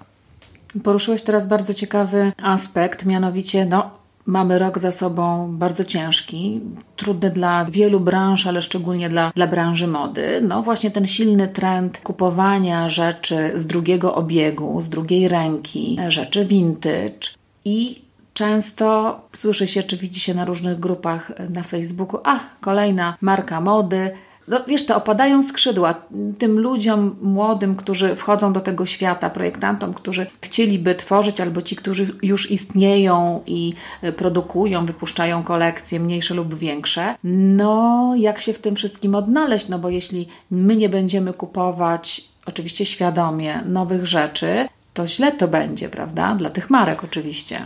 Poruszyłeś 0.83 1.21
teraz 1.21 1.47
bardzo 1.47 1.73
ciekawy 1.73 2.31
aspekt, 2.41 3.05
mianowicie 3.05 3.65
no, 3.65 3.91
Mamy 4.27 4.59
rok 4.59 4.79
za 4.79 4.91
sobą 4.91 5.51
bardzo 5.57 5.83
ciężki, 5.83 6.61
trudny 6.95 7.29
dla 7.29 7.65
wielu 7.65 7.99
branż, 7.99 8.47
ale 8.47 8.61
szczególnie 8.61 9.09
dla, 9.09 9.31
dla 9.35 9.47
branży 9.47 9.87
mody. 9.87 10.41
No 10.41 10.63
właśnie 10.63 10.91
ten 10.91 11.07
silny 11.07 11.47
trend 11.47 11.99
kupowania 12.03 12.89
rzeczy 12.89 13.51
z 13.55 13.65
drugiego 13.65 14.15
obiegu, 14.15 14.81
z 14.81 14.89
drugiej 14.89 15.27
ręki, 15.27 15.97
rzeczy 16.07 16.45
vintage 16.45 17.34
i 17.65 18.01
często 18.33 19.19
słyszy 19.35 19.67
się, 19.67 19.83
czy 19.83 19.97
widzi 19.97 20.19
się 20.19 20.33
na 20.33 20.45
różnych 20.45 20.79
grupach 20.79 21.31
na 21.49 21.63
Facebooku, 21.63 22.19
a 22.23 22.39
kolejna 22.61 23.17
marka 23.21 23.61
mody, 23.61 24.11
no, 24.47 24.59
wiesz, 24.67 24.85
to 24.85 24.95
opadają 24.95 25.43
skrzydła 25.43 25.95
tym 26.37 26.59
ludziom 26.59 27.15
młodym, 27.21 27.75
którzy 27.75 28.15
wchodzą 28.15 28.53
do 28.53 28.61
tego 28.61 28.85
świata, 28.85 29.29
projektantom, 29.29 29.93
którzy 29.93 30.27
chcieliby 30.41 30.95
tworzyć, 30.95 31.41
albo 31.41 31.61
ci, 31.61 31.75
którzy 31.75 32.07
już 32.23 32.51
istnieją 32.51 33.43
i 33.45 33.73
e, 34.01 34.11
produkują, 34.11 34.85
wypuszczają 34.85 35.43
kolekcje 35.43 35.99
mniejsze 35.99 36.33
lub 36.33 36.55
większe. 36.55 37.15
No, 37.23 38.13
jak 38.17 38.39
się 38.39 38.53
w 38.53 38.59
tym 38.59 38.75
wszystkim 38.75 39.15
odnaleźć? 39.15 39.69
No 39.69 39.79
bo 39.79 39.89
jeśli 39.89 40.27
my 40.51 40.75
nie 40.75 40.89
będziemy 40.89 41.33
kupować, 41.33 42.29
oczywiście 42.45 42.85
świadomie, 42.85 43.61
nowych 43.65 44.05
rzeczy, 44.05 44.67
to 44.95 45.07
źle 45.07 45.31
to 45.31 45.47
będzie, 45.47 45.89
prawda? 45.89 46.35
Dla 46.35 46.49
tych 46.49 46.69
marek 46.69 47.03
oczywiście. 47.03 47.59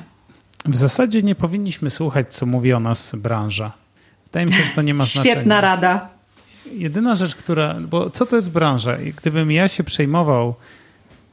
W 0.65 0.75
zasadzie 0.75 1.23
nie 1.23 1.35
powinniśmy 1.35 1.89
słuchać, 1.89 2.33
co 2.33 2.45
mówi 2.45 2.73
o 2.73 2.79
nas 2.79 3.15
branża. 3.15 3.73
Wydaje 4.25 4.45
mi 4.45 4.53
się, 4.53 4.63
że 4.63 4.69
to 4.75 4.81
nie 4.81 4.93
ma 4.93 5.03
znaczenia. 5.05 5.35
Świetna 5.35 5.61
rada 5.61 6.09
jedyna 6.73 7.15
rzecz, 7.15 7.35
która. 7.35 7.73
Bo 7.73 8.09
co 8.09 8.25
to 8.25 8.35
jest 8.35 8.51
branża? 8.51 8.97
Gdybym 9.17 9.51
ja 9.51 9.67
się 9.67 9.83
przejmował, 9.83 10.55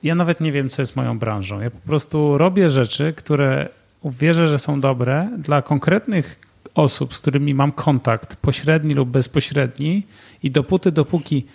ja 0.02 0.14
nawet 0.14 0.40
nie 0.40 0.52
wiem, 0.52 0.68
co 0.68 0.82
jest 0.82 0.96
moją 0.96 1.18
branżą. 1.18 1.60
Ja 1.60 1.70
po 1.70 1.78
prostu 1.78 2.38
robię 2.38 2.70
rzeczy, 2.70 3.12
które 3.16 3.68
wierzę, 4.04 4.48
że 4.48 4.58
są 4.58 4.80
dobre 4.80 5.28
dla 5.38 5.62
konkretnych 5.62 6.40
osób, 6.74 7.14
z 7.14 7.18
którymi 7.18 7.54
mam 7.54 7.72
kontakt, 7.72 8.36
pośredni 8.36 8.94
lub 8.94 9.08
bezpośredni, 9.08 10.02
i 10.42 10.50
dopóty, 10.50 10.92
dopóki 10.92 11.46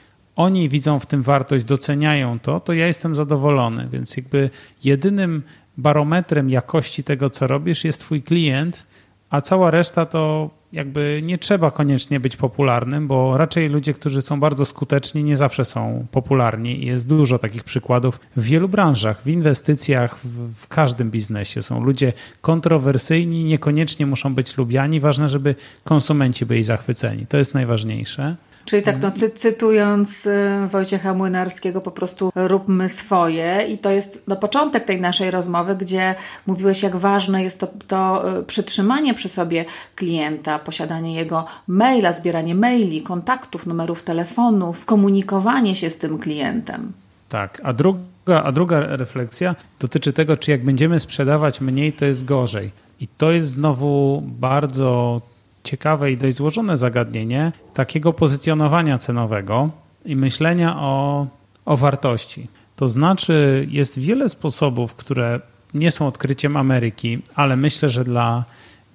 oni 0.43 0.69
widzą 0.69 0.99
w 0.99 1.05
tym 1.05 1.21
wartość, 1.21 1.65
doceniają 1.65 2.39
to, 2.39 2.59
to 2.59 2.73
ja 2.73 2.87
jestem 2.87 3.15
zadowolony. 3.15 3.87
Więc 3.91 4.17
jakby 4.17 4.49
jedynym 4.83 5.43
barometrem 5.77 6.49
jakości 6.49 7.03
tego, 7.03 7.29
co 7.29 7.47
robisz, 7.47 7.83
jest 7.83 8.01
Twój 8.01 8.23
klient, 8.23 8.85
a 9.29 9.41
cała 9.41 9.71
reszta 9.71 10.05
to 10.05 10.49
jakby 10.73 11.21
nie 11.23 11.37
trzeba 11.37 11.71
koniecznie 11.71 12.19
być 12.19 12.37
popularnym, 12.37 13.07
bo 13.07 13.37
raczej 13.37 13.69
ludzie, 13.69 13.93
którzy 13.93 14.21
są 14.21 14.39
bardzo 14.39 14.65
skuteczni, 14.65 15.23
nie 15.23 15.37
zawsze 15.37 15.65
są 15.65 16.05
popularni. 16.11 16.85
Jest 16.85 17.07
dużo 17.07 17.39
takich 17.39 17.63
przykładów 17.63 18.19
w 18.35 18.43
wielu 18.43 18.69
branżach, 18.69 19.21
w 19.21 19.27
inwestycjach, 19.27 20.17
w, 20.17 20.53
w 20.55 20.67
każdym 20.67 21.11
biznesie. 21.11 21.61
Są 21.61 21.83
ludzie 21.83 22.13
kontrowersyjni, 22.41 23.43
niekoniecznie 23.43 24.05
muszą 24.05 24.33
być 24.35 24.57
lubiani. 24.57 24.99
Ważne, 24.99 25.29
żeby 25.29 25.55
konsumenci 25.83 26.45
byli 26.45 26.63
zachwyceni. 26.63 27.25
To 27.27 27.37
jest 27.37 27.53
najważniejsze. 27.53 28.35
Czyli 28.65 28.83
tak, 28.83 29.01
no, 29.01 29.11
cy 29.11 29.29
cytując 29.29 30.25
y, 30.25 30.67
Wojciecha 30.67 31.13
Młynarskiego, 31.13 31.81
po 31.81 31.91
prostu 31.91 32.31
róbmy 32.35 32.89
swoje. 32.89 33.65
I 33.69 33.77
to 33.77 33.91
jest 33.91 34.21
no, 34.27 34.35
początek 34.35 34.83
tej 34.83 35.01
naszej 35.01 35.31
rozmowy, 35.31 35.75
gdzie 35.75 36.15
mówiłeś, 36.47 36.83
jak 36.83 36.95
ważne 36.95 37.43
jest 37.43 37.59
to, 37.59 37.67
to 37.87 38.29
y, 38.39 38.43
przytrzymanie 38.43 39.13
przy 39.13 39.29
sobie 39.29 39.65
klienta, 39.95 40.59
posiadanie 40.59 41.15
jego 41.15 41.45
maila, 41.67 42.13
zbieranie 42.13 42.55
maili, 42.55 43.01
kontaktów, 43.01 43.67
numerów 43.67 44.03
telefonów, 44.03 44.85
komunikowanie 44.85 45.75
się 45.75 45.89
z 45.89 45.97
tym 45.97 46.19
klientem. 46.19 46.93
Tak, 47.29 47.61
a 47.63 47.73
druga, 47.73 48.43
a 48.43 48.51
druga 48.51 48.79
refleksja 48.79 49.55
dotyczy 49.79 50.13
tego, 50.13 50.37
czy 50.37 50.51
jak 50.51 50.63
będziemy 50.63 50.99
sprzedawać 50.99 51.61
mniej, 51.61 51.93
to 51.93 52.05
jest 52.05 52.25
gorzej. 52.25 52.71
I 52.99 53.07
to 53.07 53.31
jest 53.31 53.49
znowu 53.49 54.23
bardzo 54.25 55.21
ciekawe 55.63 56.11
i 56.11 56.17
dość 56.17 56.37
złożone 56.37 56.77
zagadnienie 56.77 57.51
takiego 57.73 58.13
pozycjonowania 58.13 58.97
cenowego 58.97 59.69
i 60.05 60.15
myślenia 60.15 60.79
o, 60.79 61.27
o 61.65 61.77
wartości. 61.77 62.47
To 62.75 62.87
znaczy, 62.87 63.67
jest 63.69 63.99
wiele 63.99 64.29
sposobów, 64.29 64.95
które 64.95 65.39
nie 65.73 65.91
są 65.91 66.07
odkryciem 66.07 66.57
Ameryki, 66.57 67.19
ale 67.35 67.55
myślę, 67.55 67.89
że 67.89 68.03
dla 68.03 68.43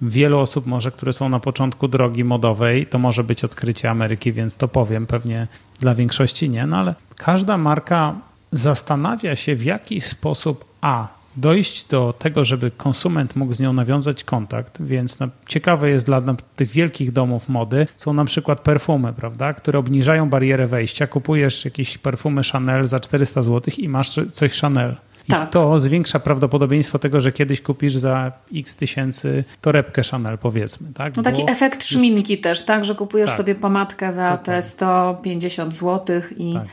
wielu 0.01 0.39
osób, 0.39 0.65
może 0.65 0.91
które 0.91 1.13
są 1.13 1.29
na 1.29 1.39
początku 1.39 1.87
drogi 1.87 2.23
modowej, 2.23 2.87
to 2.87 2.99
może 2.99 3.23
być 3.23 3.43
odkrycie 3.43 3.89
Ameryki, 3.89 4.33
więc 4.33 4.57
to 4.57 4.67
powiem, 4.67 5.07
pewnie 5.07 5.47
dla 5.79 5.95
większości 5.95 6.49
nie, 6.49 6.67
no 6.67 6.77
ale 6.77 6.95
każda 7.15 7.57
marka 7.57 8.15
zastanawia 8.51 9.35
się, 9.35 9.55
w 9.55 9.63
jaki 9.63 10.01
sposób 10.01 10.65
A 10.81 11.16
dojść 11.37 11.85
do 11.85 12.13
tego, 12.19 12.43
żeby 12.43 12.71
konsument 12.71 13.35
mógł 13.35 13.53
z 13.53 13.59
nią 13.59 13.73
nawiązać 13.73 14.23
kontakt, 14.23 14.81
więc 14.81 15.17
ciekawe 15.47 15.89
jest 15.89 16.05
dla 16.05 16.21
tych 16.55 16.69
wielkich 16.69 17.11
domów 17.11 17.49
mody, 17.49 17.87
są 17.97 18.13
na 18.13 18.25
przykład 18.25 18.61
perfumy, 18.61 19.13
prawda, 19.13 19.53
które 19.53 19.79
obniżają 19.79 20.29
barierę 20.29 20.67
wejścia. 20.67 21.07
Kupujesz 21.07 21.65
jakieś 21.65 21.97
perfumy 21.97 22.41
Chanel 22.51 22.87
za 22.87 22.99
400 22.99 23.41
zł 23.41 23.73
i 23.77 23.89
masz 23.89 24.19
coś 24.31 24.59
Chanel. 24.59 24.95
I 25.27 25.31
tak. 25.31 25.49
to 25.49 25.79
zwiększa 25.79 26.19
prawdopodobieństwo 26.19 26.99
tego, 26.99 27.19
że 27.19 27.31
kiedyś 27.31 27.61
kupisz 27.61 27.95
za 27.95 28.31
x 28.55 28.75
tysięcy 28.75 29.43
torebkę 29.61 30.01
Chanel, 30.03 30.37
powiedzmy. 30.37 30.93
Tak? 30.93 31.17
No 31.17 31.23
taki 31.23 31.41
Bo 31.45 31.51
efekt 31.51 31.83
szminki 31.83 32.37
też, 32.37 32.65
tak? 32.65 32.85
Że 32.85 32.95
kupujesz 32.95 33.29
tak. 33.29 33.37
sobie 33.37 33.55
pomadkę 33.55 34.13
za 34.13 34.37
te 34.37 34.63
150 34.63 35.73
zł 35.73 36.21
i 36.37 36.53
tak. 36.53 36.63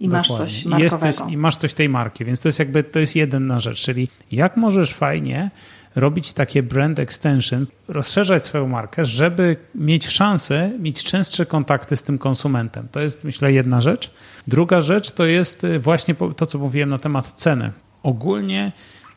I 0.00 0.08
masz 0.08 0.28
coś 0.28 0.64
markowego. 0.64 1.06
Jesteś, 1.06 1.32
I 1.32 1.36
masz 1.36 1.56
coś 1.56 1.74
tej 1.74 1.88
marki, 1.88 2.24
więc 2.24 2.40
to 2.40 2.48
jest 2.48 2.58
jakby 2.58 2.82
to 2.82 2.98
jest 2.98 3.16
jedna 3.16 3.60
rzecz, 3.60 3.80
czyli 3.80 4.08
jak 4.32 4.56
możesz 4.56 4.94
fajnie 4.94 5.50
robić 5.96 6.32
takie 6.32 6.62
brand 6.62 6.98
extension, 6.98 7.66
rozszerzać 7.88 8.46
swoją 8.46 8.68
markę, 8.68 9.04
żeby 9.04 9.56
mieć 9.74 10.08
szansę 10.08 10.70
mieć 10.78 11.04
częstsze 11.04 11.46
kontakty 11.46 11.96
z 11.96 12.02
tym 12.02 12.18
konsumentem. 12.18 12.88
To 12.92 13.00
jest 13.00 13.24
myślę 13.24 13.52
jedna 13.52 13.80
rzecz. 13.80 14.10
Druga 14.46 14.80
rzecz 14.80 15.10
to 15.10 15.26
jest 15.26 15.64
y, 15.64 15.78
właśnie 15.78 16.14
to, 16.36 16.46
co 16.46 16.58
mówiłem 16.58 16.88
na 16.88 16.98
temat 16.98 17.32
ceny. 17.32 17.72
Ogólnie 18.02 18.72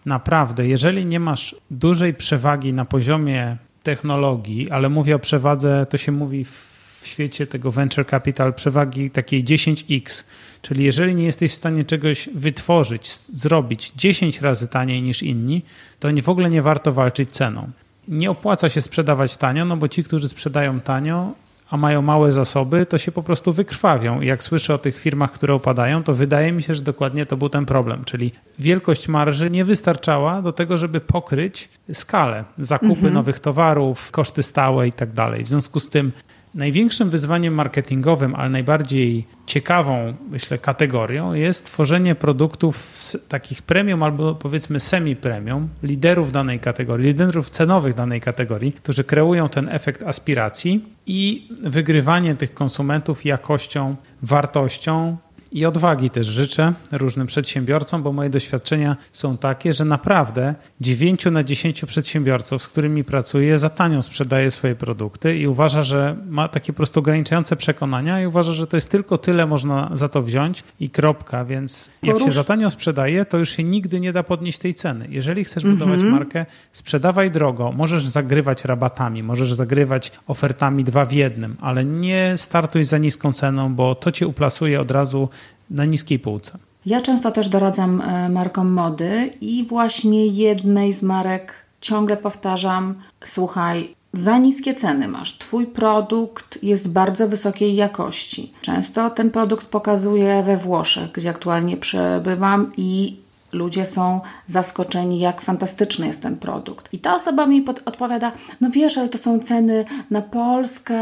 naprawdę, 0.06 0.68
jeżeli 0.68 1.06
nie 1.06 1.20
masz 1.20 1.56
dużej 1.72 2.14
przewagi 2.14 2.74
na 2.74 2.86
poziomie 2.86 3.58
technologii, 3.84 4.72
ale 4.72 4.90
mówię 4.90 5.16
o 5.16 5.20
przewadze, 5.20 5.86
to 5.90 5.98
się 5.98 6.12
mówi 6.12 6.46
w 6.46 7.02
świecie 7.04 7.48
tego 7.48 7.72
venture 7.72 8.06
capital 8.06 8.54
przewagi 8.54 9.12
takiej 9.12 9.44
10x, 9.44 10.24
Czyli 10.62 10.84
jeżeli 10.84 11.16
nie 11.16 11.26
jesteś 11.26 11.52
w 11.52 11.56
stanie 11.56 11.86
czegoś 11.86 12.30
wytworzyć, 12.36 13.16
zrobić 13.16 13.92
10 13.96 14.42
razy 14.42 14.68
taniej 14.68 15.02
niż 15.02 15.24
inni, 15.24 15.62
to 16.00 16.10
w 16.24 16.30
ogóle 16.30 16.50
nie 16.50 16.62
warto 16.62 16.92
walczyć 16.92 17.30
ceną. 17.30 17.70
Nie 18.08 18.32
opłaca 18.32 18.70
się 18.70 18.82
sprzedawać 18.82 19.38
tanio, 19.38 19.66
no 19.66 19.78
bo 19.78 19.88
ci, 19.88 20.04
którzy 20.04 20.30
sprzedają 20.30 20.80
tanio, 20.80 21.32
a 21.70 21.78
mają 21.78 22.02
małe 22.02 22.32
zasoby, 22.32 22.86
to 22.86 22.98
się 22.98 23.12
po 23.12 23.24
prostu 23.24 23.54
wykrwawią. 23.54 24.22
I 24.22 24.28
jak 24.28 24.44
słyszę 24.44 24.74
o 24.74 24.78
tych 24.78 25.00
firmach, 25.00 25.32
które 25.32 25.54
opadają, 25.54 26.04
to 26.04 26.14
wydaje 26.14 26.52
mi 26.52 26.64
się, 26.64 26.76
że 26.76 26.82
dokładnie 26.82 27.26
to 27.26 27.38
był 27.38 27.50
ten 27.50 27.66
problem. 27.66 28.06
Czyli 28.06 28.32
wielkość 28.60 29.08
marży 29.08 29.50
nie 29.50 29.66
wystarczała 29.66 30.42
do 30.42 30.52
tego, 30.52 30.78
żeby 30.78 31.02
pokryć 31.02 31.70
skalę 31.94 32.44
zakupy 32.58 32.94
mhm. 32.94 33.14
nowych 33.14 33.40
towarów, 33.40 34.12
koszty 34.12 34.44
stałe 34.44 34.88
i 34.88 34.94
tak 34.94 35.14
dalej. 35.14 35.44
W 35.44 35.48
związku 35.48 35.80
z 35.80 35.90
tym 35.90 36.12
Największym 36.56 37.10
wyzwaniem 37.10 37.54
marketingowym, 37.54 38.36
ale 38.36 38.50
najbardziej 38.50 39.28
ciekawą, 39.46 40.14
myślę, 40.30 40.58
kategorią 40.58 41.34
jest 41.34 41.66
tworzenie 41.66 42.16
produktów 42.16 43.04
takich 43.30 43.62
premium 43.62 44.04
albo 44.04 44.36
powiedzmy 44.36 44.80
semi-premium, 44.80 45.70
liderów 45.84 46.32
danej 46.32 46.60
kategorii, 46.60 47.06
liderów 47.06 47.50
cenowych 47.50 47.96
danej 47.96 48.22
kategorii, 48.22 48.72
którzy 48.72 49.04
kreują 49.04 49.50
ten 49.50 49.70
efekt 49.70 50.04
aspiracji 50.04 50.86
i 51.08 51.48
wygrywanie 51.62 52.36
tych 52.36 52.54
konsumentów 52.54 53.26
jakością, 53.26 53.96
wartością, 54.22 55.18
i 55.52 55.66
odwagi 55.66 56.10
też 56.10 56.28
życzę 56.28 56.74
różnym 56.92 57.28
przedsiębiorcom, 57.28 58.04
bo 58.04 58.12
moje 58.12 58.30
doświadczenia 58.30 58.98
są 59.12 59.38
takie, 59.38 59.74
że 59.74 59.86
naprawdę 59.86 60.56
9 60.82 61.26
na 61.26 61.44
10 61.44 61.86
przedsiębiorców, 61.86 62.64
z 62.64 62.68
którymi 62.68 63.04
pracuję, 63.04 63.58
za 63.58 63.70
tanio 63.70 64.02
sprzedaje 64.02 64.52
swoje 64.52 64.76
produkty 64.76 65.38
i 65.38 65.48
uważa, 65.48 65.84
że 65.84 66.16
ma 66.30 66.48
takie 66.48 66.74
po 66.74 66.78
prostu 66.78 67.00
ograniczające 67.00 67.56
przekonania 67.56 68.22
i 68.22 68.28
uważa, 68.28 68.52
że 68.52 68.68
to 68.68 68.78
jest 68.78 68.90
tylko 68.90 69.18
tyle 69.18 69.46
można 69.46 69.90
za 69.94 70.10
to 70.10 70.22
wziąć 70.22 70.64
i 70.80 70.90
kropka. 70.90 71.46
Więc 71.46 71.92
jak 72.04 72.20
się 72.20 72.32
za 72.32 72.44
tanio 72.44 72.70
sprzedaje, 72.70 73.26
to 73.26 73.38
już 73.38 73.50
się 73.50 73.64
nigdy 73.64 74.00
nie 74.00 74.14
da 74.14 74.24
podnieść 74.24 74.60
tej 74.60 74.74
ceny. 74.74 75.08
Jeżeli 75.10 75.44
chcesz 75.44 75.64
budować 75.64 76.00
mm 76.00 76.10
-hmm. 76.10 76.12
markę, 76.12 76.46
sprzedawaj 76.72 77.32
drogo. 77.32 77.72
Możesz 77.72 78.08
zagrywać 78.08 78.66
rabatami, 78.66 79.24
możesz 79.24 79.54
zagrywać 79.54 80.12
ofertami 80.28 80.84
dwa 80.84 81.06
w 81.06 81.12
jednym, 81.12 81.58
ale 81.62 81.86
nie 81.86 82.34
startuj 82.38 82.84
za 82.84 82.98
niską 82.98 83.34
ceną, 83.34 83.76
bo 83.76 83.96
to 83.96 84.12
cię 84.12 84.28
uplasuje 84.28 84.82
od 84.82 84.92
razu 84.92 85.30
na 85.70 85.86
niskiej 85.86 86.20
półce. 86.20 86.58
Ja 86.86 87.02
często 87.02 87.32
też 87.32 87.50
doradzam 87.50 88.02
e, 88.02 88.30
markom 88.30 88.72
mody 88.74 89.32
i 89.42 89.66
właśnie 89.66 90.28
jednej 90.28 90.94
z 90.94 91.04
marek 91.04 91.54
ciągle 91.82 92.18
powtarzam: 92.18 92.96
słuchaj, 93.24 93.96
za 94.14 94.38
niskie 94.38 94.74
ceny 94.74 95.08
masz. 95.08 95.38
Twój 95.38 95.68
produkt 95.68 96.64
jest 96.64 96.90
bardzo 96.90 97.28
wysokiej 97.28 97.76
jakości. 97.76 98.54
Często 98.62 99.10
ten 99.10 99.32
produkt 99.32 99.68
pokazuje 99.68 100.44
we 100.44 100.58
Włoszech, 100.58 101.12
gdzie 101.12 101.30
aktualnie 101.30 101.78
przebywam 101.78 102.72
i 102.78 103.18
Ludzie 103.54 103.86
są 103.86 104.22
zaskoczeni, 104.48 105.20
jak 105.20 105.42
fantastyczny 105.42 106.08
jest 106.08 106.22
ten 106.22 106.38
produkt. 106.38 106.94
I 106.94 107.00
ta 107.00 107.16
osoba 107.16 107.46
mi 107.46 107.62
pod, 107.62 107.82
odpowiada: 107.86 108.32
No 108.62 108.70
wiesz, 108.70 108.98
ale 108.98 109.10
to 109.10 109.18
są 109.18 109.40
ceny 109.40 109.86
na 110.12 110.22
Polskę, 110.22 111.00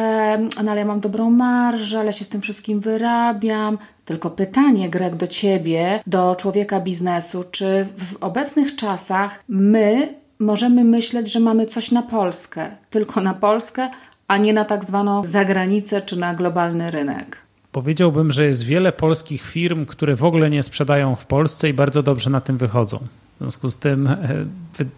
no 0.64 0.72
ale 0.72 0.80
ja 0.80 0.86
mam 0.86 1.00
dobrą 1.00 1.30
marżę, 1.30 2.00
ale 2.00 2.14
się 2.14 2.26
z 2.26 2.30
tym 2.30 2.42
wszystkim 2.42 2.80
wyrabiam. 2.80 3.78
Tylko 4.06 4.30
pytanie, 4.30 4.90
Greg, 4.90 5.16
do 5.16 5.28
ciebie, 5.28 6.00
do 6.08 6.36
człowieka 6.36 6.80
biznesu, 6.80 7.44
czy 7.52 7.86
w 7.98 8.16
obecnych 8.24 8.76
czasach 8.76 9.44
my 9.48 10.16
możemy 10.40 10.84
myśleć, 10.84 11.32
że 11.32 11.40
mamy 11.40 11.66
coś 11.66 11.92
na 11.92 12.02
Polskę, 12.02 12.72
tylko 12.90 13.22
na 13.22 13.34
Polskę, 13.34 13.90
a 14.28 14.38
nie 14.38 14.54
na 14.54 14.66
tak 14.66 14.86
zwaną 14.86 15.24
zagranicę 15.24 16.02
czy 16.02 16.20
na 16.20 16.34
globalny 16.34 16.92
rynek? 16.92 17.47
Powiedziałbym, 17.72 18.32
że 18.32 18.46
jest 18.46 18.64
wiele 18.64 18.92
polskich 18.92 19.42
firm, 19.42 19.86
które 19.86 20.16
w 20.16 20.24
ogóle 20.24 20.50
nie 20.50 20.64
sprzedają 20.64 21.16
w 21.16 21.26
Polsce 21.26 21.70
i 21.70 21.74
bardzo 21.74 22.04
dobrze 22.04 22.30
na 22.30 22.42
tym 22.42 22.58
wychodzą. 22.58 23.00
W 23.36 23.40
związku 23.40 23.70
z 23.70 23.78
tym 23.78 24.08
e, 24.08 24.46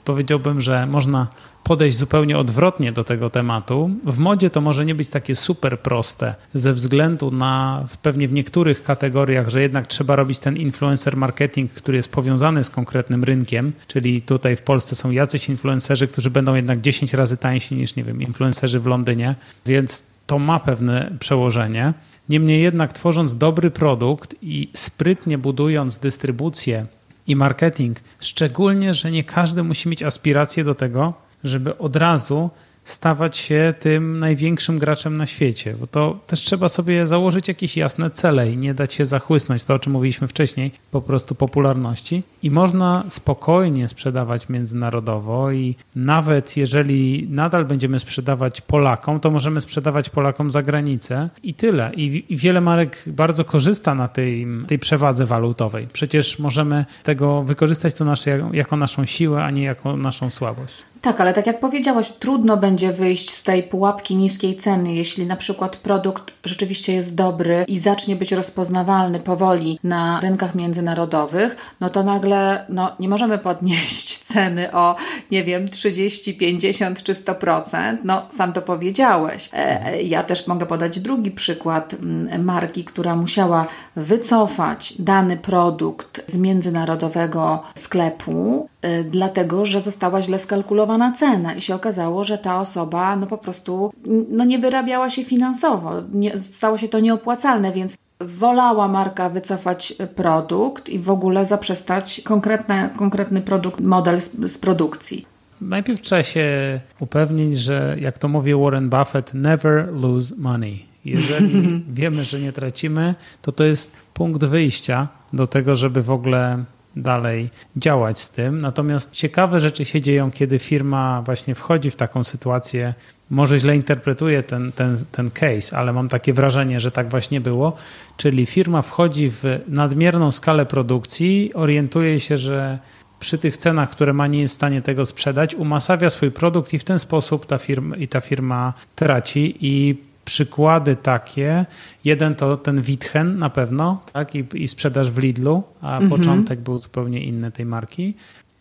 powiedziałbym, 0.05 0.61
że 0.61 0.87
można 0.87 1.27
podejść 1.63 1.97
zupełnie 1.97 2.37
odwrotnie 2.37 2.91
do 2.91 3.03
tego 3.03 3.29
tematu. 3.29 3.89
W 4.05 4.17
modzie 4.17 4.49
to 4.49 4.61
może 4.61 4.85
nie 4.85 4.95
być 4.95 5.09
takie 5.09 5.35
super 5.35 5.79
proste 5.79 6.35
ze 6.53 6.73
względu 6.73 7.31
na 7.31 7.85
pewnie 8.01 8.27
w 8.27 8.33
niektórych 8.33 8.83
kategoriach, 8.83 9.49
że 9.49 9.61
jednak 9.61 9.87
trzeba 9.87 10.15
robić 10.15 10.39
ten 10.39 10.57
influencer 10.57 11.17
marketing, 11.17 11.71
który 11.71 11.97
jest 11.97 12.11
powiązany 12.11 12.63
z 12.63 12.69
konkretnym 12.69 13.23
rynkiem, 13.23 13.73
czyli 13.87 14.21
tutaj 14.21 14.55
w 14.55 14.61
Polsce 14.61 14.95
są 14.95 15.11
jacyś 15.11 15.49
influencerzy, 15.49 16.07
którzy 16.07 16.29
będą 16.29 16.55
jednak 16.55 16.81
10 16.81 17.13
razy 17.13 17.37
tańsi 17.37 17.75
niż 17.75 17.95
nie 17.95 18.03
wiem, 18.03 18.21
influencerzy 18.21 18.79
w 18.79 18.85
Londynie, 18.85 19.35
więc 19.65 20.03
to 20.27 20.39
ma 20.39 20.59
pewne 20.59 21.11
przełożenie. 21.19 21.93
Niemniej 22.29 22.63
jednak, 22.63 22.93
tworząc 22.93 23.37
dobry 23.37 23.71
produkt 23.71 24.35
i 24.41 24.69
sprytnie 24.73 25.37
budując 25.37 25.97
dystrybucję 25.97 26.85
i 27.27 27.35
marketing, 27.35 27.99
szczególnie, 28.19 28.93
że 28.93 29.11
nie 29.11 29.23
każdy 29.23 29.63
musi 29.63 29.89
mieć 29.89 30.03
aspiracje 30.03 30.63
do 30.63 30.75
tego, 30.75 31.13
żeby 31.43 31.77
od 31.77 31.95
razu 31.95 32.49
stawać 32.83 33.37
się 33.37 33.73
tym 33.79 34.19
największym 34.19 34.79
graczem 34.79 35.17
na 35.17 35.25
świecie, 35.25 35.75
bo 35.79 35.87
to 35.87 36.19
też 36.27 36.39
trzeba 36.41 36.69
sobie 36.69 37.07
założyć 37.07 37.47
jakieś 37.47 37.77
jasne 37.77 38.09
cele 38.09 38.51
i 38.51 38.57
nie 38.57 38.73
dać 38.73 38.93
się 38.93 39.05
zachłysnąć, 39.05 39.63
to 39.63 39.73
o 39.73 39.79
czym 39.79 39.93
mówiliśmy 39.93 40.27
wcześniej, 40.27 40.71
po 40.91 41.01
prostu 41.01 41.35
popularności. 41.35 42.23
I 42.43 42.51
można 42.51 43.03
spokojnie 43.09 43.89
sprzedawać 43.89 44.49
międzynarodowo 44.49 45.51
i 45.51 45.75
nawet 45.95 46.57
jeżeli 46.57 47.27
nadal 47.29 47.65
będziemy 47.65 47.99
sprzedawać 47.99 48.61
Polakom, 48.61 49.19
to 49.19 49.31
możemy 49.31 49.61
sprzedawać 49.61 50.09
Polakom 50.09 50.51
za 50.51 50.63
granicę 50.63 51.29
i 51.43 51.53
tyle. 51.53 51.91
I, 51.95 52.25
wiele 52.29 52.61
marek 52.61 53.03
bardzo 53.07 53.45
korzysta 53.45 53.95
na 53.95 54.07
tej, 54.07 54.47
tej 54.67 54.79
przewadze 54.79 55.25
walutowej. 55.25 55.87
Przecież 55.93 56.39
możemy 56.39 56.85
tego 57.03 57.43
wykorzystać 57.43 57.93
to 57.93 58.05
nasze, 58.05 58.49
jako 58.53 58.77
naszą 58.77 59.05
siłę, 59.05 59.43
a 59.43 59.51
nie 59.51 59.63
jako 59.63 59.97
naszą 59.97 60.29
słabość. 60.29 60.88
Tak, 61.01 61.21
ale 61.21 61.33
tak 61.33 61.47
jak 61.47 61.59
powiedziałaś, 61.59 62.11
trudno 62.19 62.57
będzie 62.57 62.93
wyjść 62.93 63.29
z 63.29 63.43
tej 63.43 63.63
pułapki 63.63 64.15
niskiej 64.15 64.55
ceny, 64.55 64.93
jeśli 64.93 65.25
na 65.25 65.35
przykład 65.35 65.77
produkt 65.77 66.33
rzeczywiście 66.43 66.93
jest 66.93 67.15
dobry 67.15 67.65
i 67.67 67.77
zacznie 67.77 68.15
być 68.15 68.31
rozpoznawalny 68.31 69.19
powoli 69.19 69.79
na 69.83 70.19
rynkach 70.23 70.55
międzynarodowych, 70.55 71.55
no 71.79 71.89
to 71.89 72.03
nagle 72.03 72.65
no, 72.69 72.91
nie 72.99 73.09
możemy 73.09 73.37
podnieść 73.37 74.17
ceny 74.33 74.71
o, 74.71 74.95
nie 75.31 75.43
wiem, 75.43 75.67
30, 75.67 76.33
50 76.33 77.03
czy 77.03 77.13
100%. 77.13 77.97
No, 78.03 78.25
sam 78.29 78.53
to 78.53 78.61
powiedziałeś. 78.61 79.49
E, 79.53 80.01
ja 80.01 80.23
też 80.23 80.47
mogę 80.47 80.65
podać 80.65 80.99
drugi 80.99 81.31
przykład 81.31 81.93
mm, 81.93 82.45
marki, 82.45 82.83
która 82.83 83.15
musiała 83.15 83.67
wycofać 83.95 84.93
dany 85.01 85.37
produkt 85.37 86.31
z 86.31 86.37
międzynarodowego 86.37 87.63
sklepu, 87.75 88.68
e, 88.68 88.68
dlatego 89.05 89.65
że 89.65 89.81
została 89.81 90.21
źle 90.21 90.39
skalkulowana 90.39 91.11
cena 91.11 91.53
i 91.53 91.61
się 91.61 91.75
okazało, 91.75 92.23
że 92.23 92.37
ta 92.37 92.61
osoba 92.61 93.15
no 93.15 93.27
po 93.27 93.37
prostu 93.37 93.93
no 94.29 94.45
nie 94.45 94.59
wyrabiała 94.59 95.09
się 95.09 95.23
finansowo, 95.23 95.91
nie, 96.13 96.37
stało 96.37 96.77
się 96.77 96.87
to 96.87 96.99
nieopłacalne, 96.99 97.71
więc 97.71 97.97
wolała 98.19 98.87
marka 98.87 99.29
wycofać 99.29 99.93
produkt 100.15 100.89
i 100.89 100.99
w 100.99 101.09
ogóle 101.09 101.45
zaprzestać 101.45 102.21
konkretny, 102.25 102.89
konkretny 102.97 103.41
produkt, 103.41 103.79
model 103.79 104.21
z, 104.21 104.51
z 104.51 104.57
produkcji. 104.57 105.25
Najpierw 105.61 106.01
trzeba 106.01 106.23
się 106.23 106.79
upewnić, 106.99 107.59
że 107.59 107.97
jak 107.99 108.17
to 108.17 108.27
mówi 108.27 108.55
Warren 108.55 108.89
Buffett, 108.89 109.33
never 109.33 109.93
lose 109.93 110.35
money. 110.37 110.85
Jeżeli 111.05 111.83
wiemy, 111.93 112.23
że 112.23 112.39
nie 112.39 112.53
tracimy, 112.53 113.15
to 113.41 113.51
to 113.51 113.63
jest 113.63 113.97
punkt 114.13 114.45
wyjścia 114.45 115.07
do 115.33 115.47
tego, 115.47 115.75
żeby 115.75 116.01
w 116.03 116.11
ogóle 116.11 116.63
dalej 116.95 117.49
działać 117.77 118.19
z 118.19 118.29
tym. 118.29 118.61
Natomiast 118.61 119.11
ciekawe 119.11 119.59
rzeczy 119.59 119.85
się 119.85 120.01
dzieją, 120.01 120.31
kiedy 120.31 120.59
firma 120.59 121.21
właśnie 121.21 121.55
wchodzi 121.55 121.91
w 121.91 121.95
taką 121.95 122.23
sytuację 122.23 122.93
może 123.29 123.59
źle 123.59 123.75
interpretuję 123.75 124.43
ten, 124.43 124.71
ten, 124.71 124.97
ten 125.11 125.31
case, 125.31 125.77
ale 125.77 125.93
mam 125.93 126.09
takie 126.09 126.33
wrażenie, 126.33 126.79
że 126.79 126.91
tak 126.91 127.09
właśnie 127.09 127.41
było. 127.41 127.75
Czyli 128.17 128.45
firma 128.45 128.81
wchodzi 128.81 129.29
w 129.29 129.43
nadmierną 129.67 130.31
skalę 130.31 130.65
produkcji, 130.65 131.53
orientuje 131.53 132.19
się, 132.19 132.37
że 132.37 132.79
przy 133.19 133.37
tych 133.37 133.57
cenach, 133.57 133.89
które 133.89 134.13
ma, 134.13 134.27
nie 134.27 134.41
jest 134.41 134.53
w 134.53 134.55
stanie 134.55 134.81
tego 134.81 135.05
sprzedać, 135.05 135.55
umasawia 135.55 136.09
swój 136.09 136.31
produkt 136.31 136.73
i 136.73 136.79
w 136.79 136.83
ten 136.83 136.99
sposób 136.99 137.45
ta 137.45 137.57
firma, 137.57 137.95
i 137.95 138.07
ta 138.07 138.21
firma 138.21 138.73
traci. 138.95 139.57
I 139.59 139.97
przykłady 140.29 140.95
takie, 140.95 141.65
jeden 142.05 142.35
to 142.35 142.57
ten 142.57 142.81
Witchen 142.81 143.39
na 143.39 143.49
pewno, 143.49 144.01
tak, 144.13 144.35
i, 144.35 144.45
i 144.53 144.67
sprzedaż 144.67 145.11
w 145.11 145.17
Lidlu, 145.17 145.63
a 145.81 145.93
mhm. 145.93 146.09
początek 146.09 146.59
był 146.59 146.77
zupełnie 146.77 147.23
inny 147.23 147.51
tej 147.51 147.65
marki. 147.65 148.13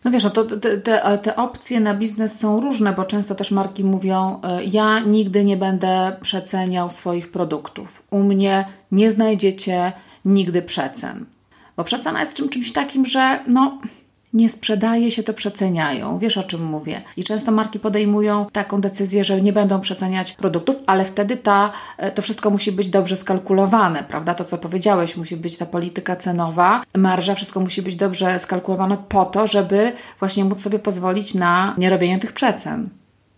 No 0.03 0.11
wiesz, 0.11 0.23
to, 0.33 0.43
te, 0.43 0.77
te, 0.77 1.17
te, 1.17 1.35
opcje 1.35 1.79
na 1.79 1.93
biznes 1.95 2.39
są 2.39 2.61
różne, 2.61 2.93
bo 2.93 3.05
często 3.05 3.35
też 3.35 3.51
marki 3.51 3.83
mówią: 3.83 4.39
e, 4.43 4.63
Ja 4.63 4.99
nigdy 4.99 5.43
nie 5.43 5.57
będę 5.57 6.17
przeceniał 6.21 6.89
swoich 6.89 7.31
produktów. 7.31 8.03
U 8.09 8.23
mnie 8.23 8.65
nie 8.91 9.11
znajdziecie 9.11 9.91
nigdy 10.25 10.61
przecen. 10.61 11.25
Bo 11.77 11.83
przecena 11.83 12.19
jest 12.19 12.33
czym, 12.33 12.49
czymś 12.49 12.71
takim, 12.71 13.05
że 13.05 13.39
no, 13.47 13.79
nie 14.33 14.49
sprzedaje 14.49 15.11
się, 15.11 15.23
to 15.23 15.33
przeceniają. 15.33 16.19
Wiesz 16.19 16.37
o 16.37 16.43
czym 16.43 16.63
mówię. 16.63 17.01
I 17.17 17.23
często 17.23 17.51
marki 17.51 17.79
podejmują 17.79 18.45
taką 18.51 18.81
decyzję, 18.81 19.23
że 19.23 19.41
nie 19.41 19.53
będą 19.53 19.81
przeceniać 19.81 20.33
produktów, 20.33 20.75
ale 20.85 21.05
wtedy 21.05 21.37
ta, 21.37 21.71
e, 21.97 22.11
to 22.11 22.21
wszystko 22.21 22.49
musi 22.49 22.71
być 22.71 22.89
dobrze 22.89 23.17
skalkulowane, 23.17 24.03
prawda? 24.03 24.33
To, 24.33 24.43
co 24.43 24.57
powiedziałeś, 24.57 25.17
musi 25.17 25.37
być 25.37 25.57
ta 25.57 25.65
polityka 25.65 26.15
cenowa, 26.15 26.81
marża, 26.97 27.35
wszystko 27.35 27.59
musi 27.59 27.81
być 27.81 27.95
dobrze 27.95 28.39
skalkulowane 28.39 28.97
po 29.09 29.25
to, 29.25 29.47
żeby 29.47 29.91
właśnie 30.19 30.45
móc 30.45 30.61
sobie 30.61 30.79
pozwolić 30.79 31.33
na 31.33 31.75
nierobienie 31.77 32.19
tych 32.19 32.33
przecen. 32.33 32.89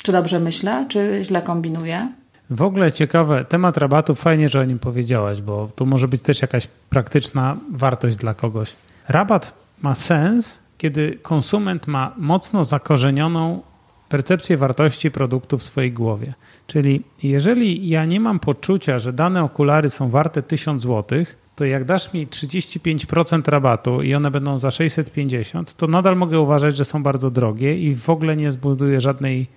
Czy 0.03 0.11
dobrze 0.11 0.39
myślę, 0.39 0.85
czy 0.89 1.19
źle 1.23 1.41
kombinuję? 1.41 2.07
W 2.49 2.61
ogóle 2.61 2.91
ciekawe, 2.91 3.45
temat 3.45 3.77
rabatów, 3.77 4.19
fajnie, 4.19 4.49
że 4.49 4.59
o 4.59 4.63
nim 4.63 4.79
powiedziałaś, 4.79 5.41
bo 5.41 5.69
tu 5.75 5.85
może 5.85 6.07
być 6.07 6.21
też 6.21 6.41
jakaś 6.41 6.67
praktyczna 6.89 7.57
wartość 7.71 8.17
dla 8.17 8.33
kogoś. 8.33 8.73
Rabat 9.07 9.53
ma 9.81 9.95
sens, 9.95 10.59
kiedy 10.81 11.19
konsument 11.21 11.87
ma 11.87 12.13
mocno 12.17 12.63
zakorzenioną 12.63 13.61
percepcję 14.09 14.57
wartości 14.57 15.11
produktu 15.11 15.57
w 15.57 15.63
swojej 15.63 15.91
głowie. 15.91 16.33
Czyli 16.67 17.03
jeżeli 17.23 17.89
ja 17.89 18.05
nie 18.05 18.19
mam 18.19 18.39
poczucia, 18.39 18.99
że 18.99 19.13
dane 19.13 19.43
okulary 19.43 19.89
są 19.89 20.09
warte 20.09 20.43
1000 20.43 20.81
zł, 20.81 21.25
to 21.55 21.65
jak 21.65 21.85
dasz 21.85 22.13
mi 22.13 22.27
35% 22.27 23.49
rabatu 23.49 24.01
i 24.01 24.13
one 24.13 24.31
będą 24.31 24.59
za 24.59 24.71
650, 24.71 25.73
to 25.73 25.87
nadal 25.87 26.15
mogę 26.17 26.39
uważać, 26.39 26.77
że 26.77 26.85
są 26.85 27.03
bardzo 27.03 27.31
drogie 27.31 27.77
i 27.77 27.95
w 27.95 28.09
ogóle 28.09 28.35
nie 28.35 28.51
zbuduję 28.51 29.01
żadnej 29.01 29.47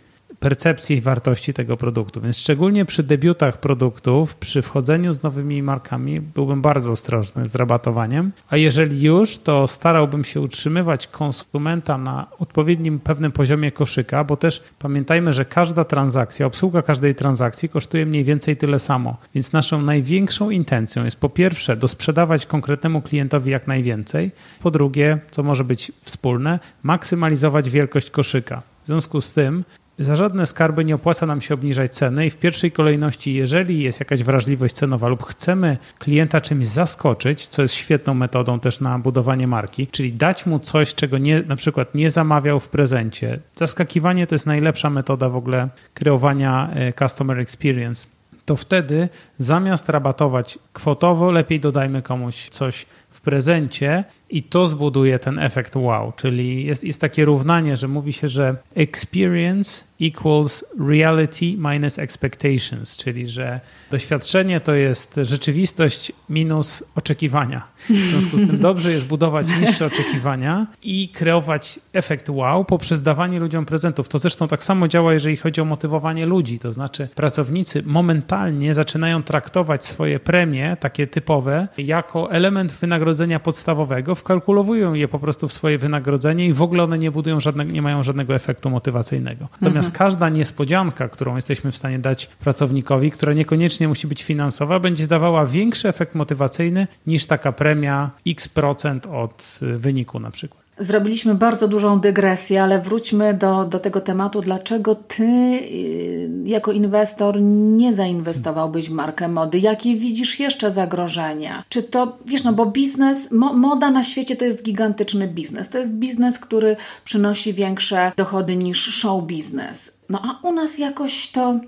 percepcji 0.40 1.00
wartości 1.00 1.54
tego 1.54 1.76
produktu. 1.76 2.20
Więc 2.20 2.38
szczególnie 2.38 2.84
przy 2.84 3.02
debiutach 3.02 3.60
produktów, 3.60 4.34
przy 4.34 4.62
wchodzeniu 4.62 5.12
z 5.12 5.22
nowymi 5.22 5.62
markami, 5.62 6.20
byłbym 6.20 6.62
bardzo 6.62 6.92
ostrożny 6.92 7.48
z 7.48 7.54
rabatowaniem. 7.54 8.32
A 8.48 8.56
jeżeli 8.56 9.02
już, 9.02 9.38
to 9.38 9.68
starałbym 9.68 10.24
się 10.24 10.40
utrzymywać 10.40 11.06
konsumenta 11.06 11.98
na 11.98 12.26
odpowiednim 12.38 12.98
pewnym 12.98 13.32
poziomie 13.32 13.72
koszyka, 13.72 14.24
bo 14.24 14.36
też 14.36 14.62
pamiętajmy, 14.78 15.32
że 15.32 15.44
każda 15.44 15.84
transakcja, 15.84 16.46
obsługa 16.46 16.82
każdej 16.82 17.14
transakcji 17.14 17.68
kosztuje 17.68 18.06
mniej 18.06 18.24
więcej 18.24 18.56
tyle 18.56 18.78
samo. 18.78 19.16
Więc 19.34 19.52
naszą 19.52 19.82
największą 19.82 20.50
intencją 20.50 21.04
jest 21.04 21.20
po 21.20 21.28
pierwsze 21.28 21.76
dosprzedawać 21.76 22.46
konkretnemu 22.46 23.02
klientowi 23.02 23.50
jak 23.50 23.66
najwięcej, 23.66 24.30
po 24.62 24.70
drugie, 24.70 25.18
co 25.30 25.42
może 25.42 25.64
być 25.64 25.92
wspólne, 26.02 26.58
maksymalizować 26.82 27.70
wielkość 27.70 28.10
koszyka. 28.10 28.62
W 28.82 28.86
związku 28.86 29.20
z 29.20 29.32
tym 29.32 29.64
za 29.98 30.16
żadne 30.16 30.46
skarby 30.46 30.84
nie 30.84 30.94
opłaca 30.94 31.26
nam 31.26 31.40
się 31.40 31.54
obniżać 31.54 31.92
ceny 31.92 32.26
i 32.26 32.30
w 32.30 32.36
pierwszej 32.36 32.72
kolejności, 32.72 33.34
jeżeli 33.34 33.82
jest 33.82 34.00
jakaś 34.00 34.22
wrażliwość 34.22 34.74
cenowa 34.74 35.08
lub 35.08 35.22
chcemy 35.22 35.76
klienta 35.98 36.40
czymś 36.40 36.66
zaskoczyć, 36.66 37.46
co 37.46 37.62
jest 37.62 37.74
świetną 37.74 38.14
metodą 38.14 38.60
też 38.60 38.80
na 38.80 38.98
budowanie 38.98 39.46
marki, 39.46 39.86
czyli 39.86 40.12
dać 40.12 40.46
mu 40.46 40.58
coś, 40.58 40.94
czego 40.94 41.18
nie, 41.18 41.42
na 41.42 41.56
przykład 41.56 41.94
nie 41.94 42.10
zamawiał 42.10 42.60
w 42.60 42.68
prezencie. 42.68 43.38
Zaskakiwanie 43.56 44.26
to 44.26 44.34
jest 44.34 44.46
najlepsza 44.46 44.90
metoda 44.90 45.28
w 45.28 45.36
ogóle 45.36 45.68
kreowania 45.94 46.70
e, 46.74 46.92
customer 46.92 47.38
experience. 47.38 48.06
To 48.44 48.56
wtedy 48.56 49.08
zamiast 49.38 49.88
rabatować 49.88 50.58
kwotowo, 50.72 51.30
lepiej 51.30 51.60
dodajmy 51.60 52.02
komuś 52.02 52.48
coś 52.48 52.86
w 53.14 53.20
prezencie 53.20 54.04
i 54.30 54.42
to 54.42 54.66
zbuduje 54.66 55.18
ten 55.18 55.38
efekt 55.38 55.76
wow, 55.76 56.12
czyli 56.16 56.64
jest, 56.64 56.84
jest 56.84 57.00
takie 57.00 57.24
równanie, 57.24 57.76
że 57.76 57.88
mówi 57.88 58.12
się, 58.12 58.28
że 58.28 58.56
experience 58.74 59.84
equals 60.00 60.64
reality 60.88 61.56
minus 61.58 61.98
expectations, 61.98 62.96
czyli 62.96 63.28
że 63.28 63.60
doświadczenie 63.90 64.60
to 64.60 64.74
jest 64.74 65.20
rzeczywistość 65.22 66.12
minus 66.28 66.84
oczekiwania. 66.96 67.62
W 67.90 67.94
związku 67.94 68.38
z 68.38 68.46
tym 68.46 68.58
dobrze 68.58 68.92
jest 68.92 69.06
budować 69.06 69.46
niższe 69.60 69.86
oczekiwania 69.86 70.66
i 70.82 71.08
kreować 71.08 71.80
efekt 71.92 72.30
wow 72.30 72.64
poprzez 72.64 73.02
dawanie 73.02 73.40
ludziom 73.40 73.66
prezentów. 73.66 74.08
To 74.08 74.18
zresztą 74.18 74.48
tak 74.48 74.64
samo 74.64 74.88
działa, 74.88 75.12
jeżeli 75.12 75.36
chodzi 75.36 75.60
o 75.60 75.64
motywowanie 75.64 76.26
ludzi, 76.26 76.58
to 76.58 76.72
znaczy 76.72 77.08
pracownicy 77.14 77.82
momentalnie 77.86 78.74
zaczynają 78.74 79.22
traktować 79.22 79.86
swoje 79.86 80.20
premie, 80.20 80.76
takie 80.80 81.06
typowe, 81.06 81.68
jako 81.78 82.30
element 82.30 82.72
wynagrodzenia 82.72 83.40
podstawowego, 83.40 84.14
wkalkulowują 84.14 84.94
je 84.94 85.08
po 85.08 85.18
prostu 85.18 85.48
w 85.48 85.52
swoje 85.52 85.78
wynagrodzenie 85.78 86.46
i 86.46 86.52
w 86.52 86.62
ogóle 86.62 86.82
one 86.82 86.98
nie 86.98 87.10
budują 87.10 87.40
żadnego, 87.40 87.72
nie 87.72 87.82
mają 87.82 88.02
żadnego 88.02 88.34
efektu 88.34 88.70
motywacyjnego. 88.70 89.48
Natomiast 89.60 89.83
mhm. 89.86 89.98
każda 89.98 90.28
niespodzianka, 90.28 91.08
którą 91.08 91.36
jesteśmy 91.36 91.72
w 91.72 91.76
stanie 91.76 91.98
dać 91.98 92.26
pracownikowi, 92.26 93.10
która 93.10 93.32
niekoniecznie 93.32 93.88
musi 93.88 94.06
być 94.06 94.22
finansowa, 94.22 94.80
będzie 94.80 95.06
dawała 95.06 95.46
większy 95.46 95.88
efekt 95.88 96.14
motywacyjny 96.14 96.86
niż 97.06 97.26
taka 97.26 97.52
premia 97.52 98.10
x 98.26 98.48
procent 98.48 99.06
od 99.06 99.58
wyniku 99.60 100.20
na 100.20 100.30
przykład. 100.30 100.63
Zrobiliśmy 100.78 101.34
bardzo 101.34 101.68
dużą 101.68 102.00
dygresję, 102.00 102.62
ale 102.62 102.80
wróćmy 102.80 103.34
do, 103.34 103.64
do 103.64 103.78
tego 103.78 104.00
tematu. 104.00 104.40
Dlaczego 104.40 104.94
ty 104.94 105.24
y, 105.24 106.30
jako 106.44 106.72
inwestor 106.72 107.40
nie 107.40 107.92
zainwestowałbyś 107.92 108.88
w 108.88 108.92
markę 108.92 109.28
mody? 109.28 109.58
Jakie 109.58 109.96
widzisz 109.96 110.40
jeszcze 110.40 110.70
zagrożenia? 110.70 111.64
Czy 111.68 111.82
to, 111.82 112.18
wiesz, 112.26 112.44
no 112.44 112.52
bo 112.52 112.66
biznes, 112.66 113.30
mo, 113.30 113.52
moda 113.52 113.90
na 113.90 114.02
świecie 114.02 114.36
to 114.36 114.44
jest 114.44 114.62
gigantyczny 114.62 115.28
biznes. 115.28 115.68
To 115.68 115.78
jest 115.78 115.92
biznes, 115.92 116.38
który 116.38 116.76
przynosi 117.04 117.52
większe 117.52 118.12
dochody 118.16 118.56
niż 118.56 118.94
show 118.94 119.24
biznes. 119.24 119.92
No 120.08 120.22
a 120.22 120.48
u 120.48 120.52
nas 120.52 120.78
jakoś 120.78 121.30
to 121.30 121.60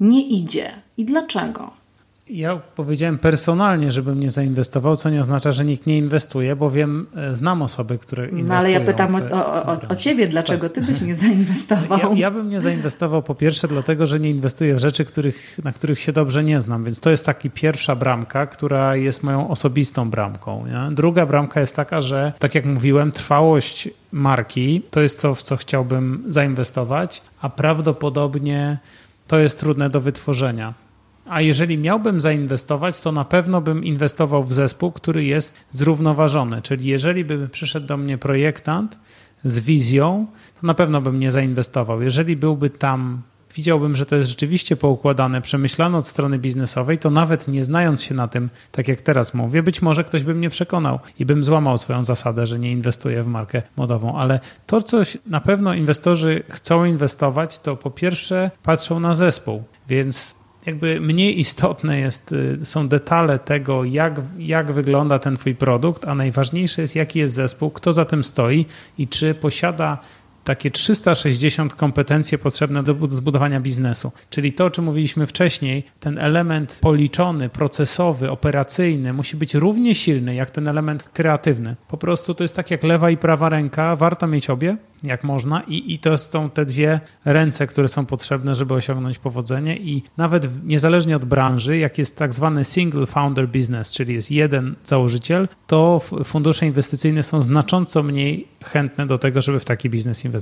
nie 0.00 0.22
idzie. 0.22 0.70
I 0.96 1.04
dlaczego? 1.04 1.85
Ja 2.28 2.60
powiedziałem 2.76 3.18
personalnie, 3.18 3.92
żebym 3.92 4.20
nie 4.20 4.30
zainwestował, 4.30 4.96
co 4.96 5.10
nie 5.10 5.20
oznacza, 5.20 5.52
że 5.52 5.64
nikt 5.64 5.86
nie 5.86 5.98
inwestuje, 5.98 6.56
bo 6.56 6.70
wiem, 6.70 7.06
e, 7.16 7.34
znam 7.34 7.62
osoby, 7.62 7.98
które 7.98 8.22
inwestują. 8.24 8.48
No 8.48 8.54
ale 8.54 8.70
ja 8.70 8.80
pytam 8.80 9.14
o, 9.14 9.18
o, 9.18 9.66
o, 9.66 9.78
o 9.88 9.96
ciebie, 9.96 10.28
dlaczego 10.28 10.68
ty 10.68 10.82
byś 10.82 11.00
nie 11.00 11.14
zainwestował? 11.14 11.98
Ja, 11.98 12.08
ja, 12.14 12.30
bym 12.30 12.50
nie 12.50 12.60
zainwestował 12.60 13.22
po 13.22 13.34
pierwsze 13.34 13.68
dlatego, 13.68 14.06
że 14.06 14.20
nie 14.20 14.30
inwestuję 14.30 14.74
w 14.74 14.78
rzeczy, 14.78 15.04
których, 15.04 15.58
na 15.64 15.72
których 15.72 16.00
się 16.00 16.12
dobrze 16.12 16.44
nie 16.44 16.60
znam, 16.60 16.84
więc 16.84 17.00
to 17.00 17.10
jest 17.10 17.26
taki 17.26 17.50
pierwsza 17.50 17.96
bramka, 17.96 18.46
która 18.46 18.96
jest 18.96 19.22
moją 19.22 19.48
osobistą 19.48 20.10
bramką. 20.10 20.64
Nie? 20.68 20.94
Druga 20.94 21.26
bramka 21.26 21.60
jest 21.60 21.76
taka, 21.76 22.00
że 22.00 22.32
tak 22.38 22.54
jak 22.54 22.64
mówiłem, 22.64 23.12
trwałość 23.12 23.88
marki 24.12 24.82
to 24.90 25.00
jest 25.00 25.22
to, 25.22 25.34
w 25.34 25.42
co 25.42 25.56
chciałbym 25.56 26.24
zainwestować, 26.28 27.22
a 27.40 27.48
prawdopodobnie 27.48 28.78
to 29.26 29.38
jest 29.38 29.60
trudne 29.60 29.90
do 29.90 30.00
wytworzenia. 30.00 30.85
A 31.28 31.40
jeżeli 31.40 31.78
miałbym 31.78 32.20
zainwestować, 32.20 33.00
to 33.00 33.12
na 33.12 33.24
pewno 33.24 33.60
bym 33.60 33.84
inwestował 33.84 34.44
w 34.44 34.52
zespół, 34.52 34.92
który 34.92 35.24
jest 35.24 35.54
zrównoważony. 35.70 36.62
Czyli 36.62 36.88
jeżeli 36.88 37.24
by 37.24 37.48
przyszedł 37.48 37.86
do 37.86 37.96
mnie 37.96 38.18
projektant 38.18 38.98
z 39.44 39.58
wizją, 39.58 40.26
to 40.60 40.66
na 40.66 40.74
pewno 40.74 41.00
bym 41.00 41.20
nie 41.20 41.30
zainwestował. 41.30 42.02
Jeżeli 42.02 42.36
byłby 42.36 42.70
tam, 42.70 43.22
widziałbym, 43.54 43.96
że 43.96 44.06
to 44.06 44.16
jest 44.16 44.28
rzeczywiście 44.28 44.76
poukładane, 44.76 45.40
przemyślane 45.42 45.98
od 45.98 46.06
strony 46.06 46.38
biznesowej, 46.38 46.98
to 46.98 47.10
nawet 47.10 47.48
nie 47.48 47.64
znając 47.64 48.02
się 48.02 48.14
na 48.14 48.28
tym, 48.28 48.50
tak 48.72 48.88
jak 48.88 49.00
teraz 49.00 49.34
mówię, 49.34 49.62
być 49.62 49.82
może 49.82 50.04
ktoś 50.04 50.24
by 50.24 50.34
mnie 50.34 50.50
przekonał 50.50 51.00
i 51.18 51.26
bym 51.26 51.44
złamał 51.44 51.78
swoją 51.78 52.04
zasadę, 52.04 52.46
że 52.46 52.58
nie 52.58 52.72
inwestuję 52.72 53.22
w 53.22 53.26
markę 53.26 53.62
modową. 53.76 54.18
Ale 54.18 54.40
to, 54.66 54.82
coś 54.82 55.18
na 55.26 55.40
pewno 55.40 55.74
inwestorzy 55.74 56.42
chcą 56.48 56.84
inwestować, 56.84 57.58
to 57.58 57.76
po 57.76 57.90
pierwsze 57.90 58.50
patrzą 58.62 59.00
na 59.00 59.14
zespół. 59.14 59.62
Więc 59.88 60.36
jakby 60.66 61.00
mniej 61.00 61.40
istotne 61.40 62.00
jest, 62.00 62.32
y, 62.32 62.58
są 62.64 62.88
detale 62.88 63.38
tego, 63.38 63.84
jak, 63.84 64.20
jak 64.38 64.72
wygląda 64.72 65.18
ten 65.18 65.36
twój 65.36 65.54
produkt, 65.54 66.08
a 66.08 66.14
najważniejsze 66.14 66.82
jest, 66.82 66.96
jaki 66.96 67.18
jest 67.18 67.34
zespół, 67.34 67.70
kto 67.70 67.92
za 67.92 68.04
tym 68.04 68.24
stoi 68.24 68.66
i 68.98 69.08
czy 69.08 69.34
posiada 69.34 69.98
takie 70.46 70.70
360 70.70 71.74
kompetencje 71.74 72.38
potrzebne 72.38 72.82
do 72.82 72.96
zbudowania 73.10 73.60
biznesu. 73.60 74.12
Czyli 74.30 74.52
to, 74.52 74.64
o 74.64 74.70
czym 74.70 74.84
mówiliśmy 74.84 75.26
wcześniej, 75.26 75.84
ten 76.00 76.18
element 76.18 76.78
policzony, 76.82 77.48
procesowy, 77.48 78.30
operacyjny 78.30 79.12
musi 79.12 79.36
być 79.36 79.54
równie 79.54 79.94
silny 79.94 80.34
jak 80.34 80.50
ten 80.50 80.68
element 80.68 81.10
kreatywny. 81.12 81.76
Po 81.88 81.96
prostu 81.96 82.34
to 82.34 82.44
jest 82.44 82.56
tak 82.56 82.70
jak 82.70 82.82
lewa 82.82 83.10
i 83.10 83.16
prawa 83.16 83.48
ręka, 83.48 83.96
warto 83.96 84.26
mieć 84.26 84.50
obie, 84.50 84.76
jak 85.02 85.24
można 85.24 85.62
i, 85.62 85.94
i 85.94 85.98
to 85.98 86.16
są 86.16 86.50
te 86.50 86.64
dwie 86.64 87.00
ręce, 87.24 87.66
które 87.66 87.88
są 87.88 88.06
potrzebne, 88.06 88.54
żeby 88.54 88.74
osiągnąć 88.74 89.18
powodzenie 89.18 89.76
i 89.76 90.02
nawet 90.16 90.64
niezależnie 90.64 91.16
od 91.16 91.24
branży, 91.24 91.78
jak 91.78 91.98
jest 91.98 92.16
tak 92.16 92.34
zwany 92.34 92.64
single 92.64 93.06
founder 93.06 93.48
business, 93.48 93.92
czyli 93.92 94.14
jest 94.14 94.30
jeden 94.30 94.74
założyciel, 94.84 95.48
to 95.66 96.00
fundusze 96.24 96.66
inwestycyjne 96.66 97.22
są 97.22 97.40
znacząco 97.40 98.02
mniej 98.02 98.48
chętne 98.64 99.06
do 99.06 99.18
tego, 99.18 99.42
żeby 99.42 99.58
w 99.58 99.64
taki 99.64 99.90
biznes 99.90 100.24
inwestować. 100.24 100.35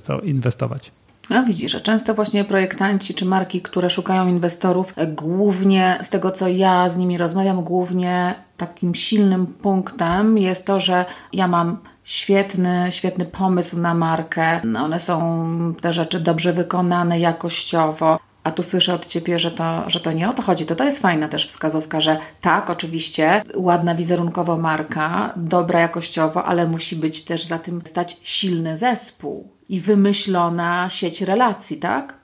A 1.29 1.43
widzisz, 1.43 1.73
że 1.73 1.81
często 1.81 2.15
właśnie 2.15 2.45
projektanci 2.45 3.15
czy 3.15 3.25
marki, 3.25 3.61
które 3.61 3.91
szukają 3.91 4.29
inwestorów, 4.29 4.95
głównie 5.09 5.99
z 6.03 6.09
tego 6.09 6.31
co 6.31 6.49
ja 6.49 6.91
z 6.91 6.97
nimi 6.97 7.19
rozmawiam, 7.19 7.63
głównie 7.63 8.35
takim 8.57 8.95
silnym 8.95 9.47
punktem 9.47 10.39
jest 10.39 10.65
to, 10.65 10.81
że 10.81 11.05
ja 11.33 11.49
mam 11.49 11.79
świetny, 12.05 12.87
świetny 12.91 13.25
pomysł 13.25 13.79
na 13.79 13.95
markę. 13.95 14.61
One 14.85 15.01
są 15.01 15.75
te 15.81 15.93
rzeczy 15.93 16.21
dobrze 16.21 16.53
wykonane 16.53 17.21
jakościowo. 17.21 18.19
A 18.45 18.51
tu 18.51 18.63
słyszę 18.63 18.95
od 18.95 19.07
Ciebie, 19.07 19.39
że 19.39 19.51
to, 19.51 19.91
że 19.91 20.01
to 20.01 20.13
nie 20.13 20.29
o 20.29 20.33
to 20.33 20.43
chodzi. 20.43 20.67
To 20.67 20.77
to 20.77 20.85
jest 20.85 21.03
fajna 21.03 21.29
też 21.29 21.47
wskazówka, 21.47 22.01
że 22.01 22.19
tak, 22.41 22.71
oczywiście, 22.71 23.43
ładna 23.55 23.95
wizerunkowo 23.95 24.57
marka, 24.57 25.33
dobra 25.37 25.81
jakościowo, 25.81 26.45
ale 26.45 26.67
musi 26.67 26.97
być 26.97 27.25
też 27.25 27.47
za 27.47 27.59
tym 27.59 27.83
stać 27.85 28.17
silny 28.23 28.77
zespół 28.77 29.49
i 29.69 29.81
wymyślona 29.81 30.89
sieć 30.91 31.23
relacji, 31.23 31.77
tak? 31.77 32.15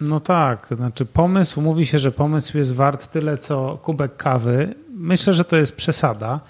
No 0.00 0.20
tak, 0.20 0.68
znaczy 0.76 1.06
pomysł, 1.06 1.60
mówi 1.60 1.86
się, 1.86 1.98
że 1.98 2.12
pomysł 2.12 2.58
jest 2.58 2.74
wart 2.74 3.08
tyle 3.08 3.38
co 3.38 3.78
kubek 3.82 4.16
kawy. 4.16 4.74
Myślę, 4.90 5.32
że 5.32 5.44
to 5.44 5.56
jest 5.56 5.76
przesada. 5.76 6.40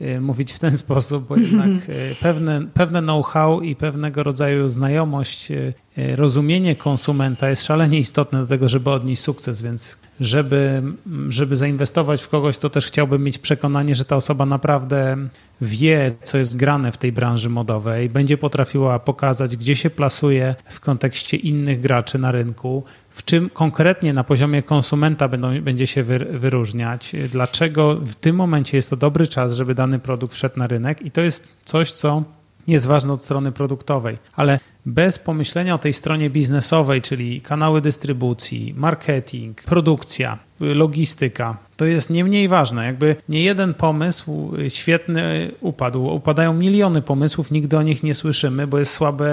Y, 0.00 0.20
mówić 0.20 0.52
w 0.52 0.58
ten 0.58 0.76
sposób, 0.86 1.28
bo 1.28 1.36
jednak 1.36 1.88
y, 1.88 2.14
pewne, 2.20 2.66
pewne 2.74 3.02
know-how 3.02 3.60
i 3.60 3.76
pewnego 3.76 4.22
rodzaju 4.22 4.68
znajomość, 4.68 5.50
y, 5.50 5.74
rozumienie 6.16 6.76
konsumenta 6.76 7.50
jest 7.50 7.64
szalenie 7.64 7.98
istotne 7.98 8.40
do 8.40 8.46
tego, 8.46 8.68
żeby 8.68 8.90
odnieść 8.90 9.22
sukces, 9.22 9.62
więc 9.62 9.98
żeby, 10.20 10.82
żeby 11.28 11.56
zainwestować 11.56 12.22
w 12.22 12.28
kogoś, 12.28 12.58
to 12.58 12.70
też 12.70 12.86
chciałbym 12.86 13.24
mieć 13.24 13.38
przekonanie, 13.38 13.94
że 13.94 14.04
ta 14.04 14.16
osoba 14.16 14.46
naprawdę 14.46 15.16
wie, 15.60 16.12
co 16.22 16.38
jest 16.38 16.56
grane 16.56 16.92
w 16.92 16.98
tej 16.98 17.12
branży 17.12 17.50
modowej, 17.50 18.10
będzie 18.10 18.38
potrafiła 18.38 18.98
pokazać, 18.98 19.56
gdzie 19.56 19.76
się 19.76 19.90
plasuje 19.90 20.54
w 20.68 20.80
kontekście 20.80 21.36
innych 21.36 21.80
graczy 21.80 22.18
na 22.18 22.32
rynku, 22.32 22.84
w 23.16 23.24
czym 23.24 23.50
konkretnie 23.50 24.12
na 24.12 24.24
poziomie 24.24 24.62
konsumenta 24.62 25.28
będą, 25.28 25.60
będzie 25.60 25.86
się 25.86 26.02
wyróżniać, 26.30 27.12
dlaczego 27.30 27.94
w 27.94 28.14
tym 28.14 28.36
momencie 28.36 28.76
jest 28.76 28.90
to 28.90 28.96
dobry 28.96 29.26
czas, 29.26 29.52
żeby 29.52 29.74
dany 29.74 29.98
produkt 29.98 30.34
wszedł 30.34 30.58
na 30.58 30.66
rynek? 30.66 31.02
I 31.02 31.10
to 31.10 31.20
jest 31.20 31.48
coś, 31.64 31.92
co 31.92 32.22
jest 32.66 32.86
ważne 32.86 33.12
od 33.12 33.24
strony 33.24 33.52
produktowej, 33.52 34.18
ale 34.34 34.60
bez 34.86 35.18
pomyślenia 35.18 35.74
o 35.74 35.78
tej 35.78 35.92
stronie 35.92 36.30
biznesowej, 36.30 37.02
czyli 37.02 37.40
kanały 37.40 37.80
dystrybucji, 37.80 38.74
marketing, 38.76 39.62
produkcja, 39.62 40.38
logistyka, 40.60 41.56
to 41.76 41.84
jest 41.84 42.10
nie 42.10 42.24
mniej 42.24 42.48
ważne. 42.48 42.86
Jakby 42.86 43.16
nie 43.28 43.42
jeden 43.42 43.74
pomysł 43.74 44.52
świetny 44.68 45.50
upadł. 45.60 46.06
Upadają 46.06 46.54
miliony 46.54 47.02
pomysłów, 47.02 47.50
nigdy 47.50 47.78
o 47.78 47.82
nich 47.82 48.02
nie 48.02 48.14
słyszymy, 48.14 48.66
bo 48.66 48.78
jest 48.78 48.94
słaba 48.94 49.24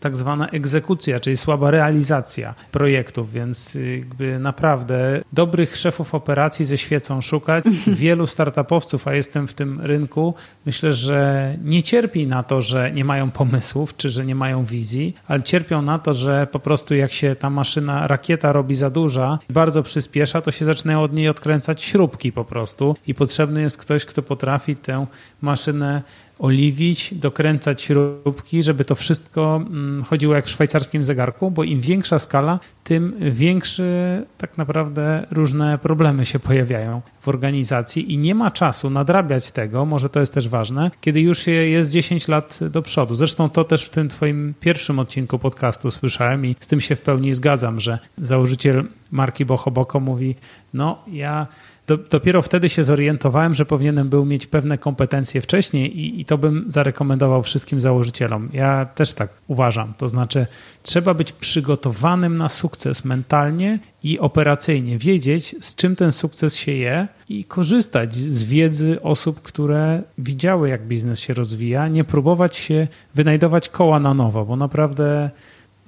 tak 0.00 0.16
zwana 0.16 0.48
egzekucja, 0.48 1.20
czyli 1.20 1.36
słaba 1.36 1.70
realizacja 1.70 2.54
projektów, 2.72 3.32
więc 3.32 3.78
jakby 3.96 4.38
naprawdę 4.38 5.20
dobrych 5.32 5.76
szefów 5.76 6.14
operacji 6.14 6.64
ze 6.64 6.78
świecą 6.78 7.20
szukać. 7.20 7.64
Wielu 7.86 8.26
startupowców, 8.26 9.08
a 9.08 9.14
jestem 9.14 9.48
w 9.48 9.54
tym 9.54 9.80
rynku, 9.80 10.34
myślę, 10.66 10.92
że 10.92 11.54
nie 11.64 11.82
cierpi 11.82 12.26
na 12.26 12.42
to, 12.42 12.60
że 12.60 12.92
nie 12.92 13.04
mają 13.04 13.30
pomysłów, 13.30 13.96
czy 13.96 14.10
że 14.10 14.24
nie 14.24 14.34
mają 14.34 14.64
wizji, 14.64 14.99
ale 15.28 15.42
cierpią 15.42 15.82
na 15.82 15.98
to, 15.98 16.14
że 16.14 16.46
po 16.46 16.58
prostu 16.58 16.94
jak 16.94 17.12
się 17.12 17.36
ta 17.36 17.50
maszyna, 17.50 18.06
rakieta 18.06 18.52
robi 18.52 18.74
za 18.74 18.90
duża, 18.90 19.38
bardzo 19.50 19.82
przyspiesza, 19.82 20.42
to 20.42 20.50
się 20.50 20.64
zaczynają 20.64 21.02
od 21.02 21.12
niej 21.12 21.28
odkręcać 21.28 21.84
śrubki 21.84 22.32
po 22.32 22.44
prostu. 22.44 22.96
I 23.06 23.14
potrzebny 23.14 23.62
jest 23.62 23.78
ktoś, 23.78 24.04
kto 24.04 24.22
potrafi 24.22 24.74
tę 24.74 25.06
maszynę 25.42 26.02
oliwić, 26.40 27.14
dokręcać 27.14 27.82
śrubki, 27.82 28.62
żeby 28.62 28.84
to 28.84 28.94
wszystko 28.94 29.56
mm, 29.56 30.04
chodziło 30.04 30.34
jak 30.34 30.46
w 30.46 30.50
szwajcarskim 30.50 31.04
zegarku, 31.04 31.50
bo 31.50 31.64
im 31.64 31.80
większa 31.80 32.18
skala, 32.18 32.58
tym 32.84 33.16
większe 33.20 34.22
tak 34.38 34.58
naprawdę 34.58 35.26
różne 35.30 35.78
problemy 35.78 36.26
się 36.26 36.38
pojawiają 36.38 37.02
w 37.20 37.28
organizacji 37.28 38.12
i 38.12 38.18
nie 38.18 38.34
ma 38.34 38.50
czasu 38.50 38.90
nadrabiać 38.90 39.50
tego, 39.50 39.86
może 39.86 40.08
to 40.08 40.20
jest 40.20 40.34
też 40.34 40.48
ważne, 40.48 40.90
kiedy 41.00 41.20
już 41.20 41.46
jest 41.46 41.90
10 41.90 42.28
lat 42.28 42.58
do 42.70 42.82
przodu. 42.82 43.14
Zresztą 43.14 43.50
to 43.50 43.64
też 43.64 43.84
w 43.84 43.90
tym 43.90 44.08
twoim 44.08 44.54
pierwszym 44.60 44.98
odcinku 44.98 45.38
podcastu 45.38 45.90
słyszałem 45.90 46.46
i 46.46 46.56
z 46.60 46.68
tym 46.68 46.80
się 46.80 46.96
w 46.96 47.00
pełni 47.00 47.34
zgadzam, 47.34 47.80
że 47.80 47.98
założyciel 48.18 48.84
marki 49.10 49.44
Bochoboko 49.44 50.00
mówi, 50.00 50.34
no 50.74 51.04
ja 51.12 51.46
do, 51.90 51.98
dopiero 52.10 52.42
wtedy 52.42 52.68
się 52.68 52.84
zorientowałem, 52.84 53.54
że 53.54 53.66
powinienem 53.66 54.08
był 54.08 54.24
mieć 54.24 54.46
pewne 54.46 54.78
kompetencje 54.78 55.40
wcześniej 55.40 55.98
i, 55.98 56.20
i 56.20 56.24
to 56.24 56.38
bym 56.38 56.64
zarekomendował 56.66 57.42
wszystkim 57.42 57.80
założycielom. 57.80 58.48
Ja 58.52 58.86
też 58.94 59.12
tak 59.12 59.30
uważam. 59.48 59.94
To 59.98 60.08
znaczy, 60.08 60.46
trzeba 60.82 61.14
być 61.14 61.32
przygotowanym 61.32 62.36
na 62.36 62.48
sukces 62.48 63.04
mentalnie 63.04 63.78
i 64.02 64.18
operacyjnie, 64.18 64.98
wiedzieć, 64.98 65.56
z 65.60 65.74
czym 65.74 65.96
ten 65.96 66.12
sukces 66.12 66.56
się 66.56 66.72
je 66.72 67.08
i 67.28 67.44
korzystać 67.44 68.14
z 68.14 68.44
wiedzy 68.44 69.02
osób, 69.02 69.42
które 69.42 70.02
widziały, 70.18 70.68
jak 70.68 70.86
biznes 70.86 71.20
się 71.20 71.34
rozwija, 71.34 71.88
nie 71.88 72.04
próbować 72.04 72.56
się 72.56 72.88
wynajdować 73.14 73.68
koła 73.68 74.00
na 74.00 74.14
nowo, 74.14 74.44
bo 74.44 74.56
naprawdę 74.56 75.30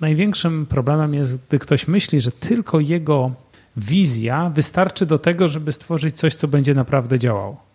największym 0.00 0.66
problemem 0.66 1.14
jest, 1.14 1.46
gdy 1.48 1.58
ktoś 1.58 1.88
myśli, 1.88 2.20
że 2.20 2.32
tylko 2.32 2.80
jego 2.80 3.30
wizja 3.76 4.50
wystarczy 4.54 5.06
do 5.06 5.18
tego, 5.18 5.48
żeby 5.48 5.72
stworzyć 5.72 6.16
coś, 6.16 6.34
co 6.34 6.48
będzie 6.48 6.74
naprawdę 6.74 7.18
działało? 7.18 7.72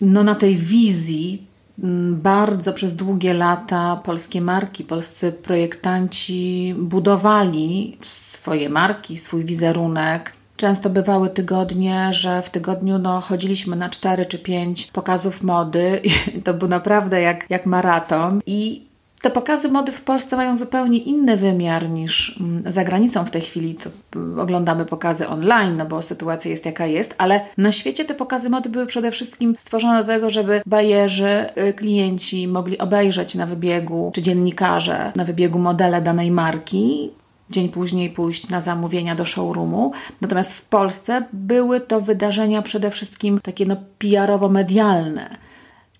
No 0.00 0.24
na 0.24 0.34
tej 0.34 0.56
wizji 0.56 1.42
mm, 1.82 2.20
bardzo 2.20 2.72
przez 2.72 2.96
długie 2.96 3.34
lata 3.34 4.00
polskie 4.04 4.40
marki, 4.40 4.84
polscy 4.84 5.32
projektanci 5.32 6.74
budowali 6.78 7.96
swoje 8.00 8.68
marki, 8.68 9.16
swój 9.16 9.44
wizerunek. 9.44 10.32
Często 10.56 10.90
bywały 10.90 11.30
tygodnie, 11.30 12.08
że 12.12 12.42
w 12.42 12.50
tygodniu 12.50 12.98
no, 12.98 13.20
chodziliśmy 13.20 13.76
na 13.76 13.88
cztery 13.88 14.26
czy 14.26 14.38
pięć 14.38 14.86
pokazów 14.86 15.42
mody 15.42 16.00
to 16.44 16.54
był 16.54 16.68
naprawdę 16.68 17.20
jak, 17.20 17.50
jak 17.50 17.66
maraton. 17.66 18.40
I 18.46 18.89
te 19.20 19.30
pokazy 19.30 19.68
mody 19.68 19.92
w 19.92 20.02
Polsce 20.02 20.36
mają 20.36 20.56
zupełnie 20.56 20.98
inny 20.98 21.36
wymiar 21.36 21.88
niż 21.90 22.40
mm, 22.40 22.72
za 22.72 22.84
granicą 22.84 23.24
w 23.24 23.30
tej 23.30 23.42
chwili. 23.42 23.74
To 23.74 23.90
mm, 24.16 24.40
oglądamy 24.40 24.84
pokazy 24.84 25.28
online, 25.28 25.76
no 25.76 25.86
bo 25.86 26.02
sytuacja 26.02 26.50
jest 26.50 26.66
jaka 26.66 26.86
jest, 26.86 27.14
ale 27.18 27.40
na 27.56 27.72
świecie 27.72 28.04
te 28.04 28.14
pokazy 28.14 28.50
mody 28.50 28.68
były 28.68 28.86
przede 28.86 29.10
wszystkim 29.10 29.54
stworzone 29.58 30.00
do 30.00 30.06
tego, 30.06 30.30
żeby 30.30 30.62
bajerzy, 30.66 31.46
y, 31.68 31.72
klienci 31.72 32.48
mogli 32.48 32.78
obejrzeć 32.78 33.34
na 33.34 33.46
wybiegu, 33.46 34.10
czy 34.14 34.22
dziennikarze 34.22 35.12
na 35.16 35.24
wybiegu 35.24 35.58
modele 35.58 36.02
danej 36.02 36.30
marki, 36.30 37.10
dzień 37.50 37.68
później 37.68 38.10
pójść 38.10 38.48
na 38.48 38.60
zamówienia 38.60 39.14
do 39.14 39.24
showroomu. 39.24 39.92
Natomiast 40.20 40.54
w 40.54 40.64
Polsce 40.64 41.24
były 41.32 41.80
to 41.80 42.00
wydarzenia 42.00 42.62
przede 42.62 42.90
wszystkim 42.90 43.40
takie 43.42 43.66
no 43.66 43.76
PR-owo-medialne, 43.98 45.36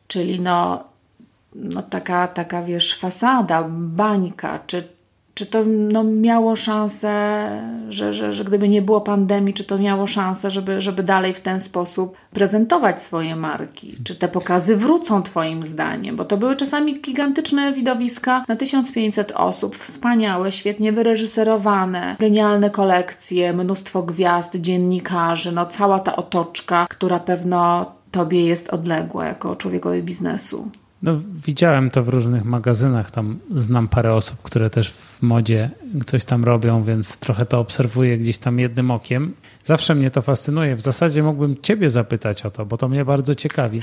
czyli 0.07 0.41
no 0.41 0.85
no, 1.55 1.83
taka, 1.83 2.29
taka, 2.29 2.63
wiesz, 2.63 2.99
fasada, 2.99 3.65
bańka, 3.71 4.59
czy, 4.67 4.83
czy 5.35 5.47
to 5.47 5.65
no, 5.67 6.05
miało 6.05 6.57
szansę, 6.57 7.11
że, 7.89 8.15
że, 8.15 8.33
że 8.33 8.45
gdyby 8.45 8.69
nie 8.69 8.83
było 8.83 9.01
pandemii, 9.01 9.55
czy 9.55 9.65
to 9.65 9.79
miało 9.79 10.07
szansę, 10.07 10.51
żeby, 10.51 10.81
żeby 10.81 11.03
dalej 11.03 11.35
w 11.35 11.41
ten 11.41 11.61
sposób 11.61 12.17
prezentować 12.31 13.03
swoje 13.03 13.37
marki? 13.37 13.95
Czy 14.05 14.15
te 14.15 14.29
pokazy 14.29 14.77
wrócą 14.77 15.23
Twoim 15.23 15.63
zdaniem? 15.63 16.17
Bo 16.17 16.25
to 16.25 16.37
były 16.37 16.57
czasami 16.57 17.01
gigantyczne 17.01 17.73
widowiska 17.73 18.45
na 18.49 18.57
1500 18.57 19.33
osób, 19.33 19.77
wspaniałe, 19.77 20.53
świetnie 20.53 20.93
wyreżyserowane, 20.93 22.17
genialne 22.19 22.71
kolekcje, 22.71 23.53
mnóstwo 23.53 24.03
gwiazd, 24.03 24.57
dziennikarzy, 24.57 25.53
no 25.53 25.67
cała 25.67 26.01
ta 26.01 26.17
otoczka, 26.17 26.87
która 26.91 27.19
pewno 27.21 27.87
Tobie 28.11 28.47
jest 28.47 28.71
odległa 28.71 29.27
jako 29.27 29.57
człowiekowi 29.57 30.03
biznesu. 30.03 30.71
No, 31.03 31.21
widziałem 31.47 31.91
to 31.91 32.03
w 32.03 32.09
różnych 32.09 32.45
magazynach. 32.45 33.11
Tam 33.11 33.39
znam 33.57 33.89
parę 33.89 34.15
osób, 34.15 34.43
które 34.43 34.71
też 34.71 34.91
w 34.93 35.23
modzie 35.23 35.71
coś 36.07 36.25
tam 36.25 36.45
robią, 36.45 36.83
więc 36.83 37.17
trochę 37.17 37.47
to 37.47 37.59
obserwuję 37.59 38.19
gdzieś 38.19 38.39
tam 38.39 38.59
jednym 38.59 38.91
okiem. 38.91 39.35
Zawsze 39.65 39.95
mnie 39.95 40.11
to 40.11 40.23
fascynuje. 40.23 40.77
W 40.77 40.81
zasadzie 40.81 41.23
mógłbym 41.23 41.57
Ciebie 41.63 41.91
zapytać 41.91 42.47
o 42.47 42.51
to, 42.51 42.67
bo 42.67 42.77
to 42.77 42.89
mnie 42.89 43.05
bardzo 43.05 43.35
ciekawi. 43.35 43.83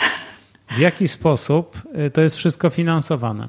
W 0.70 0.80
jaki 0.80 1.08
sposób 1.08 1.82
y, 2.08 2.10
to 2.10 2.22
jest 2.22 2.36
wszystko 2.36 2.70
finansowane? 2.70 3.48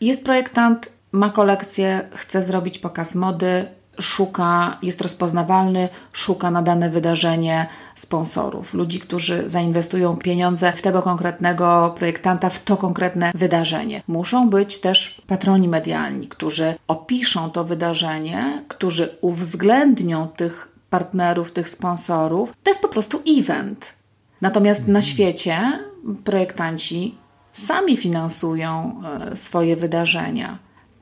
Jest 0.00 0.24
projektant, 0.24 0.88
ma 1.12 1.28
kolekcję, 1.28 2.08
chce 2.14 2.42
zrobić 2.42 2.78
pokaz 2.78 3.14
mody, 3.14 3.66
szuka, 4.00 4.78
jest 4.82 5.00
rozpoznawalny, 5.00 5.88
szuka 6.12 6.50
na 6.50 6.62
dane 6.62 6.90
wydarzenie 6.90 7.66
sponsorów, 7.94 8.74
ludzi, 8.74 9.00
którzy 9.00 9.50
zainwestują 9.50 10.16
pieniądze 10.16 10.72
w 10.72 10.82
tego 10.82 11.02
konkretnego 11.02 11.94
projektanta, 11.96 12.50
w 12.50 12.64
to 12.64 12.76
konkretne 12.76 13.32
wydarzenie. 13.34 14.02
Muszą 14.08 14.50
być 14.50 14.80
też 14.80 15.22
patroni 15.26 15.68
medialni, 15.68 16.28
którzy 16.28 16.74
opiszą 16.88 17.50
to 17.50 17.64
wydarzenie, 17.64 18.64
którzy 18.68 19.18
uwzględnią 19.20 20.28
tych 20.28 20.68
partnerów, 20.90 21.52
tych 21.52 21.68
sponsorów. 21.68 22.52
To 22.62 22.70
jest 22.70 22.82
po 22.82 22.88
prostu 22.88 23.20
event. 23.38 23.94
Natomiast 24.40 24.88
na 24.88 25.02
świecie 25.02 25.58
projektanci 26.24 27.14
sami 27.52 27.96
finansują 27.96 29.02
e, 29.30 29.36
swoje 29.36 29.76
wydarzenia. 29.76 30.58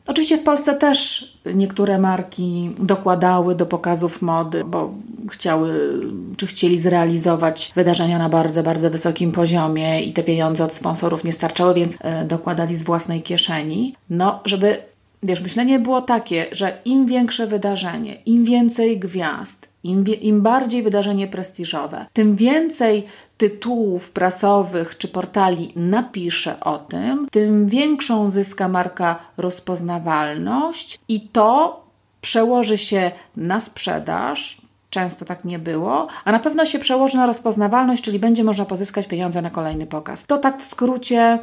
Oczywiście 0.08 0.38
w 0.38 0.42
Polsce 0.42 0.74
też 0.74 1.28
niektóre 1.54 1.98
marki 1.98 2.70
dokładały 2.78 3.54
do 3.54 3.66
pokazów 3.66 4.22
mody, 4.22 4.64
bo 4.64 4.94
chciały 5.30 6.00
czy 6.36 6.46
chcieli 6.46 6.78
zrealizować 6.78 7.72
wydarzenia 7.76 8.18
na 8.18 8.28
bardzo, 8.28 8.62
bardzo 8.62 8.90
wysokim 8.90 9.32
poziomie 9.32 10.02
i 10.02 10.12
te 10.12 10.22
pieniądze 10.22 10.64
od 10.64 10.74
sponsorów 10.74 11.24
nie 11.24 11.32
starczały, 11.32 11.74
więc 11.74 11.96
e, 12.00 12.24
dokładali 12.24 12.76
z 12.76 12.82
własnej 12.82 13.22
kieszeni. 13.22 13.94
No, 14.10 14.40
żeby 14.44 14.78
Wiesz, 15.22 15.40
myślenie 15.40 15.78
było 15.78 16.02
takie, 16.02 16.46
że 16.52 16.78
im 16.84 17.06
większe 17.06 17.46
wydarzenie, 17.46 18.16
im 18.26 18.44
więcej 18.44 18.98
gwiazd, 18.98 19.68
im, 19.84 20.04
im 20.06 20.42
bardziej 20.42 20.82
wydarzenie 20.82 21.26
prestiżowe, 21.26 22.06
tym 22.12 22.36
więcej 22.36 23.04
tytułów 23.38 24.10
prasowych 24.10 24.98
czy 24.98 25.08
portali 25.08 25.72
napisze 25.76 26.60
o 26.60 26.78
tym, 26.78 27.28
tym 27.30 27.66
większą 27.68 28.30
zyska 28.30 28.68
marka 28.68 29.18
rozpoznawalność 29.36 31.00
i 31.08 31.20
to 31.20 31.80
przełoży 32.20 32.78
się 32.78 33.10
na 33.36 33.60
sprzedaż. 33.60 34.62
Często 34.90 35.24
tak 35.24 35.44
nie 35.44 35.58
było, 35.58 36.06
a 36.24 36.32
na 36.32 36.38
pewno 36.38 36.66
się 36.66 36.78
przełoży 36.78 37.16
na 37.16 37.26
rozpoznawalność, 37.26 38.02
czyli 38.02 38.18
będzie 38.18 38.44
można 38.44 38.64
pozyskać 38.64 39.06
pieniądze 39.06 39.42
na 39.42 39.50
kolejny 39.50 39.86
pokaz. 39.86 40.24
To 40.26 40.38
tak 40.38 40.60
w 40.60 40.64
skrócie 40.64 41.38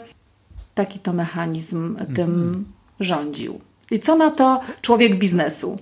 taki 0.75 0.99
to 0.99 1.13
mechanizm 1.13 1.95
tym 2.15 2.29
mm 2.29 2.65
rządził. 2.99 3.59
I 3.91 3.99
co 3.99 4.15
na 4.15 4.31
to 4.31 4.61
człowiek 4.81 5.19
biznesu? 5.19 5.77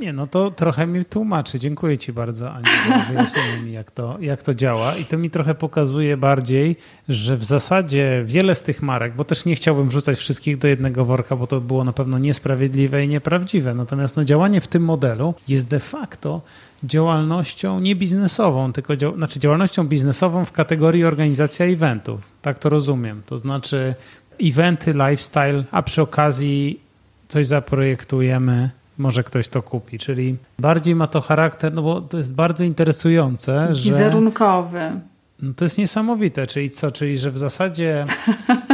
Nie, 0.00 0.12
no 0.12 0.26
to 0.26 0.50
trochę 0.50 0.86
mi 0.86 1.04
tłumaczy. 1.04 1.58
Dziękuję 1.58 1.98
Ci 1.98 2.12
bardzo, 2.12 2.52
Ani, 2.52 2.64
za 2.88 2.98
wyjaśnienie 3.12 3.62
mi, 3.64 3.72
jak 3.72 3.90
to, 3.90 4.16
jak 4.20 4.42
to 4.42 4.54
działa. 4.54 4.96
I 4.96 5.04
to 5.04 5.18
mi 5.18 5.30
trochę 5.30 5.54
pokazuje 5.54 6.16
bardziej, 6.16 6.76
że 7.08 7.36
w 7.36 7.44
zasadzie 7.44 8.22
wiele 8.26 8.54
z 8.54 8.62
tych 8.62 8.82
marek, 8.82 9.14
bo 9.14 9.24
też 9.24 9.44
nie 9.44 9.54
chciałbym 9.54 9.88
wrzucać 9.88 10.18
wszystkich 10.18 10.58
do 10.58 10.68
jednego 10.68 11.04
worka, 11.04 11.36
bo 11.36 11.46
to 11.46 11.60
było 11.60 11.84
na 11.84 11.92
pewno 11.92 12.18
niesprawiedliwe 12.18 13.04
i 13.04 13.08
nieprawdziwe. 13.08 13.74
Natomiast 13.74 14.16
no, 14.16 14.24
działanie 14.24 14.60
w 14.60 14.68
tym 14.68 14.84
modelu 14.84 15.34
jest 15.48 15.68
de 15.68 15.80
facto 15.80 16.42
działalnością 16.84 17.80
nie 17.80 17.96
biznesową, 17.96 18.72
tylko 18.72 18.96
dział, 18.96 19.16
znaczy 19.16 19.40
działalnością 19.40 19.88
biznesową 19.88 20.44
w 20.44 20.52
kategorii 20.52 21.04
organizacja 21.04 21.66
eventów. 21.66 22.20
Tak 22.42 22.58
to 22.58 22.68
rozumiem. 22.68 23.22
To 23.26 23.38
znaczy 23.38 23.94
eventy, 24.42 24.92
lifestyle, 24.92 25.64
a 25.70 25.82
przy 25.82 26.02
okazji 26.02 26.80
coś 27.28 27.46
zaprojektujemy, 27.46 28.70
może 28.98 29.24
ktoś 29.24 29.48
to 29.48 29.62
kupi. 29.62 29.98
Czyli 29.98 30.36
bardziej 30.58 30.94
ma 30.94 31.06
to 31.06 31.20
charakter, 31.20 31.72
no 31.74 31.82
bo 31.82 32.00
to 32.00 32.18
jest 32.18 32.34
bardzo 32.34 32.64
interesujące. 32.64 33.72
Wizerunkowy. 33.84 34.78
Że, 34.78 35.00
no 35.42 35.54
to 35.56 35.64
jest 35.64 35.78
niesamowite, 35.78 36.46
czyli 36.46 36.70
co? 36.70 36.90
Czyli, 36.90 37.18
że 37.18 37.30
w 37.30 37.38
zasadzie 37.38 38.04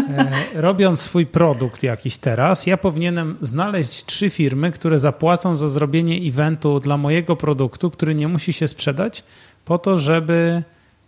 e, 0.08 0.30
robiąc 0.60 1.00
swój 1.00 1.26
produkt 1.26 1.82
jakiś 1.82 2.18
teraz, 2.18 2.66
ja 2.66 2.76
powinienem 2.76 3.36
znaleźć 3.42 4.04
trzy 4.04 4.30
firmy, 4.30 4.70
które 4.70 4.98
zapłacą 4.98 5.56
za 5.56 5.68
zrobienie 5.68 6.28
eventu 6.28 6.80
dla 6.80 6.96
mojego 6.96 7.36
produktu, 7.36 7.90
który 7.90 8.14
nie 8.14 8.28
musi 8.28 8.52
się 8.52 8.68
sprzedać, 8.68 9.24
po 9.64 9.78
to, 9.78 9.96
żeby 9.96 10.62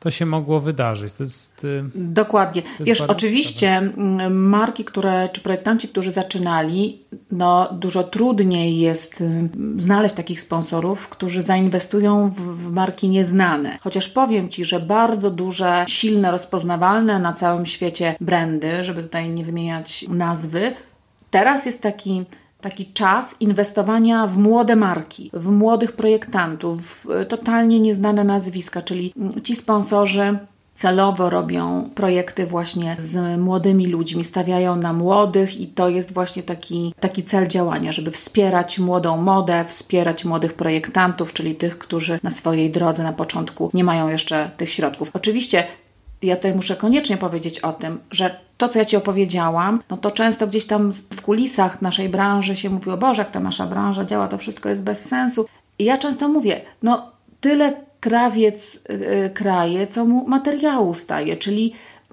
to 0.05 0.11
się 0.11 0.27
mogło 0.27 0.61
wydarzyć. 0.61 1.13
To 1.13 1.23
jest, 1.23 1.65
y, 1.65 1.85
Dokładnie. 1.95 2.63
to 2.63 2.69
jest 2.69 2.85
Wiesz, 2.87 3.01
oczywiście 3.01 3.77
mm, 3.77 4.49
marki, 4.49 4.85
które, 4.85 5.29
czy 5.29 5.41
projektanci, 5.41 5.89
którzy 5.89 6.11
zaczynali, 6.11 7.03
no 7.33 7.69
dużo 7.73 8.03
trudniej 8.03 8.79
jest 8.79 9.21
y, 9.21 9.49
znaleźć 9.77 10.15
takich 10.15 10.41
sponsorów, 10.41 11.09
którzy 11.09 11.43
zainwestują 11.43 12.29
w, 12.29 12.41
w 12.41 12.73
marki 12.73 13.09
nieznane. 13.09 13.79
Chociaż 13.81 14.09
powiem 14.09 14.49
Ci, 14.49 14.65
że 14.65 14.81
bardzo 14.81 15.31
duże, 15.31 15.85
silne, 15.89 16.31
rozpoznawalne 16.31 17.19
na 17.19 17.33
całym 17.33 17.67
świecie 17.67 18.17
brandy, 18.21 18.85
żeby 18.85 19.03
tutaj 19.03 19.31
nie 19.31 19.45
wymieniać 19.45 20.07
nazwy, 20.09 20.75
teraz 21.31 21.67
jest 21.67 21.83
taki 21.83 22.25
taki 22.65 22.87
czas 22.87 23.37
inwestowania 23.41 24.27
w 24.27 24.39
młode 24.39 24.77
marki, 24.77 25.31
w 25.33 25.51
młodych 25.51 25.93
projektantów, 25.93 26.83
w 26.83 27.11
e, 27.11 27.27
totalnie 27.27 27.81
nieznane 27.81 28.25
nazwiska, 28.25 28.83
czyli 28.83 29.15
ci 29.43 29.57
sponsorzy 29.57 30.39
celowo 30.75 31.31
robią 31.31 31.91
projekty 31.95 32.47
właśnie 32.47 32.97
z 32.99 33.41
młodymi 33.41 33.87
ludźmi, 33.87 34.25
stawiają 34.25 34.77
na 34.77 34.93
młodych 34.93 35.61
i 35.61 35.67
to 35.67 35.89
jest 35.89 36.13
właśnie 36.13 36.43
taki, 36.43 36.95
taki 37.01 37.23
cel 37.23 37.49
działania, 37.49 37.93
żeby 37.93 38.11
wspierać 38.11 38.79
młodą 38.79 39.17
modę, 39.17 39.65
wspierać 39.65 40.25
młodych 40.25 40.53
projektantów, 40.55 41.33
czyli 41.33 41.55
tych, 41.55 41.79
którzy 41.79 42.19
na 42.23 42.31
swojej 42.31 42.71
drodze 42.71 43.03
na 43.03 43.13
początku 43.13 43.71
nie 43.75 43.85
mają 43.85 44.09
jeszcze 44.09 44.51
tych 44.57 44.71
środków. 44.71 45.11
Oczywiście 45.13 45.65
ja 46.27 46.37
tutaj 46.37 46.55
muszę 46.55 46.77
koniecznie 46.77 47.17
powiedzieć 47.17 47.61
o 47.61 47.73
tym, 47.73 47.99
że 48.11 48.37
to, 48.57 48.69
co 48.69 48.79
ja 48.79 48.85
Ci 48.85 48.97
opowiedziałam, 48.97 49.81
no 49.91 49.97
to 49.97 50.11
często 50.11 50.47
gdzieś 50.47 50.67
tam 50.67 50.93
w 50.93 51.23
kulisach 51.23 51.83
naszej 51.83 52.09
branży 52.09 52.57
się 52.57 52.71
mówi, 52.71 52.91
Boże, 52.99 53.23
jak 53.23 53.31
ta 53.31 53.41
nasza 53.41 53.67
branża 53.67 54.05
działa, 54.05 54.29
to 54.29 54.39
wszystko 54.39 54.69
jest 54.69 54.83
bez 54.83 55.09
sensu. 55.09 55.47
I 55.79 55.85
ja 55.85 55.99
często 55.99 56.29
mówię, 56.29 56.61
no 56.83 57.13
tyle 57.41 57.73
krawiec 58.01 58.81
yy, 58.89 59.31
kraje, 59.31 59.87
co 59.87 60.05
mu 60.05 60.29
materiału 60.29 60.95
staje, 60.95 61.37
czyli 61.37 61.73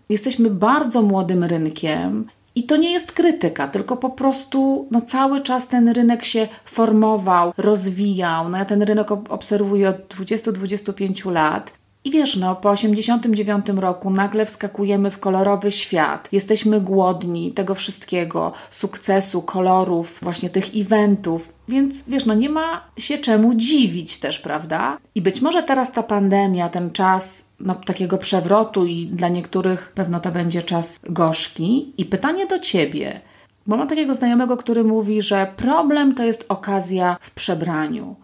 jesteśmy 0.09 0.49
bardzo 0.49 1.01
młodym 1.01 1.43
rynkiem 1.43 2.27
i 2.55 2.63
to 2.63 2.77
nie 2.77 2.91
jest 2.91 3.11
krytyka, 3.11 3.67
tylko 3.67 3.97
po 3.97 4.09
prostu 4.09 4.87
no, 4.91 5.01
cały 5.01 5.41
czas 5.41 5.67
ten 5.67 5.89
rynek 5.89 6.23
się 6.23 6.47
formował, 6.65 7.53
rozwijał. 7.57 8.49
No, 8.49 8.57
ja 8.57 8.65
ten 8.65 8.81
rynek 8.81 9.11
obserwuję 9.11 9.89
od 9.89 10.15
20-25 10.15 11.31
lat 11.31 11.73
i 12.03 12.11
wiesz, 12.11 12.35
no, 12.35 12.55
po 12.55 12.69
89 12.69 13.65
roku 13.75 14.09
nagle 14.09 14.45
wskakujemy 14.45 15.11
w 15.11 15.19
kolorowy 15.19 15.71
świat. 15.71 16.29
Jesteśmy 16.31 16.81
głodni 16.81 17.51
tego 17.51 17.75
wszystkiego, 17.75 18.51
sukcesu, 18.69 19.41
kolorów, 19.41 20.19
właśnie 20.21 20.49
tych 20.49 20.65
eventów. 20.75 21.53
Więc 21.67 22.03
wiesz, 22.07 22.25
no 22.25 22.33
nie 22.33 22.49
ma 22.49 22.91
się 22.97 23.17
czemu 23.17 23.53
dziwić 23.53 24.17
też, 24.17 24.39
prawda? 24.39 24.97
I 25.15 25.21
być 25.21 25.41
może 25.41 25.63
teraz 25.63 25.91
ta 25.91 26.03
pandemia, 26.03 26.69
ten 26.69 26.91
czas 26.91 27.45
no, 27.59 27.75
takiego 27.75 28.17
przewrotu 28.17 28.85
i 28.85 29.07
dla 29.07 29.29
niektórych 29.29 29.91
pewno 29.95 30.19
to 30.19 30.31
będzie 30.31 30.61
czas 30.61 30.99
gorzki. 31.03 31.93
I 31.97 32.05
pytanie 32.05 32.47
do 32.47 32.59
ciebie, 32.59 33.21
bo 33.67 33.77
mam 33.77 33.87
takiego 33.87 34.15
znajomego, 34.15 34.57
który 34.57 34.83
mówi, 34.83 35.21
że 35.21 35.53
problem 35.55 36.15
to 36.15 36.23
jest 36.23 36.45
okazja 36.49 37.17
w 37.21 37.31
przebraniu. 37.31 38.15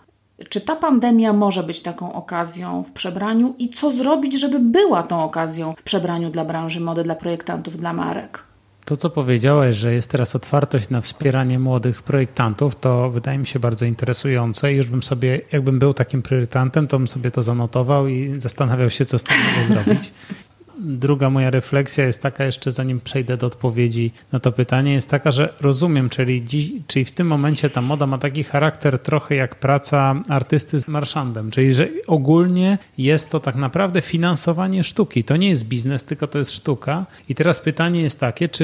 Czy 0.49 0.61
ta 0.61 0.75
pandemia 0.75 1.33
może 1.33 1.63
być 1.63 1.81
taką 1.81 2.13
okazją 2.13 2.83
w 2.83 2.91
przebraniu 2.91 3.55
i 3.59 3.69
co 3.69 3.91
zrobić, 3.91 4.39
żeby 4.39 4.59
była 4.59 5.03
tą 5.03 5.23
okazją 5.23 5.73
w 5.77 5.83
przebraniu 5.83 6.29
dla 6.29 6.45
branży 6.45 6.79
mody, 6.79 7.03
dla 7.03 7.15
projektantów, 7.15 7.77
dla 7.77 7.93
marek? 7.93 8.43
To, 8.85 8.97
co 8.97 9.09
powiedziałeś, 9.09 9.77
że 9.77 9.93
jest 9.93 10.11
teraz 10.11 10.35
otwartość 10.35 10.89
na 10.89 11.01
wspieranie 11.01 11.59
młodych 11.59 12.03
projektantów, 12.03 12.75
to 12.75 13.09
wydaje 13.09 13.37
mi 13.37 13.47
się 13.47 13.59
bardzo 13.59 13.85
interesujące. 13.85 14.73
Już 14.73 14.87
bym 14.87 15.03
sobie, 15.03 15.41
jakbym 15.51 15.79
był 15.79 15.93
takim 15.93 16.21
projektantem, 16.21 16.87
to 16.87 16.97
bym 16.97 17.07
sobie 17.07 17.31
to 17.31 17.43
zanotował 17.43 18.07
i 18.07 18.39
zastanawiał 18.39 18.89
się, 18.89 19.05
co 19.05 19.19
z 19.19 19.23
tym 19.23 19.37
zrobić. 19.67 20.11
Druga 20.79 21.29
moja 21.29 21.49
refleksja 21.49 22.05
jest 22.05 22.21
taka, 22.21 22.45
jeszcze 22.45 22.71
zanim 22.71 22.99
przejdę 22.99 23.37
do 23.37 23.47
odpowiedzi 23.47 24.11
na 24.31 24.39
to 24.39 24.51
pytanie, 24.51 24.93
jest 24.93 25.09
taka, 25.09 25.31
że 25.31 25.53
rozumiem, 25.61 26.09
czyli, 26.09 26.45
dziś, 26.45 26.71
czyli 26.87 27.05
w 27.05 27.11
tym 27.11 27.27
momencie 27.27 27.69
ta 27.69 27.81
moda 27.81 28.07
ma 28.07 28.17
taki 28.17 28.43
charakter 28.43 28.99
trochę 28.99 29.35
jak 29.35 29.55
praca 29.55 30.15
artysty 30.29 30.79
z 30.79 30.87
marszandem, 30.87 31.51
czyli 31.51 31.73
że 31.73 31.87
ogólnie 32.07 32.77
jest 32.97 33.31
to 33.31 33.39
tak 33.39 33.55
naprawdę 33.55 34.01
finansowanie 34.01 34.83
sztuki. 34.83 35.23
To 35.23 35.37
nie 35.37 35.49
jest 35.49 35.67
biznes, 35.67 36.03
tylko 36.03 36.27
to 36.27 36.37
jest 36.37 36.51
sztuka. 36.51 37.05
I 37.29 37.35
teraz 37.35 37.59
pytanie 37.59 38.01
jest 38.01 38.19
takie, 38.19 38.49
czy, 38.49 38.63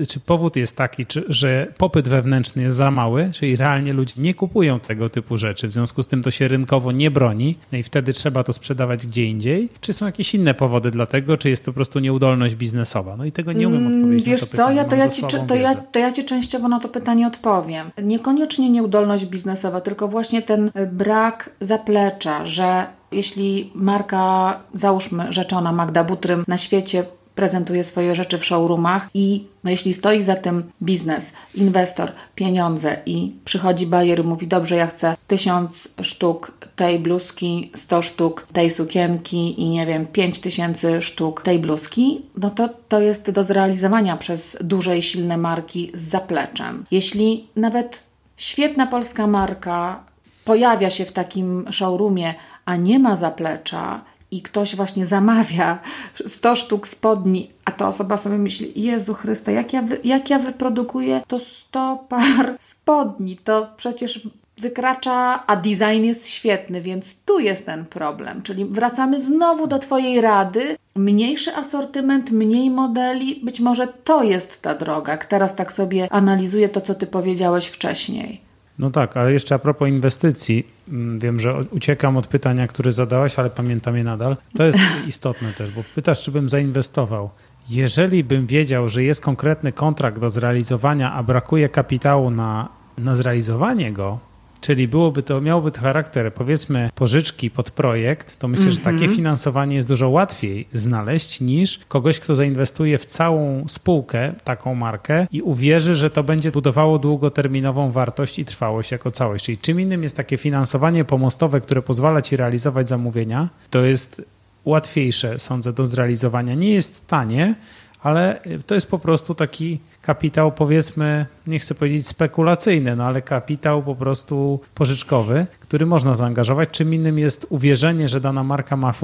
y, 0.00 0.06
czy 0.06 0.20
powód 0.20 0.56
jest 0.56 0.76
taki, 0.76 1.06
czy, 1.06 1.24
że 1.28 1.72
popyt 1.76 2.08
wewnętrzny 2.08 2.62
jest 2.62 2.76
za 2.76 2.90
mały, 2.90 3.30
czyli 3.32 3.56
realnie 3.56 3.92
ludzie 3.92 4.14
nie 4.18 4.34
kupują 4.34 4.80
tego 4.80 5.08
typu 5.08 5.36
rzeczy, 5.36 5.68
w 5.68 5.72
związku 5.72 6.02
z 6.02 6.08
tym 6.08 6.22
to 6.22 6.30
się 6.30 6.48
rynkowo 6.48 6.92
nie 6.92 7.10
broni 7.10 7.56
no 7.72 7.78
i 7.78 7.82
wtedy 7.82 8.12
trzeba 8.12 8.44
to 8.44 8.52
sprzedawać 8.52 9.06
gdzie 9.06 9.24
indziej, 9.24 9.68
czy 9.80 9.92
są 9.92 10.06
jakieś 10.06 10.34
inne 10.34 10.54
powody 10.54 10.90
dla 10.90 11.06
tego, 11.06 11.29
czy 11.36 11.50
jest 11.50 11.64
to 11.64 11.70
po 11.70 11.74
prostu 11.74 11.98
nieudolność 11.98 12.54
biznesowa? 12.54 13.16
No 13.16 13.24
i 13.24 13.32
tego 13.32 13.52
nie 13.52 13.68
umiem 13.68 13.86
Mm, 13.86 13.98
odpowiedzieć 14.00 14.26
Wiesz 14.26 14.40
co, 14.40 14.46
pytanie. 14.50 14.76
ja 14.76 14.84
to, 14.84 14.90
Mam 14.90 14.98
ja 14.98 15.08
ci, 15.08 15.22
to, 15.46 15.54
ja, 15.54 15.74
to 15.74 15.98
ja 15.98 16.12
Ci 16.12 16.24
częściowo 16.24 16.68
na 16.68 16.80
to 16.80 16.88
pytanie 16.88 17.26
odpowiem. 17.26 17.90
Niekoniecznie 18.02 18.70
nieudolność 18.70 19.24
biznesowa, 19.26 19.80
tylko 19.80 20.08
właśnie 20.08 20.42
ten 20.42 20.70
brak 20.92 21.50
zaplecza, 21.60 22.44
że 22.44 22.86
jeśli 23.12 23.70
marka, 23.74 24.58
załóżmy 24.74 25.32
rzeczona 25.32 25.72
Magda 25.72 26.04
Butrym 26.04 26.44
na 26.48 26.56
świecie 26.58 27.04
prezentuje 27.34 27.84
swoje 27.84 28.14
rzeczy 28.14 28.38
w 28.38 28.44
showroomach 28.44 29.08
i 29.14 29.44
no 29.64 29.70
jeśli 29.70 29.92
stoi 29.92 30.22
za 30.22 30.36
tym 30.36 30.70
biznes, 30.82 31.32
inwestor, 31.54 32.12
pieniądze 32.34 32.96
i 33.06 33.32
przychodzi 33.44 33.86
bajer 33.86 34.20
i 34.20 34.22
mówi, 34.22 34.46
dobrze, 34.46 34.76
ja 34.76 34.86
chcę 34.86 35.16
tysiąc 35.26 35.88
sztuk 36.02 36.52
tej 36.76 36.98
bluzki, 36.98 37.70
100 37.74 38.02
sztuk 38.02 38.46
tej 38.52 38.70
sukienki 38.70 39.60
i 39.60 39.68
nie 39.68 39.86
wiem, 39.86 40.06
5 40.06 40.38
tysięcy 40.38 41.02
sztuk 41.02 41.42
tej 41.42 41.58
bluzki, 41.58 42.22
no 42.36 42.50
to 42.50 42.68
to 42.88 43.00
jest 43.00 43.30
do 43.30 43.42
zrealizowania 43.42 44.16
przez 44.16 44.58
duże 44.60 44.98
i 44.98 45.02
silne 45.02 45.36
marki 45.36 45.90
z 45.94 46.00
zapleczem. 46.00 46.84
Jeśli 46.90 47.48
nawet 47.56 48.02
świetna 48.36 48.86
polska 48.86 49.26
marka 49.26 50.04
pojawia 50.44 50.90
się 50.90 51.04
w 51.04 51.12
takim 51.12 51.64
showroomie, 51.70 52.34
a 52.64 52.76
nie 52.76 52.98
ma 52.98 53.16
zaplecza 53.16 54.04
i 54.30 54.42
ktoś 54.42 54.76
właśnie 54.76 55.06
zamawia 55.06 55.78
100 56.26 56.56
sztuk 56.56 56.88
spodni, 56.88 57.50
a 57.64 57.72
ta 57.72 57.88
osoba 57.88 58.16
sobie 58.16 58.38
myśli, 58.38 58.82
Jezu 58.82 59.14
Chryste, 59.14 59.52
jak 59.52 59.72
ja, 59.72 59.82
wy, 59.82 59.98
jak 60.04 60.30
ja 60.30 60.38
wyprodukuję 60.38 61.22
to 61.28 61.38
100 61.38 62.04
par 62.08 62.56
spodni, 62.58 63.36
to 63.36 63.68
przecież 63.76 64.28
wykracza, 64.60 65.46
a 65.46 65.56
design 65.56 66.04
jest 66.04 66.28
świetny, 66.28 66.82
więc 66.82 67.16
tu 67.24 67.38
jest 67.38 67.66
ten 67.66 67.84
problem. 67.84 68.42
Czyli 68.42 68.64
wracamy 68.64 69.20
znowu 69.20 69.66
do 69.66 69.78
Twojej 69.78 70.20
rady. 70.20 70.76
Mniejszy 70.96 71.54
asortyment, 71.54 72.30
mniej 72.30 72.70
modeli, 72.70 73.40
być 73.44 73.60
może 73.60 73.86
to 73.86 74.22
jest 74.22 74.62
ta 74.62 74.74
droga. 74.74 75.16
Teraz 75.16 75.54
tak 75.54 75.72
sobie 75.72 76.12
analizuję 76.12 76.68
to, 76.68 76.80
co 76.80 76.94
Ty 76.94 77.06
powiedziałeś 77.06 77.66
wcześniej. 77.66 78.49
No 78.80 78.90
tak, 78.90 79.16
ale 79.16 79.32
jeszcze 79.32 79.54
a 79.54 79.58
propos 79.58 79.88
inwestycji, 79.88 80.66
mm, 80.88 81.18
wiem, 81.18 81.40
że 81.40 81.54
uciekam 81.70 82.16
od 82.16 82.26
pytania, 82.26 82.66
które 82.66 82.92
zadałaś, 82.92 83.38
ale 83.38 83.50
pamiętam 83.50 83.96
je 83.96 84.04
nadal. 84.04 84.36
To 84.54 84.64
jest 84.64 84.78
istotne 85.08 85.52
też, 85.52 85.74
bo 85.74 85.80
pytasz, 85.94 86.22
czy 86.22 86.30
bym 86.32 86.48
zainwestował. 86.48 87.30
Jeżeli 87.68 88.24
bym 88.24 88.46
wiedział, 88.46 88.88
że 88.88 89.02
jest 89.02 89.20
konkretny 89.20 89.72
kontrakt 89.72 90.18
do 90.18 90.30
zrealizowania, 90.30 91.12
a 91.12 91.22
brakuje 91.22 91.68
kapitału 91.68 92.30
na, 92.30 92.68
na 92.98 93.16
zrealizowanie 93.16 93.92
go, 93.92 94.18
czyli 94.60 94.88
byłoby 94.88 95.22
to, 95.22 95.40
miałoby 95.40 95.70
to 95.70 95.80
charakter 95.80 96.34
powiedzmy 96.34 96.90
pożyczki 96.94 97.50
pod 97.50 97.70
projekt, 97.70 98.38
to 98.38 98.48
myślę, 98.48 98.70
że 98.70 98.80
takie 98.80 99.08
finansowanie 99.08 99.76
jest 99.76 99.88
dużo 99.88 100.08
łatwiej 100.08 100.68
znaleźć 100.72 101.40
niż 101.40 101.80
kogoś, 101.88 102.20
kto 102.20 102.34
zainwestuje 102.34 102.98
w 102.98 103.06
całą 103.06 103.68
spółkę, 103.68 104.32
taką 104.44 104.74
markę 104.74 105.26
i 105.32 105.42
uwierzy, 105.42 105.94
że 105.94 106.10
to 106.10 106.22
będzie 106.22 106.50
budowało 106.50 106.98
długoterminową 106.98 107.90
wartość 107.90 108.38
i 108.38 108.44
trwałość 108.44 108.90
jako 108.90 109.10
całość. 109.10 109.44
Czyli 109.44 109.58
czym 109.58 109.80
innym 109.80 110.02
jest 110.02 110.16
takie 110.16 110.36
finansowanie 110.36 111.04
pomostowe, 111.04 111.60
które 111.60 111.82
pozwala 111.82 112.22
ci 112.22 112.36
realizować 112.36 112.88
zamówienia, 112.88 113.48
to 113.70 113.84
jest 113.84 114.22
łatwiejsze, 114.64 115.38
sądzę, 115.38 115.72
do 115.72 115.86
zrealizowania. 115.86 116.54
Nie 116.54 116.70
jest 116.70 117.06
tanie, 117.06 117.54
ale 118.02 118.40
to 118.66 118.74
jest 118.74 118.90
po 118.90 118.98
prostu 118.98 119.34
taki 119.34 119.78
kapitał, 120.02 120.52
powiedzmy, 120.52 121.26
nie 121.46 121.58
chcę 121.58 121.74
powiedzieć 121.74 122.06
spekulacyjny, 122.06 122.96
no 122.96 123.04
ale 123.04 123.22
kapitał 123.22 123.82
po 123.82 123.94
prostu 123.94 124.60
pożyczkowy, 124.74 125.46
który 125.60 125.86
można 125.86 126.14
zaangażować. 126.14 126.68
Czym 126.70 126.94
innym 126.94 127.18
jest 127.18 127.46
uwierzenie, 127.48 128.08
że 128.08 128.20
dana 128.20 128.44
marka 128.44 128.76
ma 128.76 128.94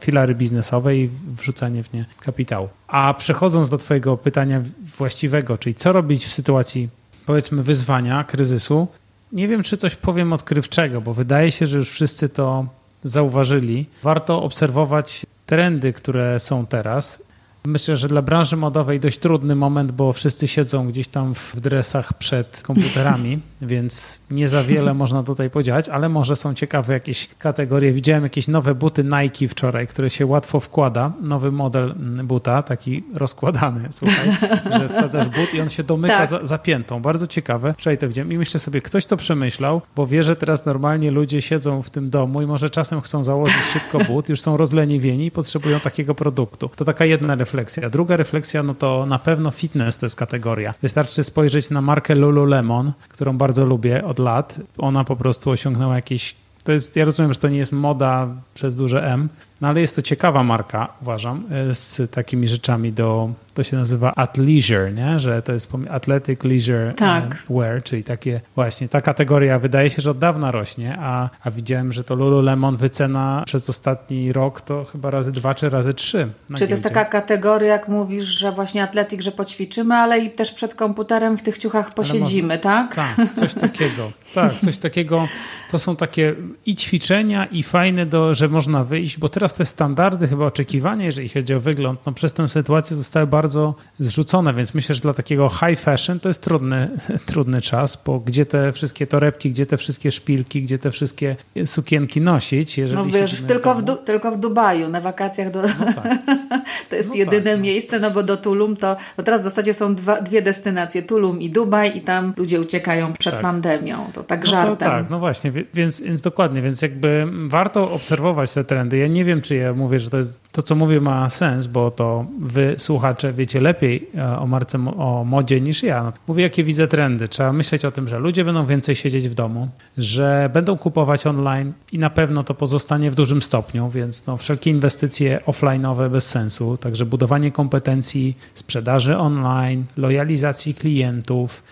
filary 0.00 0.34
biznesowe 0.34 0.96
i 0.96 1.10
wrzucanie 1.40 1.82
w 1.82 1.92
nie 1.92 2.04
kapitału. 2.20 2.68
A 2.88 3.14
przechodząc 3.14 3.70
do 3.70 3.78
Twojego 3.78 4.16
pytania 4.16 4.62
właściwego, 4.98 5.58
czyli 5.58 5.74
co 5.74 5.92
robić 5.92 6.26
w 6.26 6.32
sytuacji, 6.32 6.88
powiedzmy, 7.26 7.62
wyzwania, 7.62 8.24
kryzysu, 8.24 8.88
nie 9.32 9.48
wiem, 9.48 9.62
czy 9.62 9.76
coś 9.76 9.96
powiem 9.96 10.32
odkrywczego, 10.32 11.00
bo 11.00 11.14
wydaje 11.14 11.52
się, 11.52 11.66
że 11.66 11.78
już 11.78 11.90
wszyscy 11.90 12.28
to 12.28 12.66
zauważyli. 13.04 13.86
Warto 14.02 14.42
obserwować 14.42 15.26
trendy, 15.46 15.92
które 15.92 16.40
są 16.40 16.66
teraz 16.66 17.29
Myślę, 17.64 17.96
że 17.96 18.08
dla 18.08 18.22
branży 18.22 18.56
modowej 18.56 19.00
dość 19.00 19.18
trudny 19.18 19.54
moment, 19.54 19.92
bo 19.92 20.12
wszyscy 20.12 20.48
siedzą 20.48 20.88
gdzieś 20.88 21.08
tam 21.08 21.34
w 21.34 21.60
dresach 21.60 22.12
przed 22.12 22.62
komputerami. 22.62 23.38
Więc 23.62 24.20
nie 24.30 24.48
za 24.48 24.62
wiele 24.62 24.94
można 25.02 25.22
tutaj 25.22 25.50
podziałać, 25.50 25.88
ale 25.88 26.08
może 26.08 26.36
są 26.36 26.54
ciekawe 26.54 26.92
jakieś 26.92 27.28
kategorie. 27.38 27.92
Widziałem 27.92 28.22
jakieś 28.22 28.48
nowe 28.48 28.74
buty 28.74 29.04
Nike 29.04 29.48
wczoraj, 29.48 29.86
które 29.86 30.10
się 30.10 30.26
łatwo 30.26 30.60
wkłada. 30.60 31.12
Nowy 31.20 31.52
model 31.52 31.94
buta, 32.24 32.62
taki 32.62 33.04
rozkładany, 33.14 33.88
słuchaj, 33.90 34.32
że 34.80 34.88
wsadzasz 34.88 35.28
but 35.28 35.54
i 35.54 35.60
on 35.60 35.68
się 35.68 35.82
domyka 35.82 36.18
tak. 36.18 36.28
za, 36.28 36.46
zapiętą. 36.46 37.02
Bardzo 37.02 37.26
ciekawe. 37.26 37.74
Wczoraj 37.78 37.98
to 37.98 38.08
widziałem 38.08 38.32
i 38.32 38.38
myślę 38.38 38.60
sobie, 38.60 38.80
ktoś 38.80 39.06
to 39.06 39.16
przemyślał, 39.16 39.82
bo 39.96 40.06
wie, 40.06 40.22
że 40.22 40.36
teraz 40.36 40.66
normalnie 40.66 41.10
ludzie 41.10 41.42
siedzą 41.42 41.82
w 41.82 41.90
tym 41.90 42.10
domu 42.10 42.42
i 42.42 42.46
może 42.46 42.70
czasem 42.70 43.00
chcą 43.00 43.22
założyć 43.22 43.56
szybko 43.72 43.98
but, 43.98 44.28
już 44.28 44.40
są 44.40 44.56
rozleniwieni 44.56 45.26
i 45.26 45.30
potrzebują 45.30 45.80
takiego 45.80 46.14
produktu. 46.14 46.70
To 46.76 46.84
taka 46.84 47.04
jedna 47.04 47.34
refleksja. 47.34 47.90
Druga 47.90 48.16
refleksja, 48.16 48.62
no 48.62 48.74
to 48.74 49.06
na 49.06 49.18
pewno 49.18 49.50
fitness 49.50 49.98
to 49.98 50.06
jest 50.06 50.16
kategoria. 50.16 50.74
Wystarczy 50.82 51.24
spojrzeć 51.24 51.70
na 51.70 51.80
markę 51.80 52.14
Lululemon, 52.14 52.92
którą 53.08 53.38
bardzo 53.38 53.49
lubię 53.58 54.04
od 54.04 54.18
lat. 54.18 54.60
Ona 54.78 55.04
po 55.04 55.16
prostu 55.16 55.50
osiągnęła 55.50 55.96
jakieś 55.96 56.36
to 56.64 56.72
jest, 56.72 56.96
ja 56.96 57.04
rozumiem, 57.04 57.32
że 57.32 57.40
to 57.40 57.48
nie 57.48 57.58
jest 57.58 57.72
moda 57.72 58.28
przez 58.54 58.76
duże 58.76 59.12
M, 59.12 59.28
no 59.60 59.68
ale 59.68 59.80
jest 59.80 59.96
to 59.96 60.02
ciekawa 60.02 60.44
marka, 60.44 60.88
uważam, 61.02 61.44
e, 61.70 61.74
z 61.74 62.10
takimi 62.10 62.48
rzeczami 62.48 62.92
do, 62.92 63.30
to 63.54 63.62
się 63.62 63.76
nazywa 63.76 64.12
athleisure, 64.16 64.92
nie? 64.92 65.20
że 65.20 65.42
to 65.42 65.52
jest 65.52 65.72
athletic 65.90 66.44
leisure 66.44 66.92
tak. 66.96 67.42
wear, 67.50 67.82
czyli 67.82 68.04
takie 68.04 68.40
właśnie, 68.54 68.88
ta 68.88 69.00
kategoria 69.00 69.58
wydaje 69.58 69.90
się, 69.90 70.02
że 70.02 70.10
od 70.10 70.18
dawna 70.18 70.50
rośnie, 70.50 70.96
a, 71.00 71.30
a 71.44 71.50
widziałem, 71.50 71.92
że 71.92 72.04
to 72.04 72.14
Lululemon 72.14 72.76
wycena 72.76 73.42
przez 73.46 73.70
ostatni 73.70 74.32
rok 74.32 74.60
to 74.60 74.84
chyba 74.84 75.10
razy 75.10 75.32
dwa 75.32 75.54
czy 75.54 75.68
razy 75.70 75.94
trzy. 75.94 76.28
Czy 76.56 76.66
to 76.66 76.70
jest 76.70 76.82
taka 76.82 77.04
kategoria, 77.04 77.68
jak 77.68 77.88
mówisz, 77.88 78.24
że 78.24 78.52
właśnie 78.52 78.82
atletik, 78.82 79.22
że 79.22 79.32
poćwiczymy, 79.32 79.94
ale 79.94 80.18
i 80.18 80.30
też 80.30 80.52
przed 80.52 80.74
komputerem 80.74 81.38
w 81.38 81.42
tych 81.42 81.58
ciuchach 81.58 81.94
posiedzimy, 81.94 82.58
tak? 82.58 82.94
Tak, 82.94 83.16
coś 83.36 83.54
takiego. 83.68 84.12
tak, 84.34 84.52
coś 84.52 84.78
takiego. 84.78 85.28
To 85.70 85.78
są 85.78 85.96
takie 85.96 86.34
i 86.66 86.76
ćwiczenia, 86.76 87.46
i 87.46 87.62
fajne, 87.62 88.06
do, 88.06 88.34
że 88.34 88.48
można 88.48 88.84
wyjść, 88.84 89.18
bo 89.18 89.28
teraz 89.28 89.49
te 89.54 89.64
standardy, 89.64 90.28
chyba 90.28 90.46
oczekiwania, 90.46 91.06
jeżeli 91.06 91.28
chodzi 91.28 91.54
o 91.54 91.60
wygląd, 91.60 92.00
no 92.06 92.12
przez 92.12 92.32
tę 92.32 92.48
sytuację 92.48 92.96
zostały 92.96 93.26
bardzo 93.26 93.74
zrzucone, 94.00 94.54
więc 94.54 94.74
myślę, 94.74 94.94
że 94.94 95.00
dla 95.00 95.14
takiego 95.14 95.48
high 95.48 95.80
fashion 95.80 96.20
to 96.20 96.28
jest 96.28 96.42
trudny, 96.42 96.88
trudny 97.26 97.62
czas, 97.62 98.02
bo 98.06 98.20
gdzie 98.20 98.46
te 98.46 98.72
wszystkie 98.72 99.06
torebki, 99.06 99.50
gdzie 99.50 99.66
te 99.66 99.76
wszystkie 99.76 100.12
szpilki, 100.12 100.62
gdzie 100.62 100.78
te 100.78 100.90
wszystkie 100.90 101.36
sukienki 101.64 102.20
nosić? 102.20 102.80
no 102.94 103.04
wiesz, 103.04 103.42
tylko 103.42 103.74
w, 103.74 104.04
tylko 104.04 104.30
w 104.30 104.38
Dubaju, 104.40 104.88
na 104.88 105.00
wakacjach 105.00 105.50
do... 105.50 105.62
No 105.62 105.92
tak. 106.02 106.18
to 106.90 106.96
jest 106.96 107.08
no 107.08 107.14
jedyne 107.14 107.50
tak, 107.50 107.56
no. 107.56 107.64
miejsce, 107.64 108.00
no 108.00 108.10
bo 108.10 108.22
do 108.22 108.36
Tulum 108.36 108.76
to, 108.76 108.96
no 109.18 109.24
teraz 109.24 109.40
w 109.40 109.44
zasadzie 109.44 109.74
są 109.74 109.94
dwa, 109.94 110.20
dwie 110.20 110.42
destynacje, 110.42 111.02
Tulum 111.02 111.40
i 111.40 111.50
Dubaj 111.50 111.96
i 111.96 112.00
tam 112.00 112.32
ludzie 112.36 112.60
uciekają 112.60 113.12
przed 113.12 113.32
tak. 113.32 113.42
pandemią, 113.42 114.10
to 114.12 114.22
tak 114.22 114.46
żartem. 114.46 114.70
No 114.70 114.76
to 114.76 114.84
tak, 114.84 115.10
no 115.10 115.18
właśnie, 115.18 115.52
więc, 115.74 116.00
więc 116.00 116.22
dokładnie, 116.22 116.62
więc 116.62 116.82
jakby 116.82 117.26
warto 117.46 117.90
obserwować 117.90 118.52
te 118.52 118.64
trendy. 118.64 118.98
Ja 118.98 119.06
nie 119.06 119.24
wiem, 119.24 119.39
czy 119.40 119.56
ja 119.56 119.72
mówię, 119.72 120.00
że 120.00 120.10
to 120.10 120.16
jest 120.16 120.42
to, 120.52 120.62
co 120.62 120.74
mówię, 120.74 121.00
ma 121.00 121.30
sens, 121.30 121.66
bo 121.66 121.90
to 121.90 122.24
wy, 122.40 122.74
słuchacze, 122.78 123.32
wiecie 123.32 123.60
lepiej 123.60 124.08
e, 124.18 124.38
o 124.38 124.46
marce, 124.46 124.78
o 124.96 125.24
modzie 125.24 125.60
niż 125.60 125.82
ja. 125.82 126.12
Mówię, 126.28 126.42
jakie 126.42 126.64
widzę 126.64 126.88
trendy. 126.88 127.28
Trzeba 127.28 127.52
myśleć 127.52 127.84
o 127.84 127.90
tym, 127.90 128.08
że 128.08 128.18
ludzie 128.18 128.44
będą 128.44 128.66
więcej 128.66 128.94
siedzieć 128.94 129.28
w 129.28 129.34
domu, 129.34 129.68
że 129.98 130.50
będą 130.52 130.78
kupować 130.78 131.26
online 131.26 131.72
i 131.92 131.98
na 131.98 132.10
pewno 132.10 132.44
to 132.44 132.54
pozostanie 132.54 133.10
w 133.10 133.14
dużym 133.14 133.42
stopniu, 133.42 133.90
więc 133.90 134.26
no, 134.26 134.36
wszelkie 134.36 134.70
inwestycje 134.70 135.40
offline'owe 135.46 136.10
bez 136.10 136.30
sensu. 136.30 136.76
Także 136.76 137.06
budowanie 137.06 137.52
kompetencji 137.52 138.36
sprzedaży 138.54 139.16
online, 139.16 139.84
lojalizacji 139.96 140.74
klientów, 140.74 141.62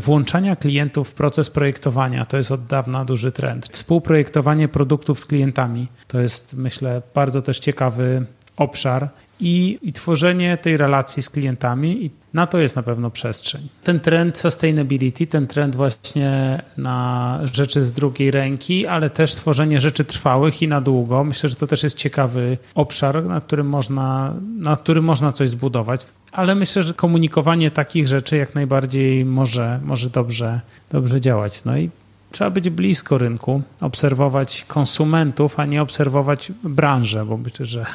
włączania 0.00 0.56
klientów 0.56 1.08
w 1.08 1.12
proces 1.12 1.50
projektowania 1.50 2.24
to 2.26 2.36
jest 2.36 2.52
od 2.52 2.66
dawna 2.66 3.04
duży 3.04 3.32
trend. 3.32 3.68
Współprojektowanie 3.72 4.68
produktów 4.68 5.20
z 5.20 5.26
klientami 5.26 5.88
to 6.08 6.20
jest, 6.20 6.58
myślę, 6.64 7.02
bardzo 7.14 7.42
też 7.42 7.58
ciekawy 7.58 8.26
obszar 8.56 9.08
i, 9.40 9.78
i 9.82 9.92
tworzenie 9.92 10.56
tej 10.56 10.76
relacji 10.76 11.22
z 11.22 11.30
klientami 11.30 12.04
i 12.04 12.10
na 12.34 12.46
to 12.46 12.58
jest 12.58 12.76
na 12.76 12.82
pewno 12.82 13.10
przestrzeń. 13.10 13.68
Ten 13.84 14.00
trend 14.00 14.38
sustainability, 14.38 15.26
ten 15.26 15.46
trend 15.46 15.76
właśnie 15.76 16.62
na 16.76 17.40
rzeczy 17.52 17.84
z 17.84 17.92
drugiej 17.92 18.30
ręki, 18.30 18.86
ale 18.86 19.10
też 19.10 19.34
tworzenie 19.34 19.80
rzeczy 19.80 20.04
trwałych 20.04 20.62
i 20.62 20.68
na 20.68 20.80
długo. 20.80 21.24
Myślę, 21.24 21.48
że 21.48 21.56
to 21.56 21.66
też 21.66 21.82
jest 21.82 21.96
ciekawy 21.96 22.58
obszar, 22.74 23.24
na 23.24 23.40
którym 23.40 23.68
można, 23.68 24.34
na 24.58 24.76
którym 24.76 25.04
można 25.04 25.32
coś 25.32 25.50
zbudować. 25.50 26.06
Ale 26.32 26.54
myślę, 26.54 26.82
że 26.82 26.94
komunikowanie 26.94 27.70
takich 27.70 28.08
rzeczy 28.08 28.36
jak 28.36 28.54
najbardziej 28.54 29.24
może, 29.24 29.80
może 29.84 30.10
dobrze, 30.10 30.60
dobrze 30.90 31.20
działać. 31.20 31.64
No 31.64 31.78
i 31.78 31.90
trzeba 32.34 32.50
być 32.50 32.70
blisko 32.70 33.18
rynku, 33.18 33.62
obserwować 33.80 34.64
konsumentów, 34.68 35.60
a 35.60 35.66
nie 35.66 35.82
obserwować 35.82 36.52
branżę, 36.64 37.24
bo 37.24 37.36
myślę, 37.36 37.66
że, 37.66 37.86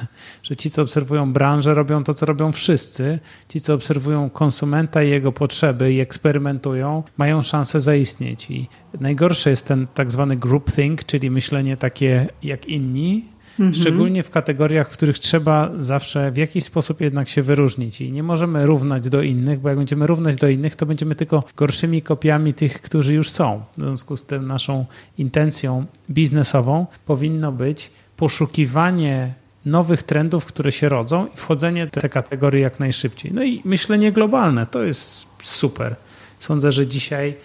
że 0.43 0.55
ci, 0.55 0.69
co 0.69 0.81
obserwują 0.81 1.33
branżę, 1.33 1.73
robią 1.73 2.03
to, 2.03 2.13
co 2.13 2.25
robią 2.25 2.51
wszyscy. 2.51 3.19
Ci, 3.49 3.61
co 3.61 3.73
obserwują 3.73 4.29
konsumenta 4.29 5.03
i 5.03 5.09
jego 5.09 5.31
potrzeby 5.31 5.93
i 5.93 5.99
eksperymentują, 5.99 7.03
mają 7.17 7.41
szansę 7.41 7.79
zaistnieć. 7.79 8.51
I 8.51 8.67
najgorsze 8.99 9.49
jest 9.49 9.65
ten 9.65 9.87
tak 9.93 10.11
zwany 10.11 10.37
groupthink, 10.37 11.03
czyli 11.03 11.31
myślenie 11.31 11.77
takie 11.77 12.27
jak 12.43 12.65
inni, 12.65 13.25
Mhm. 13.59 13.75
Szczególnie 13.75 14.23
w 14.23 14.29
kategoriach, 14.29 14.89
w 14.89 14.93
których 14.93 15.19
trzeba 15.19 15.71
zawsze 15.79 16.31
w 16.31 16.37
jakiś 16.37 16.63
sposób 16.63 17.01
jednak 17.01 17.29
się 17.29 17.41
wyróżnić 17.41 18.01
i 18.01 18.11
nie 18.11 18.23
możemy 18.23 18.65
równać 18.65 19.09
do 19.09 19.21
innych, 19.21 19.59
bo 19.59 19.69
jak 19.69 19.77
będziemy 19.77 20.07
równać 20.07 20.35
do 20.35 20.47
innych, 20.47 20.75
to 20.75 20.85
będziemy 20.85 21.15
tylko 21.15 21.43
gorszymi 21.57 22.01
kopiami 22.01 22.53
tych, 22.53 22.81
którzy 22.81 23.13
już 23.13 23.29
są. 23.29 23.63
W 23.77 23.81
związku 23.81 24.17
z 24.17 24.25
tym 24.25 24.47
naszą 24.47 24.85
intencją 25.17 25.85
biznesową 26.09 26.87
powinno 27.05 27.51
być 27.51 27.91
poszukiwanie 28.17 29.33
nowych 29.65 30.03
trendów, 30.03 30.45
które 30.45 30.71
się 30.71 30.89
rodzą 30.89 31.27
i 31.27 31.37
wchodzenie 31.37 31.87
w 31.87 31.91
te 31.91 32.09
kategorie 32.09 32.61
jak 32.61 32.79
najszybciej. 32.79 33.33
No 33.33 33.43
i 33.43 33.61
myślenie 33.65 34.11
globalne 34.11 34.65
to 34.65 34.83
jest 34.83 35.27
super. 35.43 35.95
Sądzę, 36.39 36.71
że 36.71 36.87
dzisiaj 36.87 37.35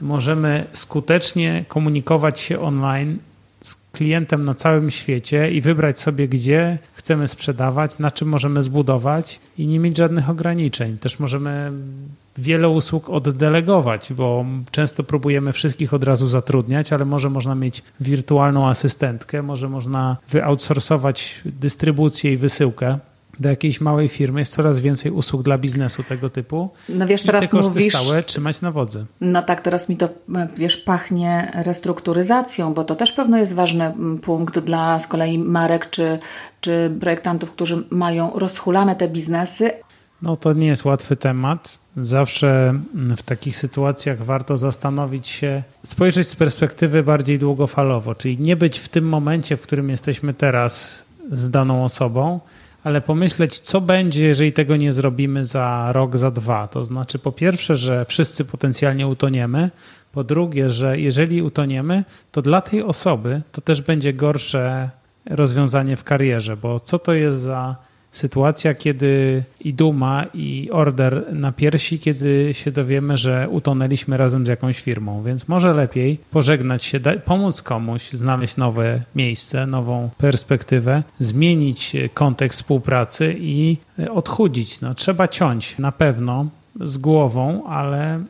możemy 0.00 0.66
skutecznie 0.72 1.64
komunikować 1.68 2.40
się 2.40 2.60
online 2.60 3.18
z 3.64 3.76
klientem 3.92 4.44
na 4.44 4.54
całym 4.54 4.90
świecie 4.90 5.50
i 5.50 5.60
wybrać 5.60 6.00
sobie, 6.00 6.28
gdzie 6.28 6.78
chcemy 6.92 7.28
sprzedawać, 7.28 7.98
na 7.98 8.10
czym 8.10 8.28
możemy 8.28 8.62
zbudować 8.62 9.40
i 9.58 9.66
nie 9.66 9.78
mieć 9.78 9.96
żadnych 9.96 10.30
ograniczeń. 10.30 10.98
Też 10.98 11.18
możemy 11.18 11.72
wiele 12.36 12.68
usług 12.68 13.10
oddelegować, 13.10 14.12
bo 14.12 14.44
często 14.70 15.02
próbujemy 15.02 15.52
wszystkich 15.52 15.94
od 15.94 16.04
razu 16.04 16.28
zatrudniać, 16.28 16.92
ale 16.92 17.04
może 17.04 17.30
można 17.30 17.54
mieć 17.54 17.82
wirtualną 18.00 18.68
asystentkę, 18.68 19.42
może 19.42 19.68
można 19.68 20.16
wyoutsourcować 20.28 21.40
dystrybucję 21.44 22.32
i 22.32 22.36
wysyłkę 22.36 22.98
do 23.40 23.48
jakiejś 23.48 23.80
małej 23.80 24.08
firmy 24.08 24.40
jest 24.40 24.52
coraz 24.52 24.78
więcej 24.78 25.12
usług 25.12 25.42
dla 25.42 25.58
biznesu 25.58 26.02
tego 26.02 26.28
typu. 26.28 26.70
No 26.88 27.06
wiesz, 27.06 27.22
teraz 27.22 27.50
te 27.50 27.56
mówisz, 27.56 27.94
stałe 27.94 28.22
trzymać 28.22 28.60
na 28.60 28.70
wodzy. 28.70 29.06
No 29.20 29.42
tak, 29.42 29.60
teraz 29.60 29.88
mi 29.88 29.96
to, 29.96 30.08
wiesz, 30.56 30.76
pachnie 30.76 31.52
restrukturyzacją, 31.64 32.74
bo 32.74 32.84
to 32.84 32.94
też 32.96 33.12
pewno 33.12 33.38
jest 33.38 33.54
ważny 33.54 33.94
punkt 34.22 34.58
dla 34.58 35.00
z 35.00 35.06
kolei 35.06 35.38
marek 35.38 35.90
czy, 35.90 36.18
czy 36.60 36.96
projektantów, 37.00 37.52
którzy 37.52 37.84
mają 37.90 38.30
rozhulane 38.34 38.96
te 38.96 39.08
biznesy. 39.08 39.70
No 40.22 40.36
to 40.36 40.52
nie 40.52 40.66
jest 40.66 40.84
łatwy 40.84 41.16
temat. 41.16 41.78
Zawsze 41.96 42.74
w 43.16 43.22
takich 43.22 43.56
sytuacjach 43.56 44.22
warto 44.22 44.56
zastanowić 44.56 45.28
się, 45.28 45.62
spojrzeć 45.84 46.28
z 46.28 46.36
perspektywy 46.36 47.02
bardziej 47.02 47.38
długofalowo, 47.38 48.14
czyli 48.14 48.38
nie 48.38 48.56
być 48.56 48.78
w 48.78 48.88
tym 48.88 49.08
momencie, 49.08 49.56
w 49.56 49.62
którym 49.62 49.90
jesteśmy 49.90 50.34
teraz 50.34 51.04
z 51.32 51.50
daną 51.50 51.84
osobą, 51.84 52.40
ale 52.84 53.00
pomyśleć, 53.00 53.60
co 53.60 53.80
będzie, 53.80 54.26
jeżeli 54.26 54.52
tego 54.52 54.76
nie 54.76 54.92
zrobimy 54.92 55.44
za 55.44 55.92
rok, 55.92 56.16
za 56.16 56.30
dwa. 56.30 56.68
To 56.68 56.84
znaczy, 56.84 57.18
po 57.18 57.32
pierwsze, 57.32 57.76
że 57.76 58.04
wszyscy 58.04 58.44
potencjalnie 58.44 59.06
utoniemy, 59.06 59.70
po 60.12 60.24
drugie, 60.24 60.70
że 60.70 61.00
jeżeli 61.00 61.42
utoniemy, 61.42 62.04
to 62.32 62.42
dla 62.42 62.60
tej 62.60 62.82
osoby 62.82 63.42
to 63.52 63.60
też 63.60 63.82
będzie 63.82 64.12
gorsze 64.12 64.90
rozwiązanie 65.26 65.96
w 65.96 66.04
karierze, 66.04 66.56
bo 66.56 66.80
co 66.80 66.98
to 66.98 67.12
jest 67.12 67.38
za 67.38 67.76
sytuacja, 68.14 68.74
kiedy 68.74 69.42
i 69.60 69.74
duma, 69.74 70.26
i 70.34 70.68
order 70.72 71.24
na 71.32 71.52
piersi, 71.52 71.98
kiedy 71.98 72.50
się 72.52 72.70
dowiemy, 72.70 73.16
że 73.16 73.48
utonęliśmy 73.50 74.16
razem 74.16 74.46
z 74.46 74.48
jakąś 74.48 74.80
firmą. 74.80 75.22
Więc 75.22 75.48
może 75.48 75.74
lepiej 75.74 76.18
pożegnać 76.30 76.84
się, 76.84 77.00
pomóc 77.24 77.62
komuś, 77.62 78.10
znaleźć 78.12 78.56
nowe 78.56 79.00
miejsce, 79.16 79.66
nową 79.66 80.10
perspektywę, 80.18 81.02
zmienić 81.20 81.92
kontekst 82.14 82.60
współpracy 82.60 83.36
i 83.38 83.76
odchudzić. 84.10 84.80
No, 84.80 84.94
trzeba 84.94 85.28
ciąć 85.28 85.78
na 85.78 85.92
pewno 85.92 86.46
z 86.80 86.98
głową, 86.98 87.66
ale 87.66 88.20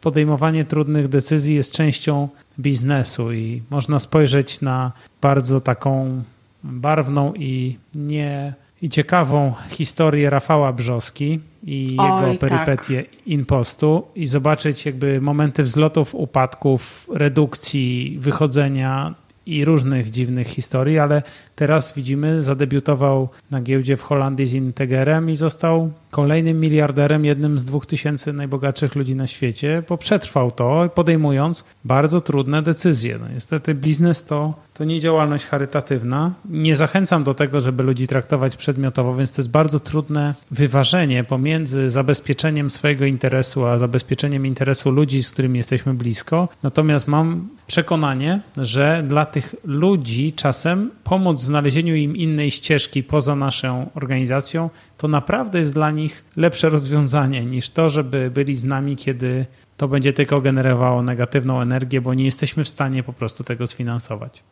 podejmowanie 0.00 0.64
trudnych 0.64 1.08
decyzji 1.08 1.54
jest 1.54 1.72
częścią 1.72 2.28
biznesu 2.58 3.32
i 3.32 3.62
można 3.70 3.98
spojrzeć 3.98 4.60
na 4.60 4.92
bardzo 5.22 5.60
taką 5.60 6.22
barwną 6.64 7.34
i 7.34 7.76
nie 7.94 8.54
i 8.82 8.88
ciekawą 8.88 9.54
historię 9.70 10.30
Rafała 10.30 10.72
Brzoski 10.72 11.40
i 11.62 11.96
Oj, 11.98 12.06
jego 12.06 12.40
perypetie 12.40 13.02
tak. 13.02 13.26
impostu 13.26 14.06
i 14.14 14.26
zobaczyć 14.26 14.86
jakby 14.86 15.20
momenty 15.20 15.62
wzlotów, 15.62 16.14
upadków, 16.14 17.10
redukcji, 17.12 18.16
wychodzenia 18.20 19.14
i 19.46 19.64
różnych 19.64 20.10
dziwnych 20.10 20.46
historii, 20.46 20.98
ale 20.98 21.22
teraz 21.56 21.94
widzimy, 21.94 22.42
zadebiutował 22.42 23.28
na 23.50 23.60
giełdzie 23.60 23.96
w 23.96 24.02
Holandii 24.02 24.46
z 24.46 24.52
Integerem 24.52 25.30
i 25.30 25.36
został 25.36 25.92
kolejnym 26.10 26.60
miliarderem, 26.60 27.24
jednym 27.24 27.58
z 27.58 27.64
dwóch 27.64 27.86
tysięcy 27.86 28.32
najbogatszych 28.32 28.94
ludzi 28.94 29.14
na 29.14 29.26
świecie, 29.26 29.82
bo 29.88 29.98
przetrwał 29.98 30.50
to, 30.50 30.90
podejmując 30.94 31.64
bardzo 31.84 32.20
trudne 32.20 32.62
decyzje. 32.62 33.18
No 33.20 33.28
niestety 33.34 33.74
biznes 33.74 34.24
to, 34.24 34.54
to 34.74 34.84
nie 34.84 35.00
działalność 35.00 35.46
charytatywna. 35.46 36.32
Nie 36.44 36.76
zachęcam 36.76 37.24
do 37.24 37.34
tego, 37.34 37.60
żeby 37.60 37.82
ludzi 37.82 38.06
traktować 38.06 38.56
przedmiotowo, 38.56 39.14
więc 39.14 39.32
to 39.32 39.40
jest 39.40 39.50
bardzo 39.50 39.80
trudne 39.80 40.34
wyważenie 40.50 41.24
pomiędzy 41.24 41.90
zabezpieczeniem 41.90 42.70
swojego 42.70 43.04
interesu, 43.04 43.66
a 43.66 43.78
zabezpieczeniem 43.78 44.46
interesu 44.46 44.90
ludzi, 44.90 45.22
z 45.22 45.30
którymi 45.30 45.58
jesteśmy 45.58 45.94
blisko. 45.94 46.48
Natomiast 46.62 47.08
mam 47.08 47.48
przekonanie, 47.66 48.40
że 48.56 49.04
dla 49.06 49.26
tych 49.26 49.54
ludzi 49.64 50.32
czasem 50.32 50.90
pomóc 51.04 51.40
w 51.40 51.44
znalezieniu 51.44 51.94
im 51.94 52.16
innej 52.16 52.50
ścieżki 52.50 53.02
poza 53.02 53.36
naszą 53.36 53.90
organizacją 53.94 54.70
to 55.00 55.08
naprawdę 55.08 55.58
jest 55.58 55.74
dla 55.74 55.90
nich 55.90 56.24
lepsze 56.36 56.68
rozwiązanie 56.68 57.44
niż 57.44 57.70
to, 57.70 57.88
żeby 57.88 58.30
byli 58.30 58.56
z 58.56 58.64
nami, 58.64 58.96
kiedy 58.96 59.46
to 59.76 59.88
będzie 59.88 60.12
tylko 60.12 60.40
generowało 60.40 61.02
negatywną 61.02 61.60
energię, 61.60 62.00
bo 62.00 62.14
nie 62.14 62.24
jesteśmy 62.24 62.64
w 62.64 62.68
stanie 62.68 63.02
po 63.02 63.12
prostu 63.12 63.44
tego 63.44 63.66
sfinansować. 63.66 64.42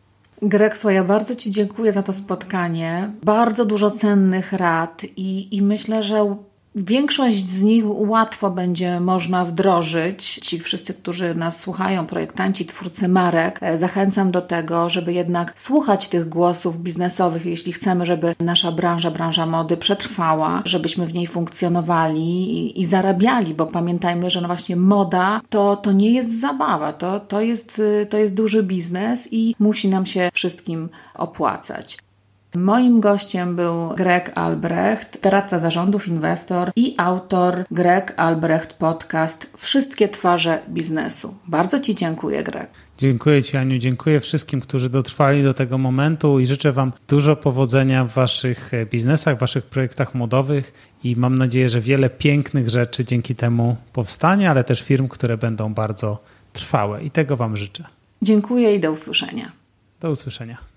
Greg, 0.41 0.75
ja 0.89 1.03
bardzo 1.03 1.35
Ci 1.35 1.51
dziękuję 1.51 1.91
za 1.91 2.03
to 2.03 2.13
spotkanie. 2.13 3.11
Bardzo 3.23 3.65
dużo 3.65 3.91
cennych 3.91 4.53
rad 4.53 5.05
i, 5.17 5.57
i 5.57 5.61
myślę, 5.61 6.03
że 6.03 6.35
Większość 6.75 7.49
z 7.49 7.61
nich 7.61 7.83
łatwo 7.87 8.51
będzie 8.51 8.99
można 8.99 9.45
wdrożyć. 9.45 10.35
Ci 10.35 10.59
wszyscy, 10.59 10.93
którzy 10.93 11.35
nas 11.35 11.59
słuchają, 11.59 12.05
projektanci, 12.05 12.65
twórcy 12.65 13.07
marek, 13.07 13.59
e, 13.61 13.77
zachęcam 13.77 14.31
do 14.31 14.41
tego, 14.41 14.89
żeby 14.89 15.13
jednak 15.13 15.53
słuchać 15.55 16.07
tych 16.07 16.29
głosów 16.29 16.77
biznesowych, 16.77 17.45
jeśli 17.45 17.73
chcemy, 17.73 18.05
żeby 18.05 18.35
nasza 18.39 18.71
branża, 18.71 19.11
branża 19.11 19.45
mody 19.45 19.77
przetrwała, 19.77 20.61
żebyśmy 20.65 21.05
w 21.05 21.13
niej 21.13 21.27
funkcjonowali 21.27 22.21
i, 22.21 22.81
i 22.81 22.85
zarabiali, 22.85 23.53
bo 23.53 23.65
pamiętajmy, 23.65 24.29
że 24.29 24.41
no 24.41 24.47
właśnie 24.47 24.75
moda 24.75 25.41
to, 25.49 25.75
to 25.75 25.91
nie 25.91 26.11
jest 26.11 26.39
zabawa, 26.39 26.93
to, 26.93 27.19
to, 27.19 27.41
jest, 27.41 27.81
to 28.09 28.17
jest 28.17 28.33
duży 28.33 28.63
biznes 28.63 29.27
i 29.31 29.55
musi 29.59 29.87
nam 29.87 30.05
się 30.05 30.29
wszystkim 30.33 30.89
opłacać. 31.15 32.08
Moim 32.55 32.99
gościem 32.99 33.55
był 33.55 33.89
Greg 33.97 34.31
Albrecht, 34.35 35.21
doradca 35.23 35.59
zarządów, 35.59 36.07
inwestor 36.07 36.71
i 36.75 36.95
autor 36.97 37.63
Greg 37.71 38.13
Albrecht 38.17 38.73
Podcast 38.73 39.49
Wszystkie 39.57 40.09
twarze 40.09 40.59
biznesu. 40.69 41.35
Bardzo 41.47 41.79
Ci 41.79 41.95
dziękuję, 41.95 42.43
Greg. 42.43 42.69
Dziękuję 42.97 43.43
Ci, 43.43 43.57
Aniu. 43.57 43.77
Dziękuję 43.77 44.19
wszystkim, 44.19 44.61
którzy 44.61 44.89
dotrwali 44.89 45.43
do 45.43 45.53
tego 45.53 45.77
momentu 45.77 46.39
i 46.39 46.47
życzę 46.47 46.71
Wam 46.71 46.91
dużo 47.07 47.35
powodzenia 47.35 48.05
w 48.05 48.13
Waszych 48.13 48.71
biznesach, 48.91 49.37
w 49.37 49.39
Waszych 49.39 49.65
projektach 49.65 50.15
modowych 50.15 50.73
i 51.03 51.15
mam 51.15 51.37
nadzieję, 51.37 51.69
że 51.69 51.81
wiele 51.81 52.09
pięknych 52.09 52.69
rzeczy 52.69 53.05
dzięki 53.05 53.35
temu 53.35 53.77
powstanie, 53.93 54.49
ale 54.49 54.63
też 54.63 54.81
firm, 54.81 55.07
które 55.07 55.37
będą 55.37 55.73
bardzo 55.73 56.19
trwałe 56.53 57.03
i 57.03 57.11
tego 57.11 57.37
Wam 57.37 57.57
życzę. 57.57 57.83
Dziękuję 58.21 58.75
i 58.75 58.79
do 58.79 58.91
usłyszenia. 58.91 59.51
Do 59.99 60.11
usłyszenia. 60.11 60.68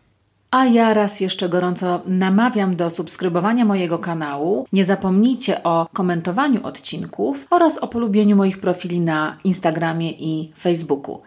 A 0.53 0.67
ja 0.67 0.95
raz 0.95 1.21
jeszcze 1.21 1.49
gorąco 1.49 2.03
namawiam 2.07 2.77
do 2.77 2.91
subskrybowania 2.91 3.65
mojego 3.65 3.99
kanału. 3.99 4.67
Nie 4.73 4.85
zapomnijcie 4.85 5.63
o 5.63 5.87
komentowaniu 5.93 6.67
odcinków 6.67 7.47
oraz 7.51 7.79
o 7.79 7.89
polubieniu 7.89 8.37
moich 8.37 8.61
profili 8.61 9.01
na 9.01 9.39
Instagramie 9.45 10.11
i 10.11 10.53
Facebooku. 10.59 11.21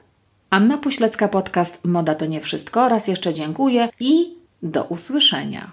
Anna 0.49 0.78
Puślecka 0.78 1.28
Podcast 1.28 1.86
Moda 1.86 2.15
to 2.15 2.26
nie 2.26 2.41
wszystko. 2.41 2.89
Raz 2.89 3.07
jeszcze 3.07 3.34
dziękuję 3.34 3.89
i 3.99 4.38
do 4.63 4.84
usłyszenia. 4.84 5.71